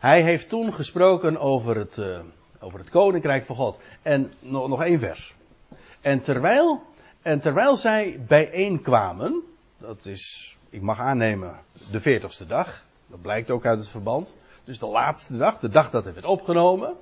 hij 0.00 0.22
heeft 0.22 0.48
toen 0.48 0.74
gesproken 0.74 1.38
over 1.38 1.76
het, 1.76 1.96
uh, 1.96 2.20
over 2.60 2.78
het 2.78 2.90
koninkrijk 2.90 3.44
van 3.44 3.56
God. 3.56 3.78
En 4.02 4.32
nog, 4.38 4.68
nog 4.68 4.82
één 4.82 5.00
vers. 5.00 5.34
En 6.00 6.20
terwijl, 6.20 6.82
en 7.22 7.40
terwijl 7.40 7.76
zij 7.76 8.20
bijeenkwamen, 8.26 9.42
dat 9.78 10.04
is, 10.04 10.56
ik 10.70 10.80
mag 10.80 10.98
aannemen, 10.98 11.58
de 11.90 12.00
veertigste 12.00 12.46
dag. 12.46 12.84
Dat 13.06 13.22
blijkt 13.22 13.50
ook 13.50 13.66
uit 13.66 13.78
het 13.78 13.88
verband. 13.88 14.34
Dus 14.64 14.78
de 14.78 14.86
laatste 14.86 15.36
dag, 15.36 15.58
de 15.58 15.68
dag 15.68 15.90
dat 15.90 16.04
hij 16.04 16.14
werd 16.14 16.26
opgenomen. 16.26 16.94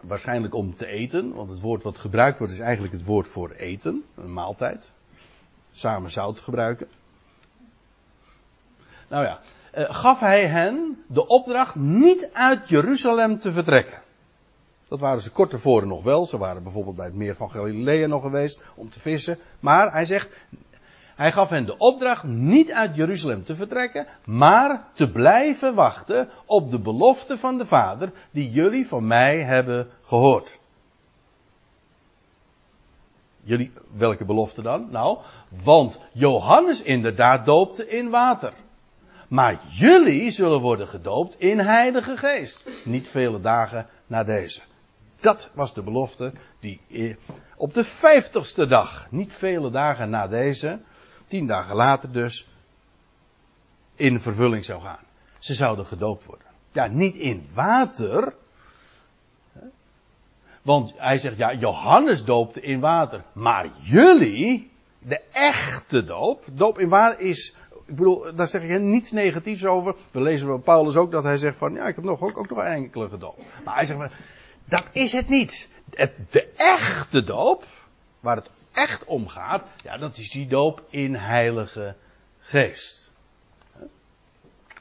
Waarschijnlijk 0.00 0.54
om 0.54 0.74
te 0.74 0.86
eten, 0.86 1.32
want 1.32 1.50
het 1.50 1.60
woord 1.60 1.82
wat 1.82 1.98
gebruikt 1.98 2.38
wordt 2.38 2.52
is 2.52 2.60
eigenlijk 2.60 2.92
het 2.92 3.04
woord 3.04 3.28
voor 3.28 3.50
eten, 3.50 4.04
een 4.16 4.32
maaltijd. 4.32 4.92
Samen 5.72 6.10
zout 6.10 6.40
gebruiken. 6.40 6.88
Nou 9.08 9.24
ja, 9.24 9.40
eh, 9.40 9.61
gaf 9.72 10.20
hij 10.20 10.46
hen 10.46 11.04
de 11.06 11.26
opdracht 11.26 11.74
niet 11.74 12.30
uit 12.32 12.68
Jeruzalem 12.68 13.38
te 13.38 13.52
vertrekken. 13.52 14.00
Dat 14.88 15.00
waren 15.00 15.22
ze 15.22 15.32
kort 15.32 15.50
tevoren 15.50 15.88
nog 15.88 16.02
wel. 16.02 16.26
Ze 16.26 16.38
waren 16.38 16.62
bijvoorbeeld 16.62 16.96
bij 16.96 17.04
het 17.04 17.14
meer 17.14 17.34
van 17.34 17.50
Galilea 17.50 18.06
nog 18.06 18.22
geweest 18.22 18.62
om 18.74 18.90
te 18.90 19.00
vissen. 19.00 19.38
Maar 19.60 19.92
hij 19.92 20.04
zegt, 20.04 20.30
hij 21.14 21.32
gaf 21.32 21.48
hen 21.48 21.66
de 21.66 21.76
opdracht 21.76 22.24
niet 22.24 22.72
uit 22.72 22.96
Jeruzalem 22.96 23.44
te 23.44 23.56
vertrekken, 23.56 24.06
maar 24.24 24.88
te 24.92 25.10
blijven 25.10 25.74
wachten 25.74 26.28
op 26.44 26.70
de 26.70 26.78
belofte 26.78 27.38
van 27.38 27.58
de 27.58 27.66
Vader 27.66 28.12
die 28.30 28.50
jullie 28.50 28.88
van 28.88 29.06
mij 29.06 29.44
hebben 29.44 29.88
gehoord. 30.02 30.60
Jullie, 33.42 33.72
welke 33.92 34.24
belofte 34.24 34.62
dan? 34.62 34.88
Nou, 34.90 35.18
want 35.64 36.00
Johannes 36.12 36.82
inderdaad 36.82 37.46
doopte 37.46 37.88
in 37.88 38.10
water. 38.10 38.52
Maar 39.32 39.60
jullie 39.68 40.30
zullen 40.30 40.60
worden 40.60 40.88
gedoopt 40.88 41.40
in 41.40 41.58
Heilige 41.58 42.16
Geest. 42.16 42.68
Niet 42.84 43.08
vele 43.08 43.40
dagen 43.40 43.86
na 44.06 44.24
deze. 44.24 44.60
Dat 45.20 45.50
was 45.54 45.74
de 45.74 45.82
belofte 45.82 46.32
die 46.60 47.16
op 47.56 47.74
de 47.74 47.84
vijftigste 47.84 48.66
dag, 48.66 49.06
niet 49.10 49.32
vele 49.32 49.70
dagen 49.70 50.10
na 50.10 50.26
deze, 50.28 50.78
tien 51.26 51.46
dagen 51.46 51.74
later 51.74 52.12
dus, 52.12 52.48
in 53.94 54.20
vervulling 54.20 54.64
zou 54.64 54.80
gaan. 54.80 55.04
Ze 55.38 55.54
zouden 55.54 55.86
gedoopt 55.86 56.24
worden. 56.24 56.46
Ja, 56.72 56.86
niet 56.86 57.14
in 57.14 57.48
water. 57.54 58.34
Want 60.62 60.92
hij 60.96 61.18
zegt, 61.18 61.36
ja, 61.36 61.54
Johannes 61.54 62.24
doopte 62.24 62.60
in 62.60 62.80
water. 62.80 63.24
Maar 63.32 63.70
jullie, 63.80 64.70
de 64.98 65.20
echte 65.32 66.04
doop, 66.04 66.44
doop 66.52 66.78
in 66.78 66.88
water 66.88 67.20
is 67.20 67.54
ik 67.86 67.96
bedoel, 67.96 68.34
daar 68.34 68.48
zeg 68.48 68.62
ik 68.62 68.80
niets 68.80 69.12
negatiefs 69.12 69.64
over. 69.64 69.94
We 70.10 70.20
lezen 70.20 70.46
van 70.46 70.62
Paulus 70.62 70.96
ook 70.96 71.10
dat 71.10 71.22
hij 71.22 71.36
zegt 71.36 71.56
van, 71.56 71.74
ja, 71.74 71.86
ik 71.86 71.94
heb 71.94 72.04
nog, 72.04 72.20
ook, 72.20 72.38
ook 72.38 72.48
nog 72.48 72.62
enkele 72.62 73.08
gedoopt. 73.08 73.42
Maar 73.64 73.74
hij 73.74 73.86
zegt, 73.86 73.98
maar, 73.98 74.18
dat 74.64 74.88
is 74.92 75.12
het 75.12 75.28
niet. 75.28 75.68
Het, 75.90 76.12
de 76.30 76.48
echte 76.56 77.24
doop, 77.24 77.64
waar 78.20 78.36
het 78.36 78.50
echt 78.72 79.04
om 79.04 79.28
gaat, 79.28 79.64
ja, 79.82 79.96
dat 79.96 80.16
is 80.16 80.30
die 80.30 80.46
doop 80.46 80.82
in 80.90 81.14
Heilige 81.14 81.94
Geest. 82.38 83.12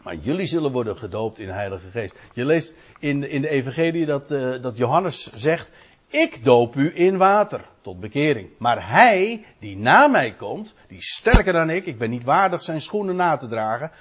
Maar 0.04 0.16
jullie 0.16 0.48
zullen 0.48 0.72
worden 0.72 0.98
gedoopt 0.98 1.40
in 1.40 1.50
Heilige 1.50 1.90
Geest. 1.90 2.16
Je 2.34 2.46
leest 2.46 2.76
in, 3.00 3.30
in 3.30 3.42
de 3.42 3.50
Evangelie 3.50 4.06
dat, 4.06 4.32
uh, 4.32 4.62
dat 4.62 4.78
Johannes 4.78 5.32
zegt: 5.34 5.72
Ik 6.12 6.44
doop 6.44 6.76
u 6.76 6.92
in 6.96 7.18
water 7.18 7.66
tot 7.82 8.00
bekering. 8.00 8.50
Maar 8.58 8.90
hij 8.90 9.46
die 9.60 9.78
na 9.78 10.08
mij 10.08 10.34
komt, 10.34 10.74
die 10.88 11.02
sterker 11.02 11.54
dan 11.54 11.70
ik, 11.70 11.86
ik 11.86 11.98
ben 11.98 12.10
niet 12.10 12.24
waardig 12.24 12.64
zijn 12.64 12.82
schoenen 12.82 13.16
na 13.16 13.38
te 13.38 13.48
dragen, 13.48 13.92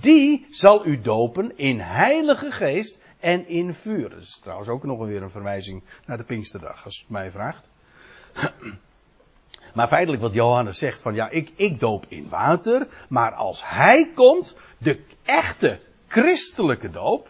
die 0.00 0.46
zal 0.50 0.86
u 0.86 1.00
dopen 1.00 1.58
in 1.58 1.80
Heilige 1.80 2.50
Geest 2.50 3.04
en 3.20 3.48
in 3.48 3.74
vuur. 3.74 4.10
Dat 4.10 4.18
is 4.18 4.40
trouwens 4.42 4.68
ook 4.68 4.84
nog 4.84 5.06
weer 5.06 5.22
een 5.22 5.30
verwijzing 5.30 5.82
naar 6.06 6.16
de 6.16 6.24
Pinksterdag, 6.24 6.84
als 6.84 6.98
het 6.98 7.10
mij 7.10 7.30
vraagt. 7.30 7.68
Maar 9.74 9.88
feitelijk 9.88 10.22
wat 10.22 10.32
Johannes 10.32 10.78
zegt 10.78 11.02
van 11.02 11.14
ja, 11.14 11.28
ik, 11.28 11.52
ik 11.56 11.80
doop 11.80 12.04
in 12.08 12.28
water, 12.28 12.86
maar 13.08 13.32
als 13.32 13.62
hij 13.64 14.10
komt, 14.14 14.56
de 14.78 15.00
echte 15.24 15.80
christelijke 16.06 16.90
doop, 16.90 17.28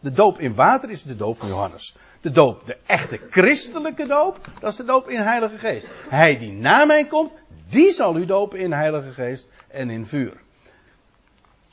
de 0.00 0.12
doop 0.12 0.38
in 0.38 0.54
water 0.54 0.90
is 0.90 1.02
de 1.02 1.16
doop 1.16 1.38
van 1.38 1.48
Johannes. 1.48 1.96
De 2.20 2.30
doop, 2.30 2.66
de 2.66 2.76
echte 2.86 3.20
christelijke 3.30 4.06
doop, 4.06 4.38
dat 4.60 4.70
is 4.70 4.76
de 4.76 4.84
doop 4.84 5.08
in 5.08 5.20
Heilige 5.20 5.58
Geest. 5.58 5.88
Hij 6.08 6.38
die 6.38 6.52
na 6.52 6.84
mij 6.84 7.06
komt, 7.06 7.32
die 7.68 7.90
zal 7.90 8.16
u 8.16 8.26
dopen 8.26 8.58
in 8.58 8.72
Heilige 8.72 9.12
Geest 9.12 9.48
en 9.68 9.90
in 9.90 10.06
vuur. 10.06 10.40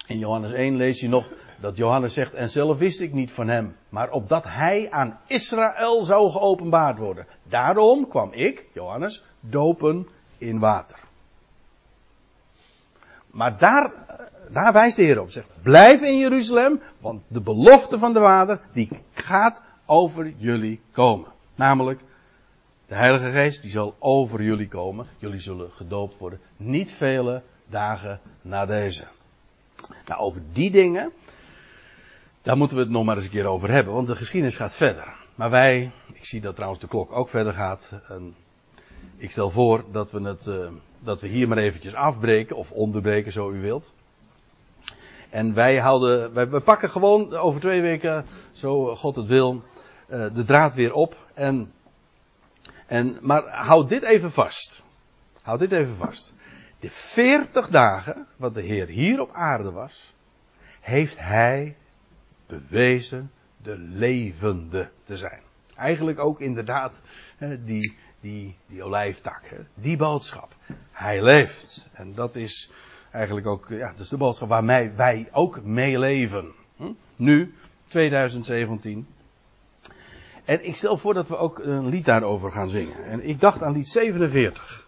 In 0.08 0.18
Johannes 0.18 0.52
1 0.52 0.76
lees 0.76 1.00
je 1.00 1.08
nog 1.08 1.28
dat 1.60 1.78
Johannes 1.78 2.14
zegt, 2.14 2.34
en 2.34 2.50
zelf 2.50 2.78
wist 2.78 3.02
ik 3.02 3.14
niet 3.14 3.32
van 3.32 3.48
hem, 3.48 3.76
maar 3.90 4.12
opdat 4.12 4.44
hij 4.44 4.88
aan 4.92 5.20
Israël 5.28 6.04
zou 6.04 6.32
geopenbaard 6.32 6.98
worden. 6.98 7.28
Daarom 7.44 8.08
kwam 8.08 8.34
ik, 8.34 8.66
Johannes, 8.74 9.24
dopen 9.40 10.08
in 10.38 10.60
water. 10.60 11.00
Maar 13.28 13.58
daar, 13.58 13.92
daar 14.50 14.74
wijst 14.74 14.96
de 14.96 15.04
Heer 15.04 15.22
op. 15.22 15.30
Zegt, 15.30 15.48
blijf 15.62 16.02
in 16.02 16.18
Jeruzalem, 16.18 16.82
want 17.00 17.22
de 17.28 17.42
belofte 17.42 18.00
van 18.00 18.14
de 18.14 18.20
Vader, 18.20 18.60
die 18.74 18.90
gaat 19.14 19.64
over 19.86 20.34
jullie 20.38 20.82
komen. 20.92 21.28
Namelijk, 21.56 22.00
de 22.88 22.96
Heilige 22.96 23.32
Geest, 23.32 23.62
die 23.62 23.72
zal 23.72 23.96
over 24.00 24.44
jullie 24.44 24.68
komen. 24.68 25.06
Jullie 25.18 25.40
zullen 25.40 25.72
gedoopt 25.72 26.18
worden. 26.18 26.40
Niet 26.58 26.92
vele 26.92 27.42
dagen 27.68 28.20
na 28.42 28.66
deze. 28.66 29.04
Nou, 30.06 30.22
over 30.22 30.42
die 30.52 30.72
dingen, 30.72 31.12
daar 32.42 32.58
moeten 32.58 32.78
we 32.78 32.84
het 32.84 32.92
nog 32.92 33.06
maar 33.06 33.16
eens 33.16 33.26
een 33.26 33.32
keer 33.32 33.46
over 33.46 33.72
hebben, 33.72 33.94
want 33.94 34.08
de 34.08 34.16
geschiedenis 34.16 34.56
gaat 34.56 34.76
verder. 34.76 35.14
Maar 35.36 35.50
wij, 35.50 35.92
ik 36.14 36.26
zie 36.26 36.42
dat 36.42 36.56
trouwens 36.56 36.82
de 36.82 36.88
klok 36.88 37.12
ook 37.12 37.30
verder 37.30 37.54
gaat. 37.54 38.02
En 38.08 38.36
ik 39.18 39.32
stel 39.32 39.50
voor 39.50 39.84
dat 39.92 40.12
we, 40.12 40.22
het, 40.22 40.46
uh, 40.46 40.68
dat 41.00 41.22
we 41.22 41.28
hier 41.28 41.48
maar 41.48 41.58
eventjes 41.58 41.94
afbreken, 41.94 42.56
of 42.56 42.72
onderbreken, 42.72 43.32
zo 43.32 43.52
u 43.52 43.62
wilt. 43.62 43.94
En 45.30 45.54
wij 45.54 45.78
houden, 45.78 46.34
wij, 46.34 46.50
we 46.50 46.60
pakken 46.60 46.90
gewoon 46.90 47.34
over 47.36 47.62
twee 47.62 47.82
weken, 47.82 48.26
zo 48.52 48.96
God 48.96 49.16
het 49.16 49.26
wil, 49.26 49.62
uh, 50.08 50.26
de 50.34 50.44
draad 50.44 50.74
weer 50.74 50.94
op. 50.94 51.28
En, 51.34 51.74
en, 52.88 53.18
maar 53.22 53.44
houd 53.44 53.90
dit 53.90 54.04
even 54.04 54.32
vast. 54.32 54.84
Houd 55.42 55.60
dit 55.60 55.72
even 55.72 55.96
vast. 55.96 56.34
De 56.80 56.90
veertig 56.90 57.70
dagen, 57.70 58.28
wat 58.36 58.54
de 58.54 58.62
Heer 58.62 58.88
hier 58.88 59.22
op 59.22 59.32
aarde 59.34 59.72
was, 59.72 60.14
heeft 60.82 61.20
Hij 61.20 61.76
bewezen 62.48 63.32
de 63.62 63.78
levende 63.78 64.90
te 65.04 65.18
zijn. 65.18 65.42
Eigenlijk 65.76 66.20
ook 66.20 66.40
inderdaad 66.40 67.04
die, 67.60 67.98
die, 68.20 68.58
die 68.68 68.84
olijftak, 68.84 69.42
die 69.74 69.98
boodschap. 69.98 70.56
Hij 70.92 71.24
leeft. 71.24 71.90
En 71.94 72.14
dat 72.14 72.36
is 72.36 72.72
eigenlijk 73.12 73.48
ook, 73.48 73.68
ja, 73.70 73.92
dat 73.92 74.00
is 74.00 74.10
de 74.10 74.18
boodschap 74.18 74.50
waarmee 74.50 74.90
wij 74.90 75.30
ook 75.32 75.64
meeleven. 75.64 76.54
Hm? 76.76 76.92
Nu, 77.16 77.54
2017. 77.88 79.08
En 80.46 80.66
ik 80.66 80.76
stel 80.76 80.98
voor 80.98 81.14
dat 81.14 81.28
we 81.28 81.38
ook 81.38 81.60
een 81.60 81.88
lied 81.88 82.06
daarover 82.06 82.52
gaan 82.52 82.70
zingen. 82.70 83.06
En 83.06 83.28
ik 83.28 83.40
dacht 83.40 83.64
aan 83.64 83.74
lied 83.74 83.88
47. 83.88 84.88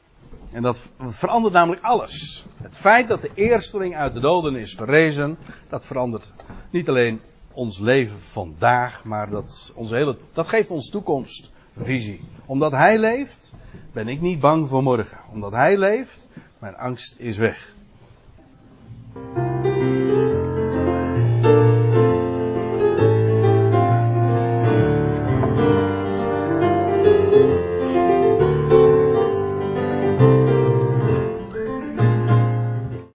En 0.51 0.62
dat 0.62 0.89
verandert 0.97 1.53
namelijk 1.53 1.84
alles. 1.84 2.45
Het 2.62 2.78
feit 2.78 3.08
dat 3.08 3.22
de 3.22 3.32
eersteling 3.34 3.95
uit 3.95 4.14
de 4.14 4.20
doden 4.20 4.55
is 4.55 4.76
verrezen, 4.76 5.38
dat 5.70 5.86
verandert 5.86 6.34
niet 6.70 6.89
alleen 6.89 7.22
ons 7.51 7.80
leven 7.80 8.20
vandaag, 8.20 9.03
maar 9.03 9.30
dat, 9.30 9.72
onze 9.76 9.95
hele, 9.95 10.18
dat 10.34 10.47
geeft 10.47 10.72
ons 10.72 10.89
toekomstvisie. 10.89 12.22
Omdat 12.45 12.72
Hij 12.72 12.97
leeft, 12.97 13.53
ben 13.91 14.08
ik 14.08 14.22
niet 14.22 14.39
bang 14.39 14.70
voor 14.70 14.84
morgen. 14.84 15.18
Omdat 15.32 15.51
Hij 15.51 15.78
leeft, 15.78 16.28
mijn 16.60 16.76
angst 16.76 17.20
is 17.20 17.38
weg. 17.38 17.74